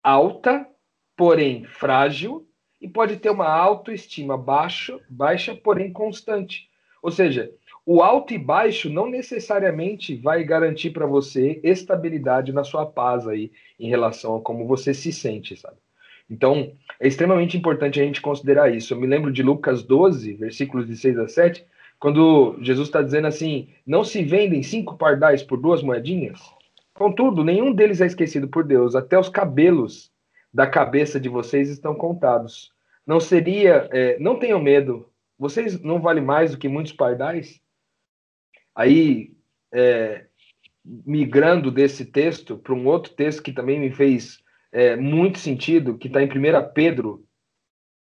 alta, 0.00 0.64
porém 1.16 1.64
frágil, 1.64 2.48
e 2.80 2.86
pode 2.86 3.16
ter 3.16 3.30
uma 3.30 3.48
autoestima 3.48 4.38
baixa, 4.38 4.96
baixa, 5.10 5.56
porém 5.56 5.92
constante. 5.92 6.70
Ou 7.02 7.10
seja, 7.10 7.52
o 7.88 8.02
alto 8.02 8.34
e 8.34 8.38
baixo 8.38 8.90
não 8.90 9.08
necessariamente 9.08 10.16
vai 10.16 10.42
garantir 10.42 10.90
para 10.90 11.06
você 11.06 11.60
estabilidade 11.62 12.52
na 12.52 12.64
sua 12.64 12.84
paz 12.84 13.28
aí 13.28 13.52
em 13.78 13.88
relação 13.88 14.34
a 14.34 14.40
como 14.40 14.66
você 14.66 14.92
se 14.92 15.12
sente, 15.12 15.56
sabe? 15.56 15.76
Então, 16.28 16.72
é 16.98 17.06
extremamente 17.06 17.56
importante 17.56 18.00
a 18.00 18.04
gente 18.04 18.20
considerar 18.20 18.74
isso. 18.74 18.92
Eu 18.92 18.98
me 18.98 19.06
lembro 19.06 19.32
de 19.32 19.40
Lucas 19.40 19.84
12, 19.84 20.34
versículos 20.34 20.88
de 20.88 20.96
6 20.96 21.18
a 21.20 21.28
7, 21.28 21.64
quando 22.00 22.58
Jesus 22.60 22.88
está 22.88 23.00
dizendo 23.00 23.28
assim: 23.28 23.68
Não 23.86 24.02
se 24.02 24.24
vendem 24.24 24.64
cinco 24.64 24.96
pardais 24.96 25.44
por 25.44 25.56
duas 25.56 25.80
moedinhas? 25.80 26.40
Contudo, 26.92 27.44
nenhum 27.44 27.72
deles 27.72 28.00
é 28.00 28.06
esquecido 28.06 28.48
por 28.48 28.64
Deus, 28.64 28.96
até 28.96 29.16
os 29.16 29.28
cabelos 29.28 30.10
da 30.52 30.66
cabeça 30.66 31.20
de 31.20 31.28
vocês 31.28 31.68
estão 31.68 31.94
contados. 31.94 32.72
Não 33.06 33.20
seria, 33.20 33.88
é, 33.92 34.18
não 34.18 34.36
tenham 34.36 34.60
medo, 34.60 35.08
vocês 35.38 35.80
não 35.80 36.00
valem 36.00 36.24
mais 36.24 36.50
do 36.50 36.58
que 36.58 36.66
muitos 36.66 36.92
pardais? 36.92 37.60
Aí, 38.76 39.32
é, 39.72 40.26
migrando 40.84 41.70
desse 41.70 42.04
texto 42.04 42.58
para 42.58 42.74
um 42.74 42.86
outro 42.86 43.12
texto 43.14 43.42
que 43.42 43.52
também 43.52 43.80
me 43.80 43.90
fez 43.90 44.38
é, 44.70 44.94
muito 44.94 45.38
sentido, 45.38 45.96
que 45.96 46.08
está 46.08 46.22
em 46.22 46.28
1 46.28 46.30
Pedro, 46.74 47.24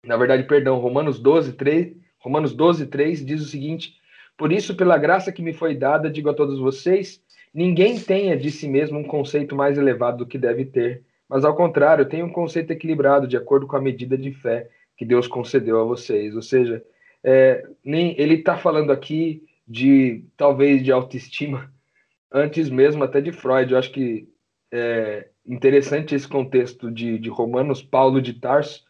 na 0.03 0.17
verdade, 0.17 0.43
perdão, 0.43 0.79
Romanos 0.79 1.19
12, 1.19 1.53
3, 1.53 1.95
Romanos 2.19 2.53
12, 2.53 2.87
3 2.87 3.25
diz 3.25 3.41
o 3.41 3.47
seguinte: 3.47 3.93
Por 4.35 4.51
isso, 4.51 4.75
pela 4.75 4.97
graça 4.97 5.31
que 5.31 5.41
me 5.41 5.53
foi 5.53 5.75
dada, 5.75 6.09
digo 6.09 6.29
a 6.29 6.33
todos 6.33 6.59
vocês, 6.59 7.21
ninguém 7.53 7.99
tenha 7.99 8.35
de 8.35 8.51
si 8.51 8.67
mesmo 8.67 8.99
um 8.99 9.03
conceito 9.03 9.55
mais 9.55 9.77
elevado 9.77 10.17
do 10.17 10.27
que 10.27 10.37
deve 10.37 10.65
ter 10.65 11.05
mas 11.29 11.43
ao 11.43 11.55
contrário, 11.55 12.05
tem 12.07 12.23
um 12.23 12.31
conceito 12.31 12.71
equilibrado 12.71 13.27
de 13.27 13.37
acordo 13.37 13.67
com 13.67 13.75
a 13.75 13.81
medida 13.81 14.17
de 14.17 14.31
fé 14.31 14.69
que 14.97 15.05
Deus 15.05 15.27
concedeu 15.27 15.79
a 15.79 15.83
vocês. 15.83 16.35
Ou 16.35 16.41
seja, 16.41 16.83
é, 17.23 17.67
nem 17.83 18.15
ele 18.19 18.35
está 18.35 18.57
falando 18.57 18.91
aqui 18.91 19.43
de 19.67 20.23
talvez 20.37 20.83
de 20.83 20.91
autoestima 20.91 21.71
antes 22.31 22.69
mesmo 22.69 23.03
até 23.03 23.21
de 23.21 23.31
Freud. 23.31 23.71
Eu 23.71 23.79
acho 23.79 23.91
que 23.91 24.27
é 24.71 25.29
interessante 25.45 26.15
esse 26.15 26.27
contexto 26.27 26.91
de, 26.91 27.17
de 27.19 27.29
Romanos, 27.29 27.81
Paulo 27.81 28.21
de 28.21 28.33
Tarso, 28.33 28.83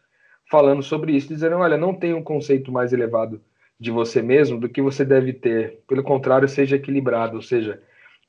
falando 0.50 0.82
sobre 0.82 1.12
isso, 1.12 1.28
dizendo: 1.28 1.56
olha, 1.56 1.76
não 1.76 1.94
tem 1.94 2.14
um 2.14 2.22
conceito 2.22 2.72
mais 2.72 2.92
elevado 2.92 3.40
de 3.78 3.90
você 3.90 4.22
mesmo 4.22 4.58
do 4.58 4.68
que 4.68 4.80
você 4.80 5.04
deve 5.04 5.32
ter. 5.32 5.80
Pelo 5.86 6.02
contrário, 6.02 6.48
seja 6.48 6.76
equilibrado, 6.76 7.36
ou 7.36 7.42
seja, 7.42 7.80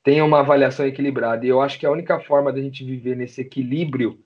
tenha 0.04 0.24
uma 0.24 0.40
avaliação 0.40 0.86
equilibrada. 0.86 1.44
E 1.44 1.48
eu 1.48 1.60
acho 1.60 1.78
que 1.78 1.86
a 1.86 1.90
única 1.90 2.20
forma 2.20 2.52
da 2.52 2.60
gente 2.60 2.84
viver 2.84 3.16
nesse 3.16 3.40
equilíbrio 3.40 4.18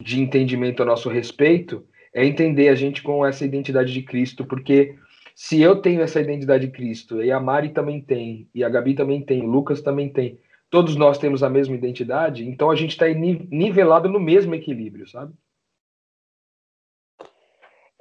de 0.00 0.20
entendimento 0.20 0.82
a 0.82 0.86
nosso 0.86 1.08
respeito 1.08 1.84
é 2.12 2.24
entender 2.24 2.68
a 2.68 2.74
gente 2.74 3.02
com 3.02 3.24
essa 3.24 3.44
identidade 3.44 3.92
de 3.92 4.02
Cristo, 4.02 4.44
porque 4.44 4.94
se 5.36 5.60
eu 5.60 5.82
tenho 5.82 6.00
essa 6.00 6.18
identidade 6.18 6.66
de 6.66 6.72
Cristo, 6.72 7.22
e 7.22 7.30
a 7.30 7.38
Mari 7.38 7.68
também 7.68 8.00
tem, 8.00 8.48
e 8.54 8.64
a 8.64 8.70
Gabi 8.70 8.94
também 8.94 9.22
tem, 9.22 9.42
o 9.42 9.46
Lucas 9.46 9.82
também 9.82 10.10
tem, 10.10 10.40
todos 10.70 10.96
nós 10.96 11.18
temos 11.18 11.42
a 11.42 11.50
mesma 11.50 11.76
identidade, 11.76 12.48
então 12.48 12.70
a 12.70 12.74
gente 12.74 12.92
está 12.92 13.06
nivelado 13.06 14.08
no 14.08 14.18
mesmo 14.18 14.54
equilíbrio, 14.54 15.06
sabe? 15.06 15.34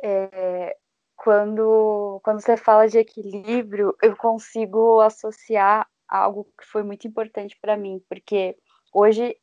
É, 0.01 0.77
quando, 1.17 2.21
quando 2.23 2.39
você 2.39 2.55
fala 2.55 2.87
de 2.87 2.99
equilíbrio, 2.99 3.93
eu 4.01 4.15
consigo 4.15 5.01
associar 5.01 5.85
algo 6.07 6.45
que 6.57 6.65
foi 6.65 6.83
muito 6.83 7.05
importante 7.05 7.57
para 7.61 7.75
mim, 7.75 8.01
porque 8.07 8.55
hoje 8.93 9.35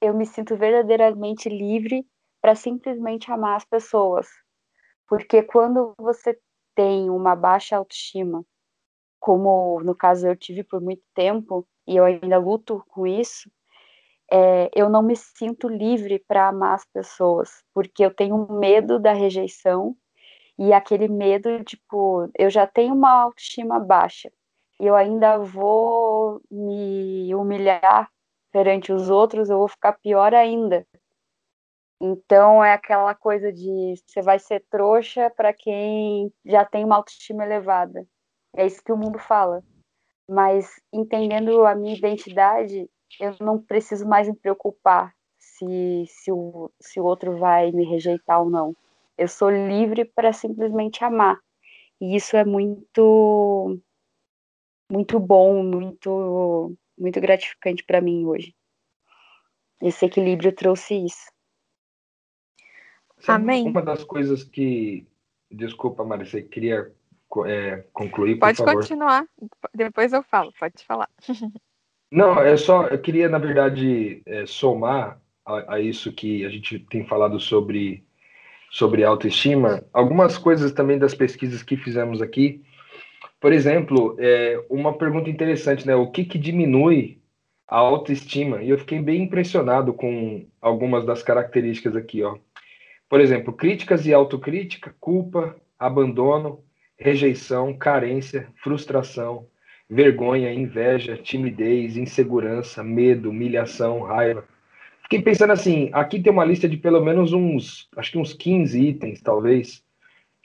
eu 0.00 0.14
me 0.14 0.26
sinto 0.26 0.56
verdadeiramente 0.56 1.48
livre 1.48 2.06
para 2.40 2.54
simplesmente 2.54 3.32
amar 3.32 3.56
as 3.56 3.64
pessoas. 3.64 4.28
Porque 5.08 5.42
quando 5.42 5.92
você 5.98 6.38
tem 6.74 7.10
uma 7.10 7.36
baixa 7.36 7.76
autoestima, 7.76 8.44
como 9.20 9.80
no 9.82 9.94
caso 9.94 10.26
eu 10.26 10.36
tive 10.36 10.64
por 10.64 10.80
muito 10.80 11.02
tempo, 11.14 11.66
e 11.86 11.96
eu 11.96 12.04
ainda 12.04 12.38
luto 12.38 12.84
com 12.88 13.06
isso, 13.06 13.50
é, 14.30 14.70
eu 14.74 14.88
não 14.88 15.02
me 15.02 15.14
sinto 15.16 15.68
livre 15.68 16.18
para 16.26 16.48
amar 16.48 16.74
as 16.74 16.84
pessoas, 16.86 17.62
porque 17.74 18.04
eu 18.04 18.14
tenho 18.14 18.46
medo 18.50 18.98
da 18.98 19.12
rejeição 19.12 19.96
e 20.58 20.72
aquele 20.72 21.08
medo, 21.08 21.62
tipo, 21.64 22.30
eu 22.38 22.50
já 22.50 22.66
tenho 22.66 22.94
uma 22.94 23.10
autoestima 23.24 23.78
baixa 23.78 24.30
e 24.80 24.86
eu 24.86 24.96
ainda 24.96 25.38
vou 25.38 26.40
me 26.50 27.34
humilhar 27.34 28.10
perante 28.50 28.92
os 28.92 29.10
outros, 29.10 29.50
eu 29.50 29.58
vou 29.58 29.68
ficar 29.68 29.92
pior 29.94 30.34
ainda. 30.34 30.86
Então 32.04 32.64
é 32.64 32.72
aquela 32.72 33.14
coisa 33.14 33.52
de 33.52 33.94
você 34.04 34.20
vai 34.20 34.36
ser 34.36 34.64
trouxa 34.68 35.30
para 35.30 35.52
quem 35.52 36.32
já 36.44 36.64
tem 36.64 36.84
uma 36.84 36.96
autoestima 36.96 37.44
elevada. 37.44 38.04
É 38.56 38.66
isso 38.66 38.82
que 38.82 38.90
o 38.90 38.96
mundo 38.96 39.20
fala. 39.20 39.62
Mas 40.28 40.68
entendendo 40.92 41.64
a 41.64 41.76
minha 41.76 41.96
identidade, 41.96 42.90
eu 43.20 43.36
não 43.40 43.62
preciso 43.62 44.04
mais 44.04 44.26
me 44.26 44.34
preocupar 44.34 45.14
se, 45.38 46.04
se, 46.08 46.32
o, 46.32 46.72
se 46.80 46.98
o 46.98 47.04
outro 47.04 47.38
vai 47.38 47.70
me 47.70 47.84
rejeitar 47.84 48.42
ou 48.42 48.50
não. 48.50 48.74
Eu 49.16 49.28
sou 49.28 49.48
livre 49.48 50.04
para 50.04 50.32
simplesmente 50.32 51.04
amar. 51.04 51.38
E 52.00 52.16
isso 52.16 52.36
é 52.36 52.44
muito 52.44 53.78
muito 54.90 55.20
bom, 55.20 55.62
muito 55.62 56.76
muito 56.98 57.20
gratificante 57.20 57.84
para 57.84 58.00
mim 58.00 58.26
hoje. 58.26 58.52
Esse 59.80 60.06
equilíbrio 60.06 60.52
trouxe 60.52 60.94
isso. 60.94 61.30
Amém. 63.26 63.66
Uma 63.68 63.82
das 63.82 64.04
coisas 64.04 64.42
que 64.44 65.06
desculpa, 65.52 66.04
Mari, 66.04 66.26
você 66.26 66.42
queria 66.42 66.90
é, 67.46 67.84
concluir, 67.92 68.38
Pode 68.38 68.62
continuar, 68.62 69.26
depois 69.74 70.12
eu 70.12 70.22
falo, 70.22 70.52
pode 70.58 70.84
falar. 70.84 71.08
Não, 72.10 72.38
é 72.38 72.56
só, 72.58 72.88
eu 72.88 72.98
queria, 72.98 73.28
na 73.28 73.38
verdade, 73.38 74.20
é, 74.26 74.44
somar 74.44 75.18
a, 75.46 75.74
a, 75.74 75.80
isso 75.80 76.12
que 76.12 76.44
a 76.44 76.50
gente 76.50 76.78
tem 76.78 77.06
falado 77.06 77.40
sobre, 77.40 78.04
sobre 78.70 79.02
autoestima, 79.02 79.82
algumas 79.94 80.36
coisas 80.36 80.72
também 80.72 80.98
das 80.98 81.14
pesquisas 81.14 81.62
que 81.62 81.74
fizemos 81.74 82.20
aqui. 82.20 82.62
Por 83.40 83.50
exemplo, 83.50 84.14
é, 84.18 84.62
uma 84.68 84.92
pergunta 84.92 85.30
interessante, 85.30 85.86
né? 85.86 85.94
O 85.96 86.10
que, 86.10 86.24
que 86.24 86.38
diminui 86.38 87.18
a 87.66 87.78
autoestima? 87.78 88.62
E 88.62 88.68
eu 88.68 88.78
fiquei 88.78 89.00
bem 89.00 89.22
impressionado 89.22 89.94
com 89.94 90.46
algumas 90.60 91.06
das 91.06 91.22
características 91.22 91.96
aqui, 91.96 92.22
ó. 92.22 92.36
Por 93.12 93.20
exemplo, 93.20 93.52
críticas 93.52 94.06
e 94.06 94.14
autocrítica, 94.14 94.96
culpa, 94.98 95.54
abandono, 95.78 96.64
rejeição, 96.96 97.76
carência, 97.76 98.48
frustração, 98.64 99.46
vergonha, 99.86 100.50
inveja, 100.50 101.18
timidez, 101.18 101.98
insegurança, 101.98 102.82
medo, 102.82 103.28
humilhação, 103.28 104.00
raiva. 104.00 104.46
Fiquei 105.02 105.20
pensando 105.20 105.52
assim, 105.52 105.90
aqui 105.92 106.22
tem 106.22 106.32
uma 106.32 106.42
lista 106.42 106.66
de 106.66 106.78
pelo 106.78 107.04
menos 107.04 107.34
uns, 107.34 107.86
acho 107.98 108.12
que 108.12 108.16
uns 108.16 108.32
15 108.32 108.80
itens, 108.80 109.20
talvez, 109.20 109.84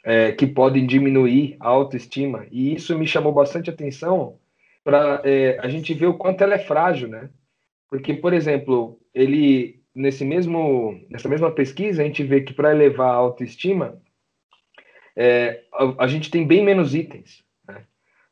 é, 0.04 0.34
que 0.34 0.46
podem 0.46 0.86
diminuir 0.86 1.56
a 1.62 1.70
autoestima. 1.70 2.48
E 2.52 2.76
isso 2.76 3.00
me 3.00 3.08
chamou 3.08 3.32
bastante 3.32 3.70
atenção 3.70 4.40
para 4.84 5.22
é, 5.24 5.58
a 5.62 5.70
gente 5.70 5.94
ver 5.94 6.08
o 6.08 6.18
quanto 6.18 6.44
ela 6.44 6.56
é 6.56 6.60
frágil, 6.60 7.08
né? 7.08 7.30
Porque, 7.90 8.14
por 8.14 8.34
exemplo, 8.34 9.00
ele 9.14 9.77
nesse 9.98 10.24
mesmo 10.24 11.00
nessa 11.10 11.28
mesma 11.28 11.52
pesquisa 11.52 12.02
a 12.02 12.06
gente 12.06 12.24
vê 12.24 12.42
que 12.42 12.54
para 12.54 12.72
elevar 12.72 13.10
a 13.10 13.16
autoestima 13.16 14.02
é, 15.16 15.64
a, 15.74 16.04
a, 16.04 16.08
gente 16.08 16.30
tem 16.30 16.46
bem 16.46 16.64
menos 16.64 16.94
itens 16.94 17.44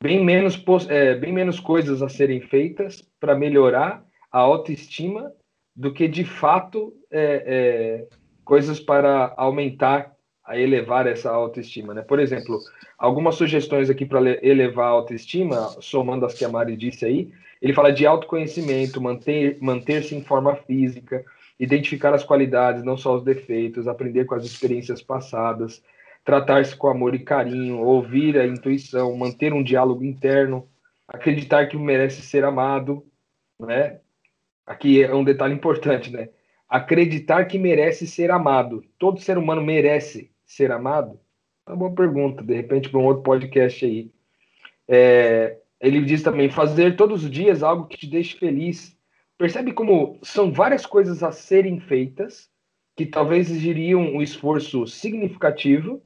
bem 0.01 0.23
menos, 0.23 0.63
é, 0.89 1.15
bem 1.15 1.33
menos 1.33 1.59
coisas 1.59 2.01
a 2.01 2.09
serem 2.09 2.41
feitas 2.41 3.01
para 3.19 3.35
melhorar 3.35 4.05
a 4.31 4.39
autoestima 4.39 5.31
do 5.75 5.91
que 5.91 6.07
de 6.07 6.23
fato 6.23 6.93
é, 7.11 7.43
é, 7.45 8.07
coisas 8.43 8.79
para 8.79 9.33
aumentar, 9.35 10.13
a 10.43 10.59
elevar 10.59 11.07
essa 11.07 11.31
autoestima. 11.31 11.91
Né? 11.91 12.03
Por 12.03 12.19
exemplo, 12.19 12.59
algumas 12.99 13.33
sugestões 13.33 13.89
aqui 13.89 14.05
para 14.05 14.21
elevar 14.45 14.85
a 14.85 14.89
autoestima, 14.89 15.57
somando 15.81 16.23
as 16.23 16.35
que 16.35 16.45
a 16.45 16.49
Mari 16.49 16.77
disse 16.77 17.03
aí, 17.03 17.31
ele 17.59 17.73
fala 17.73 17.91
de 17.91 18.05
autoconhecimento, 18.05 19.01
manter, 19.01 19.57
manter-se 19.59 20.15
em 20.15 20.21
forma 20.23 20.55
física, 20.55 21.25
identificar 21.59 22.13
as 22.13 22.23
qualidades, 22.23 22.83
não 22.83 22.97
só 22.97 23.15
os 23.15 23.23
defeitos, 23.23 23.87
aprender 23.87 24.25
com 24.25 24.35
as 24.35 24.43
experiências 24.45 25.01
passadas, 25.01 25.81
tratar-se 26.23 26.75
com 26.75 26.87
amor 26.87 27.15
e 27.15 27.19
carinho, 27.19 27.81
ouvir 27.81 28.37
a 28.37 28.45
intuição, 28.45 29.15
manter 29.15 29.53
um 29.53 29.63
diálogo 29.63 30.03
interno, 30.03 30.67
acreditar 31.07 31.67
que 31.67 31.77
merece 31.77 32.21
ser 32.21 32.43
amado, 32.43 33.05
né? 33.59 33.99
Aqui 34.65 35.03
é 35.03 35.13
um 35.13 35.23
detalhe 35.23 35.53
importante, 35.53 36.11
né? 36.11 36.29
Acreditar 36.67 37.45
que 37.45 37.59
merece 37.59 38.07
ser 38.07 38.31
amado. 38.31 38.83
Todo 38.97 39.21
ser 39.21 39.37
humano 39.37 39.61
merece 39.61 40.31
ser 40.45 40.71
amado? 40.71 41.19
É 41.67 41.71
uma 41.71 41.77
boa 41.77 41.93
pergunta, 41.93 42.43
de 42.43 42.53
repente 42.55 42.89
para 42.89 42.99
um 42.99 43.05
outro 43.05 43.23
podcast 43.23 43.85
aí. 43.85 44.11
É, 44.87 45.57
ele 45.79 46.01
diz 46.01 46.23
também 46.23 46.49
fazer 46.49 46.95
todos 46.95 47.23
os 47.23 47.29
dias 47.29 47.61
algo 47.61 47.87
que 47.87 47.97
te 47.97 48.07
deixe 48.07 48.37
feliz. 48.37 48.94
Percebe 49.37 49.73
como 49.73 50.17
são 50.23 50.51
várias 50.51 50.85
coisas 50.85 51.21
a 51.21 51.31
serem 51.31 51.79
feitas 51.79 52.49
que 52.95 53.05
talvez 53.05 53.49
exigiriam 53.49 54.01
um 54.01 54.21
esforço 54.21 54.87
significativo 54.87 56.01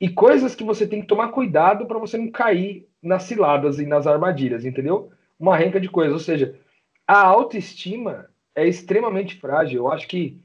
e 0.00 0.08
coisas 0.08 0.54
que 0.54 0.64
você 0.64 0.86
tem 0.86 1.00
que 1.00 1.06
tomar 1.06 1.28
cuidado 1.28 1.86
para 1.86 1.98
você 1.98 2.18
não 2.18 2.30
cair 2.30 2.88
nas 3.00 3.22
ciladas 3.22 3.78
e 3.78 3.86
nas 3.86 4.06
armadilhas, 4.06 4.64
entendeu? 4.64 5.12
Uma 5.38 5.56
renca 5.56 5.80
de 5.80 5.88
coisas. 5.88 6.12
Ou 6.12 6.18
seja, 6.18 6.58
a 7.06 7.20
autoestima 7.20 8.28
é 8.54 8.66
extremamente 8.66 9.36
frágil. 9.36 9.82
Eu 9.82 9.92
acho 9.92 10.08
que 10.08 10.40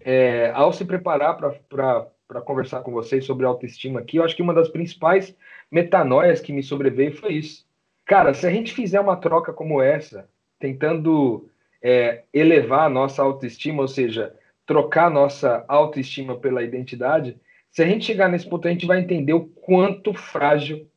é, 0.00 0.52
ao 0.54 0.72
se 0.72 0.84
preparar 0.84 1.36
para 1.36 2.40
conversar 2.42 2.82
com 2.82 2.92
vocês 2.92 3.24
sobre 3.24 3.44
autoestima 3.44 3.98
aqui, 3.98 4.18
eu 4.18 4.24
acho 4.24 4.36
que 4.36 4.42
uma 4.42 4.54
das 4.54 4.68
principais 4.68 5.36
metanoias 5.68 6.40
que 6.40 6.52
me 6.52 6.62
sobreveio 6.62 7.16
foi 7.16 7.34
isso. 7.34 7.66
Cara, 8.04 8.32
se 8.34 8.46
a 8.46 8.50
gente 8.50 8.72
fizer 8.72 9.00
uma 9.00 9.16
troca 9.16 9.52
como 9.52 9.82
essa, 9.82 10.28
tentando 10.60 11.50
é, 11.88 12.24
elevar 12.34 12.86
a 12.86 12.90
nossa 12.90 13.22
autoestima, 13.22 13.80
ou 13.80 13.86
seja, 13.86 14.34
trocar 14.66 15.08
nossa 15.08 15.64
autoestima 15.68 16.36
pela 16.36 16.64
identidade, 16.64 17.36
se 17.70 17.80
a 17.80 17.86
gente 17.86 18.04
chegar 18.04 18.28
nesse 18.28 18.48
ponto, 18.48 18.66
a 18.66 18.70
gente 18.72 18.86
vai 18.86 18.98
entender 18.98 19.34
o 19.34 19.44
quanto 19.46 20.12
frágil 20.12 20.88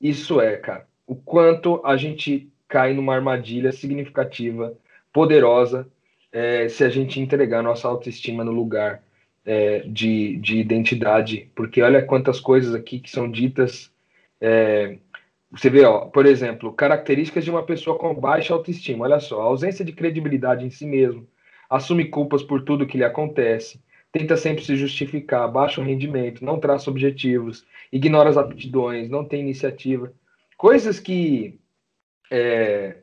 isso 0.00 0.40
é, 0.40 0.56
cara. 0.56 0.86
O 1.06 1.14
quanto 1.14 1.82
a 1.84 1.94
gente 1.94 2.50
cai 2.66 2.94
numa 2.94 3.14
armadilha 3.14 3.70
significativa, 3.70 4.74
poderosa, 5.12 5.86
é, 6.32 6.70
se 6.70 6.84
a 6.84 6.88
gente 6.88 7.20
entregar 7.20 7.62
nossa 7.62 7.86
autoestima 7.86 8.42
no 8.42 8.50
lugar 8.50 9.02
é, 9.44 9.80
de, 9.80 10.38
de 10.38 10.56
identidade. 10.56 11.50
Porque 11.54 11.82
olha 11.82 12.00
quantas 12.00 12.40
coisas 12.40 12.74
aqui 12.74 12.98
que 12.98 13.10
são 13.10 13.30
ditas. 13.30 13.92
É, 14.40 14.96
você 15.52 15.68
vê, 15.68 15.84
ó, 15.84 16.06
por 16.06 16.26
exemplo, 16.26 16.72
características 16.72 17.44
de 17.44 17.50
uma 17.50 17.64
pessoa 17.64 17.98
com 17.98 18.14
baixa 18.14 18.54
autoestima. 18.54 19.04
Olha 19.04 19.18
só, 19.18 19.40
ausência 19.40 19.84
de 19.84 19.92
credibilidade 19.92 20.64
em 20.64 20.70
si 20.70 20.86
mesmo, 20.86 21.26
assume 21.68 22.04
culpas 22.04 22.42
por 22.42 22.62
tudo 22.62 22.86
que 22.86 22.96
lhe 22.96 23.04
acontece, 23.04 23.82
tenta 24.12 24.36
sempre 24.36 24.64
se 24.64 24.76
justificar, 24.76 25.50
baixa 25.50 25.80
o 25.80 25.84
rendimento, 25.84 26.44
não 26.44 26.60
traça 26.60 26.88
objetivos, 26.88 27.66
ignora 27.92 28.30
as 28.30 28.36
aptidões, 28.36 29.08
não 29.08 29.24
tem 29.24 29.40
iniciativa. 29.40 30.12
Coisas 30.56 31.00
que, 31.00 31.58
é, 32.30 32.98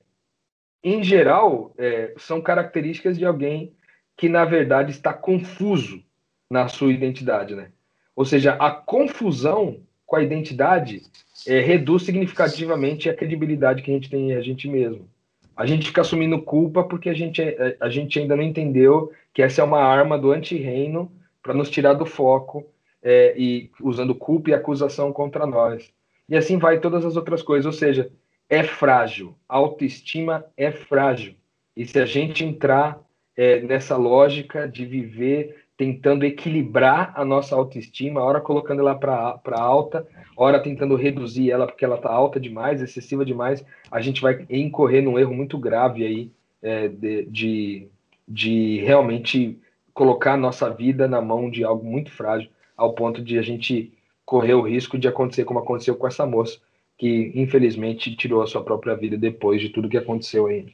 em 0.83 1.03
geral, 1.03 1.73
é, 1.77 2.13
são 2.17 2.41
características 2.41 3.17
de 3.17 3.25
alguém 3.25 3.73
que, 4.15 4.29
na 4.29 4.45
verdade, 4.45 4.91
está 4.91 5.13
confuso 5.13 6.01
na 6.49 6.67
sua 6.69 6.93
identidade. 6.93 7.55
Né? 7.55 7.71
Ou 8.15 8.25
seja, 8.25 8.53
a 8.53 8.71
confusão 8.71 9.81
com 10.05 10.15
a 10.15 10.23
identidade 10.23 11.01
é, 11.45 11.59
reduz 11.59 12.03
significativamente 12.03 13.09
a 13.09 13.13
credibilidade 13.13 13.81
que 13.81 13.91
a 13.91 13.93
gente 13.93 14.09
tem 14.09 14.31
em 14.31 14.35
a 14.35 14.41
gente 14.41 14.67
mesmo. 14.67 15.07
A 15.55 15.65
gente 15.65 15.87
fica 15.87 16.01
assumindo 16.01 16.41
culpa 16.41 16.83
porque 16.83 17.09
a 17.09 17.13
gente, 17.13 17.41
é, 17.41 17.77
a 17.79 17.89
gente 17.89 18.19
ainda 18.19 18.35
não 18.35 18.43
entendeu 18.43 19.11
que 19.33 19.41
essa 19.41 19.61
é 19.61 19.63
uma 19.63 19.81
arma 19.81 20.17
do 20.17 20.31
anti-reino 20.31 21.11
para 21.41 21.53
nos 21.53 21.69
tirar 21.69 21.93
do 21.93 22.05
foco 22.05 22.65
é, 23.01 23.33
e 23.37 23.69
usando 23.81 24.15
culpa 24.15 24.49
e 24.49 24.53
acusação 24.53 25.11
contra 25.11 25.45
nós. 25.45 25.91
E 26.29 26.35
assim 26.35 26.57
vai 26.57 26.79
todas 26.79 27.05
as 27.05 27.15
outras 27.15 27.41
coisas, 27.41 27.65
ou 27.65 27.71
seja, 27.71 28.11
é 28.49 28.63
frágil, 28.63 29.35
a 29.47 29.57
autoestima 29.57 30.45
é 30.55 30.71
frágil. 30.71 31.35
E 31.75 31.85
se 31.85 31.99
a 31.99 32.05
gente 32.05 32.43
entrar 32.43 32.99
é, 33.35 33.61
nessa 33.61 33.95
lógica 33.95 34.67
de 34.67 34.85
viver 34.85 35.66
tentando 35.77 36.25
equilibrar 36.25 37.13
a 37.15 37.23
nossa 37.23 37.55
autoestima, 37.55 38.23
hora 38.23 38.41
colocando 38.41 38.79
ela 38.81 38.95
para 38.95 39.39
alta, 39.59 40.07
hora 40.35 40.59
tentando 40.59 40.95
reduzir 40.95 41.51
ela 41.51 41.67
porque 41.67 41.85
ela 41.85 41.97
está 41.97 42.09
alta 42.09 42.39
demais, 42.39 42.81
excessiva 42.81 43.23
demais, 43.23 43.63
a 43.91 44.01
gente 44.01 44.19
vai 44.19 44.45
incorrer 44.49 45.03
num 45.03 45.19
erro 45.19 45.35
muito 45.35 45.57
grave 45.57 46.03
aí 46.03 46.31
é, 46.63 46.87
de, 46.87 47.25
de, 47.25 47.87
de 48.27 48.79
realmente 48.79 49.59
colocar 49.93 50.33
a 50.33 50.37
nossa 50.37 50.69
vida 50.69 51.07
na 51.07 51.21
mão 51.21 51.49
de 51.49 51.63
algo 51.63 51.85
muito 51.85 52.11
frágil, 52.11 52.49
ao 52.75 52.93
ponto 52.93 53.21
de 53.21 53.37
a 53.37 53.41
gente 53.43 53.93
correr 54.25 54.55
o 54.55 54.61
risco 54.61 54.97
de 54.97 55.07
acontecer 55.07 55.45
como 55.45 55.59
aconteceu 55.59 55.95
com 55.95 56.07
essa 56.07 56.25
moça, 56.25 56.59
que 56.97 57.31
infelizmente 57.35 58.15
tirou 58.15 58.41
a 58.41 58.47
sua 58.47 58.63
própria 58.63 58.95
vida 58.95 59.15
depois 59.15 59.61
de 59.61 59.69
tudo 59.69 59.89
que 59.89 59.97
aconteceu 59.97 60.47
aí. 60.47 60.65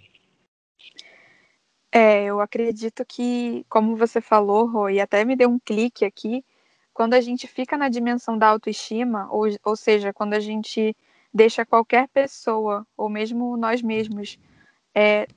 É, 1.96 2.24
eu 2.24 2.42
acredito 2.42 3.06
que, 3.06 3.64
como 3.70 3.96
você 3.96 4.20
falou, 4.20 4.90
e 4.90 5.00
até 5.00 5.24
me 5.24 5.36
deu 5.36 5.48
um 5.48 5.60
clique 5.60 6.04
aqui, 6.04 6.44
quando 6.92 7.14
a 7.14 7.22
gente 7.22 7.48
fica 7.48 7.78
na 7.78 7.88
dimensão 7.88 8.36
da 8.36 8.48
autoestima, 8.48 9.28
ou, 9.32 9.46
ou 9.64 9.76
seja, 9.76 10.12
quando 10.12 10.34
a 10.34 10.40
gente 10.40 10.98
deixa 11.32 11.64
qualquer 11.64 12.08
pessoa, 12.10 12.84
ou 12.98 13.08
mesmo 13.10 13.56
nós 13.58 13.84
mesmos, 13.84 14.40
é, 14.96 15.28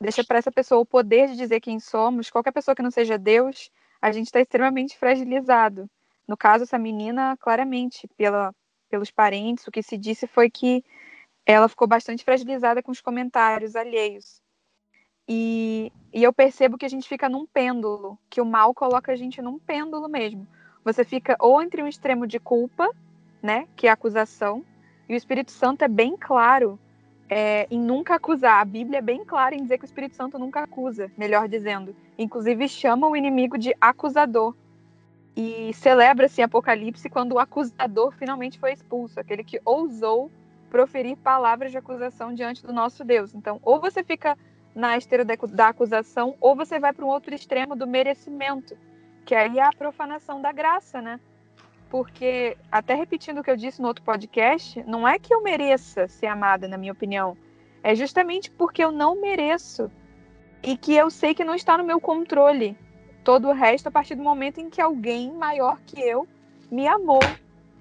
deixa 0.00 0.22
para 0.22 0.38
essa 0.38 0.52
pessoa 0.52 0.80
o 0.80 0.86
poder 0.86 1.28
de 1.28 1.36
dizer 1.36 1.60
quem 1.60 1.80
somos, 1.80 2.30
qualquer 2.30 2.52
pessoa 2.52 2.76
que 2.76 2.82
não 2.82 2.90
seja 2.92 3.18
Deus, 3.18 3.68
a 4.00 4.12
gente 4.12 4.26
está 4.26 4.40
extremamente 4.40 4.96
fragilizado. 4.96 5.90
No 6.26 6.36
caso, 6.36 6.62
essa 6.64 6.78
menina, 6.78 7.36
claramente, 7.40 8.08
pela, 8.16 8.54
pelos 8.88 9.10
parentes, 9.10 9.66
o 9.66 9.72
que 9.72 9.82
se 9.82 9.98
disse 9.98 10.28
foi 10.28 10.48
que 10.50 10.84
ela 11.44 11.68
ficou 11.68 11.88
bastante 11.88 12.24
fragilizada 12.24 12.80
com 12.80 12.92
os 12.92 13.00
comentários 13.00 13.74
alheios. 13.74 14.40
E, 15.32 15.92
e 16.12 16.24
eu 16.24 16.32
percebo 16.32 16.76
que 16.76 16.84
a 16.84 16.88
gente 16.88 17.08
fica 17.08 17.28
num 17.28 17.46
pêndulo, 17.46 18.18
que 18.28 18.40
o 18.40 18.44
mal 18.44 18.74
coloca 18.74 19.12
a 19.12 19.14
gente 19.14 19.40
num 19.40 19.60
pêndulo 19.60 20.08
mesmo. 20.08 20.44
Você 20.84 21.04
fica 21.04 21.36
ou 21.38 21.62
entre 21.62 21.80
um 21.80 21.86
extremo 21.86 22.26
de 22.26 22.40
culpa, 22.40 22.90
né, 23.40 23.68
que 23.76 23.86
é 23.86 23.90
a 23.90 23.92
acusação, 23.92 24.64
e 25.08 25.14
o 25.14 25.16
Espírito 25.16 25.52
Santo 25.52 25.82
é 25.82 25.88
bem 25.88 26.16
claro 26.16 26.80
é, 27.28 27.68
em 27.70 27.78
nunca 27.78 28.16
acusar. 28.16 28.60
A 28.60 28.64
Bíblia 28.64 28.98
é 28.98 29.02
bem 29.02 29.24
clara 29.24 29.54
em 29.54 29.62
dizer 29.62 29.78
que 29.78 29.84
o 29.84 29.86
Espírito 29.86 30.16
Santo 30.16 30.36
nunca 30.36 30.64
acusa, 30.64 31.12
melhor 31.16 31.46
dizendo. 31.46 31.94
Inclusive 32.18 32.66
chama 32.66 33.06
o 33.06 33.14
inimigo 33.14 33.56
de 33.56 33.72
acusador. 33.80 34.52
E 35.36 35.72
celebra-se 35.74 36.42
Apocalipse 36.42 37.08
quando 37.08 37.32
o 37.34 37.38
acusador 37.38 38.10
finalmente 38.18 38.58
foi 38.58 38.72
expulso, 38.72 39.20
aquele 39.20 39.44
que 39.44 39.60
ousou 39.64 40.28
proferir 40.68 41.16
palavras 41.18 41.70
de 41.70 41.78
acusação 41.78 42.34
diante 42.34 42.66
do 42.66 42.72
nosso 42.72 43.04
Deus. 43.04 43.32
Então, 43.32 43.60
ou 43.62 43.80
você 43.80 44.02
fica 44.02 44.36
na 44.74 44.96
esteira 44.96 45.24
da 45.24 45.68
acusação, 45.68 46.36
ou 46.40 46.54
você 46.54 46.78
vai 46.78 46.92
para 46.92 47.04
um 47.04 47.08
outro 47.08 47.34
extremo 47.34 47.74
do 47.74 47.86
merecimento, 47.86 48.76
que 49.24 49.34
aí 49.34 49.58
é 49.58 49.62
a 49.62 49.72
profanação 49.72 50.40
da 50.40 50.52
graça, 50.52 51.00
né? 51.00 51.20
Porque, 51.88 52.56
até 52.70 52.94
repetindo 52.94 53.38
o 53.38 53.42
que 53.42 53.50
eu 53.50 53.56
disse 53.56 53.82
no 53.82 53.88
outro 53.88 54.04
podcast, 54.04 54.82
não 54.84 55.06
é 55.06 55.18
que 55.18 55.34
eu 55.34 55.42
mereça 55.42 56.06
ser 56.06 56.26
amada, 56.26 56.68
na 56.68 56.78
minha 56.78 56.92
opinião. 56.92 57.36
É 57.82 57.94
justamente 57.94 58.50
porque 58.50 58.82
eu 58.82 58.92
não 58.92 59.20
mereço. 59.20 59.90
E 60.62 60.76
que 60.76 60.94
eu 60.94 61.10
sei 61.10 61.34
que 61.34 61.42
não 61.42 61.54
está 61.54 61.76
no 61.76 61.84
meu 61.84 62.00
controle. 62.00 62.78
Todo 63.24 63.48
o 63.48 63.52
resto 63.52 63.88
a 63.88 63.90
partir 63.90 64.14
do 64.14 64.22
momento 64.22 64.60
em 64.60 64.70
que 64.70 64.80
alguém 64.80 65.32
maior 65.32 65.80
que 65.80 66.00
eu 66.00 66.28
me 66.70 66.86
amou 66.86 67.20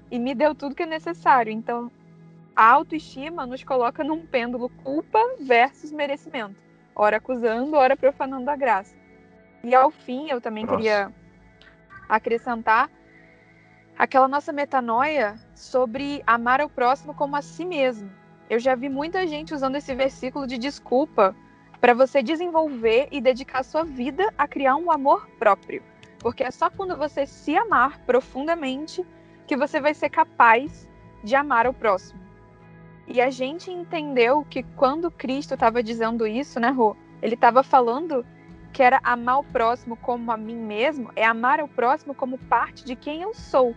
e 0.09 0.17
me 0.17 0.33
deu 0.33 0.55
tudo 0.55 0.73
que 0.73 0.83
é 0.83 0.87
necessário. 0.87 1.51
Então, 1.51 1.91
a 2.55 2.65
autoestima 2.65 3.45
nos 3.45 3.63
coloca 3.63 4.03
num 4.03 4.25
pêndulo 4.25 4.69
culpa 4.83 5.19
versus 5.39 5.91
merecimento. 5.91 6.68
Ora 7.01 7.15
acusando, 7.15 7.77
ora 7.77 7.95
profanando 7.95 8.51
a 8.51 8.57
graça. 8.57 8.93
E 9.63 9.73
ao 9.73 9.89
fim, 9.89 10.29
eu 10.29 10.41
também 10.41 10.65
Nossa. 10.65 10.75
queria 10.75 11.13
acrescentar 12.09 12.89
aquela 13.97 14.27
nossa 14.27 14.51
metanoia 14.51 15.35
sobre 15.55 16.21
amar 16.27 16.59
ao 16.59 16.69
próximo 16.69 17.13
como 17.13 17.37
a 17.37 17.41
si 17.41 17.63
mesmo. 17.63 18.11
Eu 18.49 18.59
já 18.59 18.75
vi 18.75 18.89
muita 18.89 19.25
gente 19.25 19.53
usando 19.53 19.77
esse 19.77 19.95
versículo 19.95 20.45
de 20.45 20.57
desculpa 20.57 21.33
para 21.79 21.93
você 21.93 22.21
desenvolver 22.21 23.07
e 23.13 23.21
dedicar 23.21 23.63
sua 23.63 23.85
vida 23.85 24.33
a 24.37 24.45
criar 24.45 24.75
um 24.75 24.91
amor 24.91 25.25
próprio. 25.39 25.81
Porque 26.19 26.43
é 26.43 26.51
só 26.51 26.69
quando 26.69 26.97
você 26.97 27.25
se 27.25 27.55
amar 27.55 27.97
profundamente 27.99 29.05
que 29.47 29.55
você 29.55 29.79
vai 29.79 29.93
ser 29.93 30.09
capaz 30.09 30.85
de 31.23 31.33
amar 31.33 31.65
o 31.65 31.73
próximo. 31.73 32.28
E 33.09 33.19
a 33.19 33.29
gente 33.29 33.71
entendeu 33.71 34.45
que 34.47 34.63
quando 34.77 35.09
Cristo 35.09 35.55
estava 35.55 35.81
dizendo 35.81 36.27
isso, 36.27 36.59
né, 36.59 36.69
Rô? 36.69 36.95
Ele 37.21 37.33
estava 37.33 37.63
falando 37.63 38.25
que 38.71 38.83
era 38.83 38.99
amar 39.03 39.39
o 39.39 39.43
próximo 39.43 39.97
como 39.97 40.31
a 40.31 40.37
mim 40.37 40.55
mesmo, 40.55 41.11
é 41.15 41.25
amar 41.25 41.59
o 41.59 41.67
próximo 41.67 42.13
como 42.13 42.37
parte 42.37 42.85
de 42.85 42.95
quem 42.95 43.23
eu 43.23 43.33
sou 43.33 43.75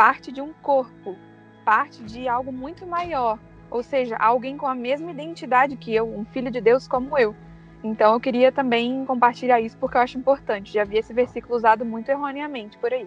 parte 0.00 0.32
de 0.32 0.40
um 0.40 0.50
corpo, 0.62 1.14
parte 1.62 2.02
de 2.02 2.26
algo 2.26 2.50
muito 2.50 2.86
maior, 2.86 3.38
ou 3.70 3.82
seja, 3.82 4.16
alguém 4.16 4.56
com 4.56 4.66
a 4.66 4.74
mesma 4.74 5.10
identidade 5.10 5.76
que 5.76 5.94
eu, 5.94 6.08
um 6.08 6.24
filho 6.24 6.50
de 6.50 6.58
Deus 6.58 6.88
como 6.88 7.18
eu. 7.18 7.36
Então 7.84 8.14
eu 8.14 8.18
queria 8.18 8.50
também 8.50 9.04
compartilhar 9.04 9.60
isso 9.60 9.76
porque 9.76 9.98
eu 9.98 10.00
acho 10.00 10.16
importante. 10.16 10.72
Já 10.72 10.84
vi 10.84 10.96
esse 10.96 11.12
versículo 11.12 11.54
usado 11.54 11.84
muito 11.84 12.08
erroneamente 12.08 12.78
por 12.78 12.94
aí. 12.94 13.06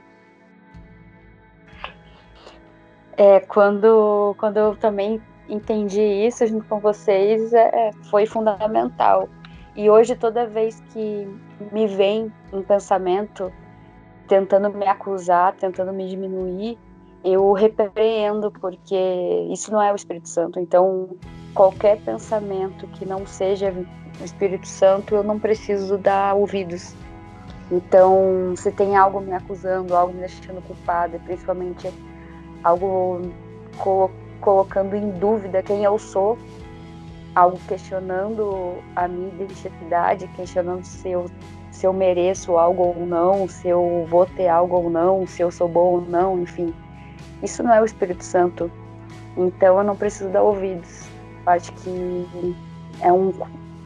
É, 3.18 3.40
quando, 3.40 4.36
quando 4.38 4.58
eu 4.58 4.76
também 4.76 5.20
entendi 5.50 6.02
isso 6.02 6.46
junto 6.48 6.66
com 6.66 6.80
vocês, 6.80 7.54
é, 7.54 7.92
foi 8.10 8.26
fundamental. 8.26 9.30
E 9.76 9.90
hoje, 9.90 10.16
toda 10.16 10.46
vez 10.46 10.82
que 10.94 11.28
me 11.72 11.88
vem 11.88 12.32
um 12.52 12.62
pensamento 12.62 13.52
tentando 14.28 14.70
me 14.70 14.88
acusar, 14.88 15.54
tentando 15.54 15.92
me 15.92 16.08
diminuir, 16.08 16.78
eu 17.24 17.54
repreendo, 17.54 18.52
porque 18.52 18.96
isso 19.52 19.72
não 19.72 19.82
é 19.82 19.92
o 19.92 19.96
Espírito 19.96 20.30
Santo. 20.30 20.60
Então, 20.60 21.10
qualquer 21.54 22.00
pensamento 22.02 22.86
que 22.88 23.06
não 23.06 23.26
seja 23.26 23.74
o 24.20 24.24
Espírito 24.24 24.68
Santo, 24.68 25.16
eu 25.16 25.24
não 25.24 25.40
preciso 25.40 25.98
dar 25.98 26.36
ouvidos. 26.36 26.94
Então, 27.72 28.54
se 28.56 28.72
tem 28.72 28.96
algo 28.96 29.20
me 29.20 29.34
acusando, 29.34 29.96
algo 29.96 30.14
me 30.14 30.20
deixando 30.20 30.62
culpada, 30.68 31.18
principalmente 31.26 31.92
algo 32.64 33.22
colo 33.78 34.12
colocando 34.44 34.94
em 34.94 35.10
dúvida 35.12 35.64
quem 35.64 35.86
eu 35.86 35.98
sou, 35.98 36.38
algo 37.34 37.58
questionando 37.68 38.76
a 38.96 39.08
minha 39.08 39.30
identidade, 39.30 40.28
questionando 40.36 40.84
se 40.84 41.10
eu 41.10 41.26
se 41.72 41.88
eu 41.88 41.94
mereço 41.94 42.56
algo 42.56 42.84
ou 42.84 43.06
não, 43.06 43.48
se 43.48 43.68
eu 43.68 44.06
vou 44.08 44.28
ter 44.28 44.48
algo 44.48 44.76
ou 44.76 44.90
não, 44.92 45.26
se 45.26 45.42
eu 45.42 45.50
sou 45.50 45.68
bom 45.68 45.94
ou 45.94 46.02
não, 46.02 46.40
enfim. 46.40 46.72
Isso 47.42 47.64
não 47.64 47.74
é 47.74 47.82
o 47.82 47.86
Espírito 47.86 48.24
Santo. 48.24 48.72
Então 49.36 49.80
eu 49.80 49.84
não 49.84 49.96
preciso 49.96 50.30
dar 50.30 50.44
ouvidos. 50.44 51.08
Acho 51.48 51.74
que 51.74 52.56
é, 53.02 53.12
um, 53.12 53.34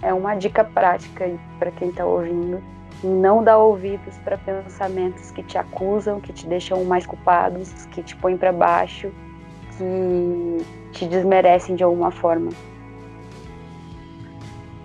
é 0.02 0.14
uma 0.14 0.36
dica 0.36 0.66
prática 0.66 1.32
para 1.58 1.72
quem 1.72 1.90
está 1.90 2.06
ouvindo. 2.06 2.62
Não 3.02 3.42
dar 3.42 3.58
ouvidos 3.58 4.18
para 4.18 4.38
pensamentos 4.38 5.32
que 5.32 5.42
te 5.42 5.58
acusam, 5.58 6.20
que 6.20 6.34
te 6.34 6.46
deixam 6.46 6.84
mais 6.84 7.06
culpados, 7.06 7.72
que 7.86 8.04
te 8.04 8.18
põem 8.18 8.36
para 8.36 8.52
baixo, 8.52 9.14
que 9.78 11.00
te 11.00 11.06
desmerecem 11.06 11.76
de 11.76 11.84
alguma 11.84 12.12
forma. 12.12 12.50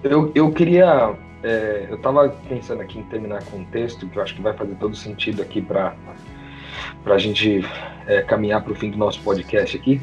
Eu, 0.02 0.32
eu 0.34 0.50
queria 0.50 1.16
é, 1.42 1.86
eu 1.90 1.96
estava 1.96 2.28
pensando 2.48 2.82
aqui 2.82 2.98
em 2.98 3.02
terminar 3.02 3.42
com 3.44 3.58
um 3.58 3.64
texto 3.64 4.06
que 4.06 4.16
eu 4.16 4.22
acho 4.22 4.34
que 4.34 4.42
vai 4.42 4.52
fazer 4.52 4.74
todo 4.76 4.94
sentido 4.94 5.42
aqui 5.42 5.60
para 5.60 5.94
a 7.04 7.18
gente 7.18 7.64
é, 8.06 8.22
caminhar 8.22 8.62
para 8.62 8.72
o 8.72 8.76
fim 8.76 8.90
do 8.90 8.96
nosso 8.96 9.20
podcast 9.22 9.76
aqui. 9.76 10.00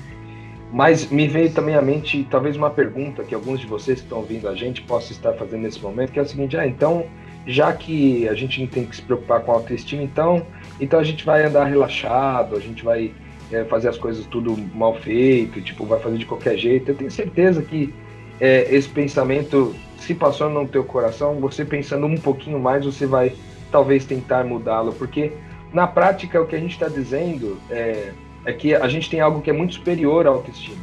Mas 0.72 1.10
me 1.10 1.28
veio 1.28 1.52
também 1.52 1.76
à 1.76 1.82
mente 1.82 2.28
talvez 2.30 2.56
uma 2.56 2.70
pergunta 2.70 3.24
que 3.24 3.34
alguns 3.34 3.60
de 3.60 3.66
vocês 3.66 4.00
que 4.00 4.06
estão 4.06 4.20
ouvindo 4.20 4.48
a 4.48 4.54
gente 4.54 4.82
possam 4.82 5.12
estar 5.12 5.34
fazendo 5.34 5.62
nesse 5.62 5.82
momento, 5.82 6.12
que 6.12 6.20
é 6.20 6.22
o 6.22 6.28
seguinte: 6.28 6.58
ah, 6.58 6.68
então, 6.68 7.06
já 7.48 7.74
que 7.74 8.28
a 8.28 8.36
gente 8.36 8.60
não 8.60 8.68
tem 8.68 8.86
que 8.86 8.96
se 8.96 9.02
preocupar 9.02 9.42
com 9.42 9.52
a 9.52 9.56
autoestima, 9.56 10.04
então, 10.04 10.46
então 10.80 11.00
a 11.00 11.04
gente 11.04 11.26
vai 11.26 11.44
andar 11.44 11.64
relaxado, 11.64 12.56
a 12.56 12.60
gente 12.60 12.84
vai 12.84 13.12
é, 13.52 13.64
fazer 13.66 13.89
as 13.89 13.97
coisas 13.97 14.26
tudo 14.26 14.56
mal 14.74 14.95
feito, 14.95 15.62
tipo, 15.62 15.86
vai 15.86 16.00
fazer 16.00 16.18
de 16.18 16.26
qualquer 16.26 16.58
jeito. 16.58 16.91
Eu 16.91 16.95
tenho 16.95 17.12
certeza 17.12 17.62
que 17.62 17.93
é, 18.39 18.74
esse 18.74 18.89
pensamento 18.89 19.76
se 19.97 20.14
passou 20.14 20.50
no 20.50 20.68
teu 20.68 20.84
coração, 20.84 21.36
você 21.39 21.66
pensando 21.66 22.06
um 22.06 22.18
pouquinho 22.18 22.60
mais, 22.60 22.86
você 22.86 23.06
vai 23.06 23.34
talvez 23.72 24.06
tentar 24.06 24.43
mudá-lo, 24.43 24.93
porque 24.93 25.32
na 25.74 25.86
prática 25.86 26.41
o 26.41 26.47
que 26.47 26.56
a 26.56 26.60
gente 26.60 26.72
está 26.72 26.88
dizendo 26.88 27.60
é, 27.70 28.12
é 28.45 28.54
que 28.54 28.74
a 28.74 28.88
gente 28.88 29.10
tem 29.10 29.20
algo 29.20 29.41
que 29.41 29.50
é 29.50 29.54
muito 29.54 29.76
superior 29.76 30.26
à 30.26 30.30
autoestima. 30.30 30.78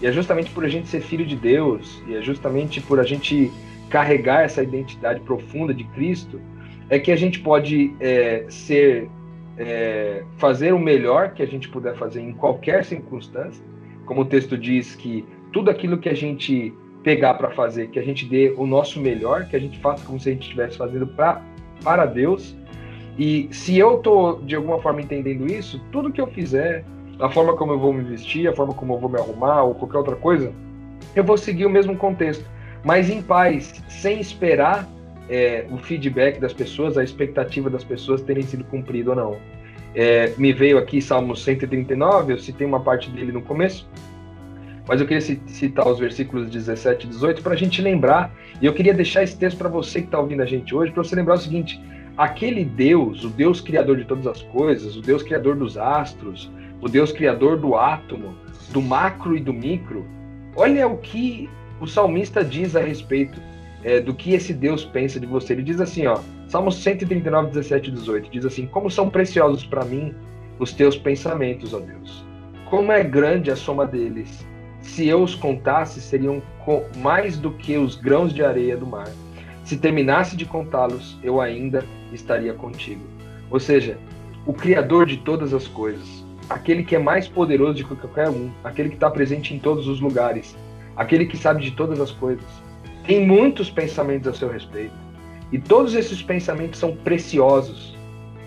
E 0.00 0.06
é 0.06 0.12
justamente 0.12 0.50
por 0.50 0.64
a 0.64 0.68
gente 0.68 0.88
ser 0.88 1.00
filho 1.00 1.24
de 1.24 1.36
Deus, 1.36 2.02
e 2.06 2.14
é 2.14 2.20
justamente 2.20 2.80
por 2.80 3.00
a 3.00 3.04
gente 3.04 3.50
carregar 3.88 4.42
essa 4.42 4.62
identidade 4.62 5.20
profunda 5.20 5.72
de 5.72 5.84
Cristo, 5.84 6.40
é 6.90 6.98
que 6.98 7.10
a 7.10 7.16
gente 7.16 7.40
pode 7.40 7.94
é, 7.98 8.44
ser, 8.48 9.08
é, 9.58 10.22
fazer 10.36 10.72
o 10.72 10.78
melhor 10.78 11.30
que 11.30 11.42
a 11.42 11.46
gente 11.46 11.68
puder 11.68 11.96
fazer 11.96 12.20
em 12.20 12.32
qualquer 12.32 12.84
circunstância, 12.84 13.62
como 14.04 14.22
o 14.22 14.24
texto 14.24 14.56
diz 14.56 14.94
que 14.94 15.24
tudo 15.52 15.70
aquilo 15.70 15.98
que 15.98 16.08
a 16.08 16.14
gente 16.14 16.74
pegar 17.02 17.34
para 17.34 17.50
fazer, 17.50 17.88
que 17.88 17.98
a 17.98 18.02
gente 18.02 18.26
dê 18.26 18.52
o 18.56 18.66
nosso 18.66 19.00
melhor, 19.00 19.46
que 19.46 19.56
a 19.56 19.58
gente 19.58 19.78
faça 19.78 20.04
como 20.04 20.18
se 20.18 20.28
a 20.28 20.32
gente 20.32 20.42
estivesse 20.42 20.76
fazendo 20.76 21.06
pra, 21.06 21.40
para 21.82 22.04
Deus. 22.04 22.56
E 23.18 23.48
se 23.50 23.78
eu 23.78 23.98
tô 23.98 24.40
de 24.42 24.54
alguma 24.54 24.80
forma 24.82 25.00
entendendo 25.00 25.46
isso, 25.46 25.80
tudo 25.90 26.12
que 26.12 26.20
eu 26.20 26.26
fizer, 26.26 26.84
a 27.18 27.30
forma 27.30 27.54
como 27.56 27.72
eu 27.72 27.78
vou 27.78 27.92
me 27.92 28.02
vestir, 28.02 28.48
a 28.48 28.54
forma 28.54 28.74
como 28.74 28.94
eu 28.94 28.98
vou 28.98 29.08
me 29.08 29.18
arrumar 29.18 29.62
ou 29.62 29.74
qualquer 29.74 29.98
outra 29.98 30.16
coisa, 30.16 30.52
eu 31.14 31.24
vou 31.24 31.38
seguir 31.38 31.64
o 31.64 31.70
mesmo 31.70 31.96
contexto, 31.96 32.44
mas 32.84 33.08
em 33.08 33.22
paz, 33.22 33.82
sem 33.88 34.20
esperar 34.20 34.86
é, 35.28 35.66
o 35.70 35.78
feedback 35.78 36.40
das 36.40 36.52
pessoas, 36.52 36.96
a 36.96 37.04
expectativa 37.04 37.68
das 37.68 37.84
pessoas 37.84 38.22
terem 38.22 38.42
sido 38.42 38.64
cumprido 38.64 39.10
ou 39.10 39.16
não. 39.16 39.36
É, 39.94 40.32
me 40.36 40.52
veio 40.52 40.78
aqui 40.78 41.00
Salmo 41.00 41.34
139, 41.34 42.34
eu 42.34 42.38
citei 42.38 42.66
uma 42.66 42.80
parte 42.80 43.10
dele 43.10 43.32
no 43.32 43.42
começo, 43.42 43.88
mas 44.86 45.00
eu 45.00 45.06
queria 45.06 45.20
citar 45.20 45.88
os 45.88 45.98
versículos 45.98 46.50
17 46.50 47.06
e 47.06 47.10
18 47.10 47.42
para 47.42 47.54
a 47.54 47.56
gente 47.56 47.80
lembrar, 47.80 48.32
e 48.60 48.66
eu 48.66 48.74
queria 48.74 48.94
deixar 48.94 49.22
esse 49.22 49.36
texto 49.36 49.56
para 49.56 49.68
você 49.68 50.00
que 50.00 50.06
está 50.06 50.18
ouvindo 50.18 50.42
a 50.42 50.46
gente 50.46 50.74
hoje, 50.74 50.92
para 50.92 51.02
você 51.02 51.16
lembrar 51.16 51.34
o 51.34 51.38
seguinte: 51.38 51.80
aquele 52.16 52.64
Deus, 52.64 53.24
o 53.24 53.30
Deus 53.30 53.60
criador 53.60 53.96
de 53.96 54.04
todas 54.04 54.26
as 54.26 54.42
coisas, 54.42 54.96
o 54.96 55.00
Deus 55.00 55.22
criador 55.22 55.56
dos 55.56 55.76
astros, 55.76 56.50
o 56.80 56.88
Deus 56.88 57.10
criador 57.10 57.58
do 57.58 57.74
átomo, 57.74 58.36
do 58.70 58.82
macro 58.82 59.36
e 59.36 59.40
do 59.40 59.52
micro, 59.52 60.06
olha 60.54 60.86
o 60.86 60.98
que 60.98 61.48
o 61.80 61.86
salmista 61.86 62.44
diz 62.44 62.76
a 62.76 62.80
respeito 62.80 63.40
é, 63.86 64.00
do 64.00 64.12
que 64.12 64.34
esse 64.34 64.52
Deus 64.52 64.84
pensa 64.84 65.20
de 65.20 65.26
você. 65.26 65.52
Ele 65.52 65.62
diz 65.62 65.80
assim, 65.80 66.08
ó, 66.08 66.18
Salmo 66.48 66.72
139, 66.72 67.50
17 67.50 67.88
e 67.88 67.92
18, 67.92 68.30
diz 68.30 68.44
assim: 68.44 68.66
Como 68.66 68.90
são 68.90 69.08
preciosos 69.08 69.64
para 69.64 69.84
mim 69.84 70.12
os 70.58 70.72
teus 70.72 70.96
pensamentos, 70.98 71.72
ó 71.72 71.78
Deus. 71.78 72.26
Como 72.68 72.90
é 72.90 73.04
grande 73.04 73.48
a 73.48 73.54
soma 73.54 73.86
deles 73.86 74.44
se 74.82 75.06
eu 75.06 75.22
os 75.22 75.34
contasse, 75.34 76.00
seriam 76.00 76.42
mais 76.96 77.38
do 77.38 77.52
que 77.52 77.76
os 77.76 77.94
grãos 77.94 78.32
de 78.32 78.42
areia 78.42 78.76
do 78.76 78.86
mar. 78.86 79.08
Se 79.64 79.76
terminasse 79.76 80.36
de 80.36 80.44
contá-los, 80.44 81.18
eu 81.22 81.40
ainda 81.40 81.84
estaria 82.12 82.54
contigo. 82.54 83.02
Ou 83.50 83.60
seja, 83.60 83.98
o 84.44 84.52
Criador 84.52 85.06
de 85.06 85.18
todas 85.18 85.54
as 85.54 85.68
coisas, 85.68 86.24
aquele 86.48 86.82
que 86.82 86.96
é 86.96 86.98
mais 86.98 87.28
poderoso 87.28 87.74
de 87.74 87.84
qualquer 87.84 88.28
um, 88.30 88.50
aquele 88.64 88.88
que 88.88 88.94
está 88.96 89.10
presente 89.10 89.54
em 89.54 89.58
todos 89.58 89.86
os 89.86 90.00
lugares, 90.00 90.56
aquele 90.96 91.26
que 91.26 91.36
sabe 91.36 91.62
de 91.62 91.72
todas 91.72 92.00
as 92.00 92.10
coisas, 92.10 92.46
tem 93.06 93.26
muitos 93.26 93.70
pensamentos 93.70 94.28
a 94.28 94.34
seu 94.34 94.50
respeito. 94.50 94.94
E 95.52 95.58
todos 95.58 95.94
esses 95.94 96.22
pensamentos 96.22 96.80
são 96.80 96.96
preciosos. 96.96 97.96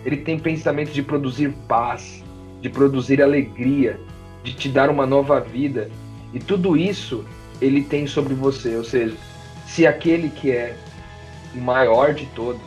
Ele 0.05 0.17
tem 0.17 0.37
pensamentos 0.37 0.93
de 0.93 1.01
produzir 1.01 1.53
paz, 1.67 2.23
de 2.61 2.69
produzir 2.69 3.21
alegria, 3.21 3.99
de 4.43 4.53
te 4.53 4.69
dar 4.69 4.89
uma 4.89 5.05
nova 5.05 5.39
vida, 5.39 5.89
e 6.33 6.39
tudo 6.39 6.75
isso 6.75 7.25
ele 7.61 7.83
tem 7.83 8.05
sobre 8.05 8.33
você. 8.33 8.75
Ou 8.75 8.83
seja, 8.83 9.15
se 9.65 9.87
aquele 9.87 10.29
que 10.29 10.51
é 10.51 10.75
o 11.55 11.59
maior 11.59 12.13
de 12.13 12.25
todos, 12.27 12.61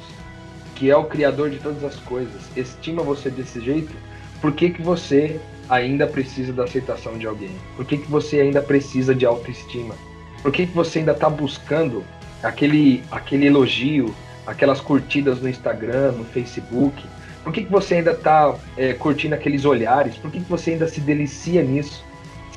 que 0.74 0.90
é 0.90 0.96
o 0.96 1.04
criador 1.04 1.50
de 1.50 1.58
todas 1.58 1.84
as 1.84 1.96
coisas, 1.96 2.42
estima 2.56 3.02
você 3.02 3.30
desse 3.30 3.60
jeito, 3.60 3.92
por 4.40 4.52
que, 4.52 4.70
que 4.70 4.82
você 4.82 5.40
ainda 5.68 6.06
precisa 6.06 6.52
da 6.52 6.64
aceitação 6.64 7.16
de 7.18 7.26
alguém? 7.26 7.54
Por 7.76 7.84
que, 7.84 7.98
que 7.98 8.10
você 8.10 8.40
ainda 8.40 8.60
precisa 8.60 9.14
de 9.14 9.24
autoestima? 9.24 9.94
Por 10.42 10.52
que, 10.52 10.66
que 10.66 10.74
você 10.74 10.98
ainda 10.98 11.12
está 11.12 11.30
buscando 11.30 12.04
aquele, 12.42 13.02
aquele 13.10 13.46
elogio, 13.46 14.14
aquelas 14.46 14.80
curtidas 14.80 15.40
no 15.40 15.48
Instagram, 15.48 16.12
no 16.12 16.24
Facebook? 16.24 17.02
Por 17.44 17.52
que, 17.52 17.64
que 17.64 17.70
você 17.70 17.96
ainda 17.96 18.12
está 18.12 18.54
é, 18.76 18.92
curtindo 18.92 19.34
aqueles 19.34 19.64
olhares? 19.64 20.16
Por 20.16 20.30
que, 20.30 20.40
que 20.40 20.50
você 20.50 20.72
ainda 20.72 20.86
se 20.88 21.00
delicia 21.00 21.62
nisso? 21.62 22.04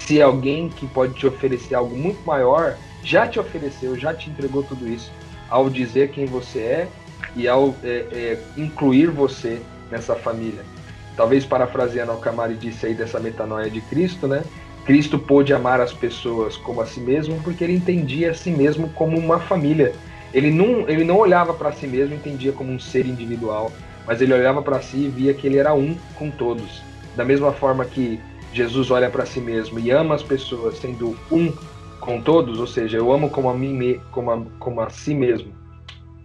se 0.06 0.22
alguém 0.22 0.70
que 0.70 0.86
pode 0.88 1.14
te 1.16 1.26
oferecer 1.26 1.74
algo 1.74 1.96
muito 1.98 2.24
maior 2.26 2.78
já 3.04 3.28
te 3.28 3.40
ofereceu, 3.40 3.98
já 3.98 4.14
te 4.14 4.30
entregou 4.30 4.64
tudo 4.64 4.88
isso, 4.88 5.12
ao 5.50 5.70
dizer 5.70 6.12
quem 6.12 6.26
você 6.26 6.60
é 6.60 6.88
e 7.36 7.48
ao 7.48 7.76
é, 7.84 8.06
é, 8.12 8.40
incluir 8.56 9.08
você 9.08 9.62
nessa 9.92 10.16
família. 10.16 10.64
Talvez 11.16 11.46
parafraseando 11.46 12.12
o 12.12 12.18
Camari 12.18 12.56
disse 12.56 12.86
aí 12.86 12.94
dessa 12.94 13.20
metanoia 13.20 13.70
de 13.70 13.82
Cristo, 13.82 14.28
né? 14.28 14.44
Cristo 14.86 15.18
pôde 15.18 15.54
amar 15.54 15.82
as 15.82 15.92
pessoas 15.92 16.56
como 16.58 16.80
a 16.80 16.86
si 16.86 17.00
mesmo 17.00 17.42
porque 17.44 17.64
ele 17.64 17.74
entendia 17.74 18.32
a 18.32 18.34
si 18.34 18.52
mesmo 18.52 18.90
como 18.90 19.18
uma 19.18 19.40
família. 19.40 19.94
Ele 20.34 20.52
não, 20.52 20.88
ele 20.88 21.04
não 21.04 21.18
olhava 21.18 21.54
para 21.54 21.72
si 21.72 21.88
mesmo 21.88 22.14
entendia 22.14 22.52
como 22.52 22.72
um 22.72 22.80
ser 22.80 23.06
individual, 23.06 23.72
mas 24.06 24.22
ele 24.22 24.34
olhava 24.34 24.62
para 24.62 24.82
si 24.82 25.06
e 25.06 25.10
via 25.10 25.34
que 25.34 25.48
ele 25.48 25.58
era 25.58 25.74
um 25.74 25.96
com 26.16 26.30
todos. 26.30 26.84
Da 27.16 27.26
mesma 27.26 27.52
forma 27.52 27.84
que 27.86 28.20
Jesus 28.54 28.92
olha 28.92 29.10
para 29.10 29.26
si 29.26 29.40
mesmo 29.40 29.80
e 29.80 29.90
ama 29.90 30.16
as 30.16 30.24
pessoas 30.24 30.78
sendo 30.78 31.18
um 31.32 31.52
com 32.00 32.22
todos, 32.22 32.60
ou 32.60 32.68
seja, 32.68 32.98
eu 32.98 33.12
amo 33.12 33.30
como 33.30 33.50
a 33.50 33.54
mim 33.54 34.00
como 34.12 34.32
a, 34.32 34.42
como 34.60 34.82
a 34.82 34.90
si 34.90 35.16
mesmo. 35.16 35.52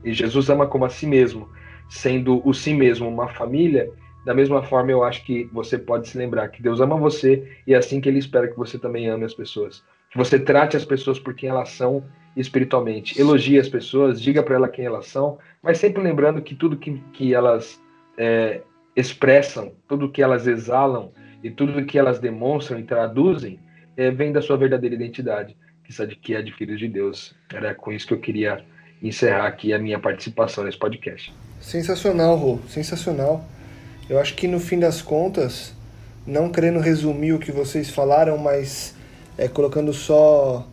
E 0.04 0.12
Jesus 0.12 0.50
ama 0.50 0.66
como 0.66 0.84
a 0.84 0.90
si 0.90 1.06
mesmo, 1.06 1.48
sendo 1.88 2.46
o 2.46 2.52
si 2.52 2.74
mesmo 2.74 3.08
uma 3.08 3.28
família. 3.28 3.90
Da 4.24 4.34
mesma 4.34 4.62
forma, 4.62 4.90
eu 4.90 5.02
acho 5.02 5.24
que 5.24 5.44
você 5.52 5.78
pode 5.78 6.08
se 6.08 6.18
lembrar 6.18 6.48
que 6.48 6.62
Deus 6.62 6.80
ama 6.80 6.96
você 6.96 7.56
e 7.66 7.74
é 7.74 7.76
assim 7.76 8.00
que 8.00 8.08
Ele 8.08 8.18
espera 8.18 8.48
que 8.48 8.56
você 8.56 8.78
também 8.78 9.08
ame 9.08 9.24
as 9.24 9.34
pessoas. 9.34 9.82
Que 10.10 10.18
você 10.18 10.38
trate 10.38 10.76
as 10.76 10.84
pessoas 10.84 11.18
por 11.18 11.34
quem 11.34 11.48
elas 11.48 11.70
são 11.70 12.04
espiritualmente. 12.36 13.18
Elogie 13.20 13.58
as 13.58 13.68
pessoas, 13.68 14.20
diga 14.20 14.42
para 14.42 14.56
elas 14.56 14.70
quem 14.70 14.84
elas 14.84 15.06
são, 15.06 15.38
mas 15.62 15.78
sempre 15.78 16.02
lembrando 16.02 16.42
que 16.42 16.54
tudo 16.54 16.76
que, 16.76 17.00
que 17.12 17.34
elas 17.34 17.80
é, 18.18 18.60
expressam, 18.94 19.72
tudo 19.88 20.10
que 20.10 20.22
elas 20.22 20.46
exalam, 20.46 21.12
e 21.42 21.50
tudo 21.50 21.84
que 21.84 21.98
elas 21.98 22.18
demonstram 22.18 22.78
e 22.78 22.82
traduzem 22.82 23.58
é, 23.96 24.10
vem 24.10 24.32
da 24.32 24.42
sua 24.42 24.56
verdadeira 24.56 24.94
identidade, 24.94 25.56
que 26.22 26.34
é 26.34 26.42
de 26.42 26.52
filhos 26.52 26.78
de 26.78 26.88
Deus. 26.88 27.34
Era 27.52 27.74
com 27.74 27.90
isso 27.90 28.06
que 28.06 28.14
eu 28.14 28.20
queria 28.20 28.64
encerrar 29.02 29.46
aqui 29.46 29.72
a 29.72 29.78
minha 29.78 29.98
participação 29.98 30.64
nesse 30.64 30.78
podcast. 30.78 31.32
Sensacional, 31.60 32.36
Rô, 32.36 32.58
sensacional. 32.68 33.44
Eu 34.10 34.18
acho 34.18 34.34
que 34.34 34.48
no 34.48 34.58
fim 34.58 34.76
das 34.76 35.00
contas, 35.00 35.72
não 36.26 36.50
querendo 36.50 36.80
resumir 36.80 37.32
o 37.32 37.38
que 37.38 37.52
vocês 37.52 37.90
falaram, 37.90 38.36
mas 38.36 38.92
é, 39.38 39.46
colocando 39.46 39.92
só 39.92 40.66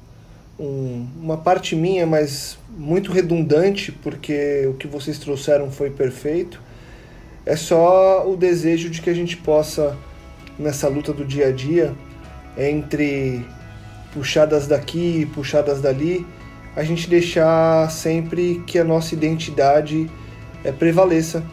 um, 0.60 1.06
uma 1.22 1.38
parte 1.38 1.76
minha, 1.76 2.08
mas 2.08 2.58
muito 2.68 3.12
redundante, 3.12 3.92
porque 3.92 4.66
o 4.66 4.74
que 4.74 4.88
vocês 4.88 5.20
trouxeram 5.20 5.70
foi 5.70 5.92
perfeito. 5.92 6.60
É 7.46 7.56
só 7.56 8.28
o 8.28 8.36
desejo 8.36 8.90
de 8.90 9.04
que 9.04 9.10
a 9.12 9.14
gente 9.14 9.38
possa 9.38 9.96
nessa 10.58 10.88
luta 10.88 11.14
do 11.14 11.24
dia 11.24 11.50
a 11.50 11.52
dia 11.52 11.94
entre 12.58 13.46
puxadas 14.16 14.66
daqui, 14.66 15.30
puxadas 15.36 15.80
dali, 15.80 16.26
a 16.76 16.84
gente 16.84 17.08
deixar 17.08 17.92
sempre 17.92 18.64
que 18.66 18.80
a 18.80 18.84
nossa 18.84 19.14
identidade 19.14 20.10
é, 20.64 20.72
prevaleça 20.72 21.44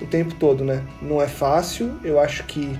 o 0.00 0.06
tempo 0.06 0.34
todo, 0.34 0.64
né? 0.64 0.82
Não 1.00 1.20
é 1.20 1.28
fácil, 1.28 1.92
eu 2.02 2.18
acho 2.18 2.44
que 2.44 2.78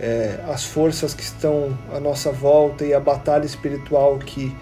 é, 0.00 0.40
as 0.48 0.64
forças 0.64 1.14
que 1.14 1.22
estão 1.22 1.76
à 1.94 2.00
nossa 2.00 2.30
volta 2.32 2.84
e 2.84 2.94
a 2.94 3.00
batalha 3.00 3.44
espiritual 3.44 4.18
que, 4.18 4.54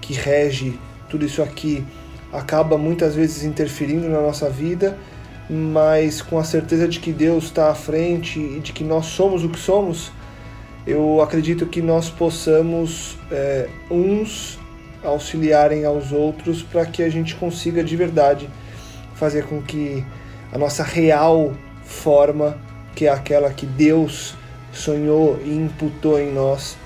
que 0.00 0.12
rege 0.14 0.78
tudo 1.08 1.24
isso 1.24 1.42
aqui 1.42 1.84
acaba 2.32 2.76
muitas 2.76 3.14
vezes 3.14 3.44
interferindo 3.44 4.08
na 4.08 4.20
nossa 4.20 4.50
vida 4.50 4.96
mas 5.48 6.22
com 6.22 6.38
a 6.38 6.44
certeza 6.44 6.88
de 6.88 7.00
que 7.00 7.12
Deus 7.12 7.44
está 7.44 7.70
à 7.70 7.74
frente 7.74 8.38
e 8.38 8.60
de 8.60 8.72
que 8.72 8.82
nós 8.82 9.06
somos 9.06 9.44
o 9.44 9.48
que 9.48 9.58
somos, 9.58 10.10
eu 10.86 11.20
acredito 11.20 11.66
que 11.66 11.82
nós 11.82 12.10
possamos 12.10 13.18
é, 13.30 13.68
uns 13.90 14.58
auxiliarem 15.02 15.84
aos 15.84 16.12
outros 16.12 16.62
para 16.62 16.86
que 16.86 17.02
a 17.02 17.10
gente 17.10 17.34
consiga 17.36 17.84
de 17.84 17.94
verdade 17.94 18.48
fazer 19.14 19.44
com 19.44 19.60
que 19.60 20.04
a 20.54 20.58
nossa 20.58 20.84
real 20.84 21.52
forma, 21.84 22.56
que 22.94 23.06
é 23.06 23.10
aquela 23.10 23.52
que 23.52 23.66
Deus 23.66 24.36
sonhou 24.72 25.40
e 25.44 25.50
imputou 25.52 26.20
em 26.20 26.32
nós, 26.32 26.76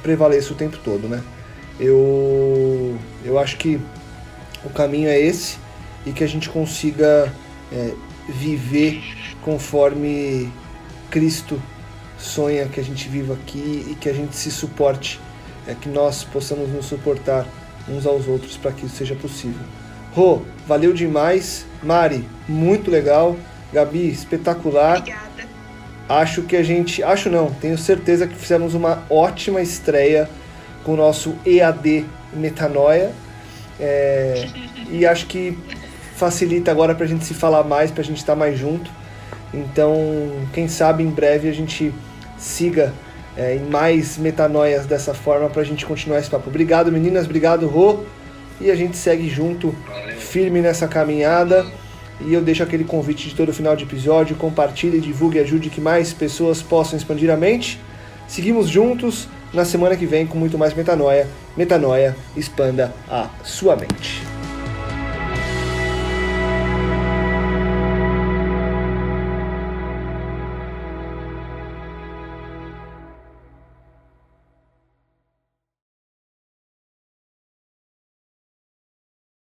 prevaleça 0.00 0.52
o 0.52 0.56
tempo 0.56 0.78
todo, 0.84 1.08
né? 1.08 1.20
Eu, 1.78 2.96
eu 3.24 3.36
acho 3.36 3.56
que 3.56 3.80
o 4.64 4.70
caminho 4.70 5.08
é 5.08 5.18
esse 5.18 5.58
e 6.06 6.12
que 6.12 6.22
a 6.22 6.26
gente 6.28 6.48
consiga 6.48 7.32
é, 7.72 7.92
viver 8.28 9.02
conforme 9.42 10.48
Cristo 11.10 11.60
sonha 12.16 12.66
que 12.66 12.78
a 12.78 12.84
gente 12.84 13.08
viva 13.08 13.34
aqui 13.34 13.86
e 13.90 13.96
que 13.96 14.08
a 14.08 14.12
gente 14.12 14.36
se 14.36 14.52
suporte, 14.52 15.20
é 15.66 15.74
que 15.74 15.88
nós 15.88 16.22
possamos 16.22 16.70
nos 16.70 16.86
suportar 16.86 17.44
uns 17.88 18.06
aos 18.06 18.28
outros 18.28 18.56
para 18.56 18.70
que 18.70 18.86
isso 18.86 18.96
seja 18.96 19.16
possível. 19.16 19.66
Rô, 20.16 20.40
valeu 20.66 20.94
demais. 20.94 21.66
Mari, 21.82 22.26
muito 22.48 22.90
legal. 22.90 23.36
Gabi, 23.70 24.08
espetacular. 24.08 25.00
Obrigada. 25.00 25.26
Acho 26.08 26.40
que 26.40 26.56
a 26.56 26.62
gente. 26.62 27.02
Acho 27.02 27.28
não, 27.28 27.50
tenho 27.50 27.76
certeza 27.76 28.26
que 28.26 28.34
fizemos 28.34 28.72
uma 28.72 29.02
ótima 29.10 29.60
estreia 29.60 30.26
com 30.84 30.94
o 30.94 30.96
nosso 30.96 31.36
EAD 31.44 32.06
Metanoia. 32.32 33.12
É, 33.78 34.48
e 34.88 35.04
acho 35.04 35.26
que 35.26 35.58
facilita 36.14 36.70
agora 36.70 36.94
para 36.94 37.04
a 37.04 37.08
gente 37.08 37.26
se 37.26 37.34
falar 37.34 37.62
mais, 37.62 37.90
para 37.90 38.00
a 38.00 38.04
gente 38.04 38.16
estar 38.16 38.32
tá 38.32 38.38
mais 38.38 38.58
junto. 38.58 38.90
Então, 39.52 40.30
quem 40.54 40.66
sabe 40.66 41.02
em 41.02 41.10
breve 41.10 41.46
a 41.46 41.52
gente 41.52 41.92
siga 42.38 42.90
é, 43.36 43.56
em 43.56 43.68
mais 43.68 44.16
metanoias 44.16 44.86
dessa 44.86 45.12
forma 45.12 45.50
para 45.50 45.60
a 45.60 45.64
gente 45.64 45.84
continuar 45.84 46.20
esse 46.20 46.30
papo. 46.30 46.48
Obrigado, 46.48 46.90
meninas. 46.90 47.26
Obrigado, 47.26 47.66
Rô. 47.66 48.06
E 48.60 48.70
a 48.70 48.74
gente 48.74 48.96
segue 48.96 49.28
junto, 49.28 49.74
firme 50.18 50.60
nessa 50.60 50.88
caminhada. 50.88 51.66
E 52.20 52.32
eu 52.32 52.40
deixo 52.40 52.62
aquele 52.62 52.84
convite 52.84 53.28
de 53.28 53.34
todo 53.34 53.52
final 53.52 53.76
de 53.76 53.84
episódio, 53.84 54.36
compartilhe, 54.36 55.00
divulgue, 55.00 55.38
ajude 55.38 55.68
que 55.68 55.80
mais 55.80 56.12
pessoas 56.12 56.62
possam 56.62 56.96
expandir 56.96 57.30
a 57.30 57.36
mente. 57.36 57.78
Seguimos 58.26 58.68
juntos 58.68 59.28
na 59.52 59.64
semana 59.64 59.96
que 59.96 60.06
vem 60.06 60.26
com 60.26 60.38
muito 60.38 60.56
mais 60.56 60.74
metanoia. 60.74 61.28
Metanoia, 61.56 62.16
expanda 62.36 62.94
a 63.08 63.28
sua 63.44 63.76
mente. 63.76 64.35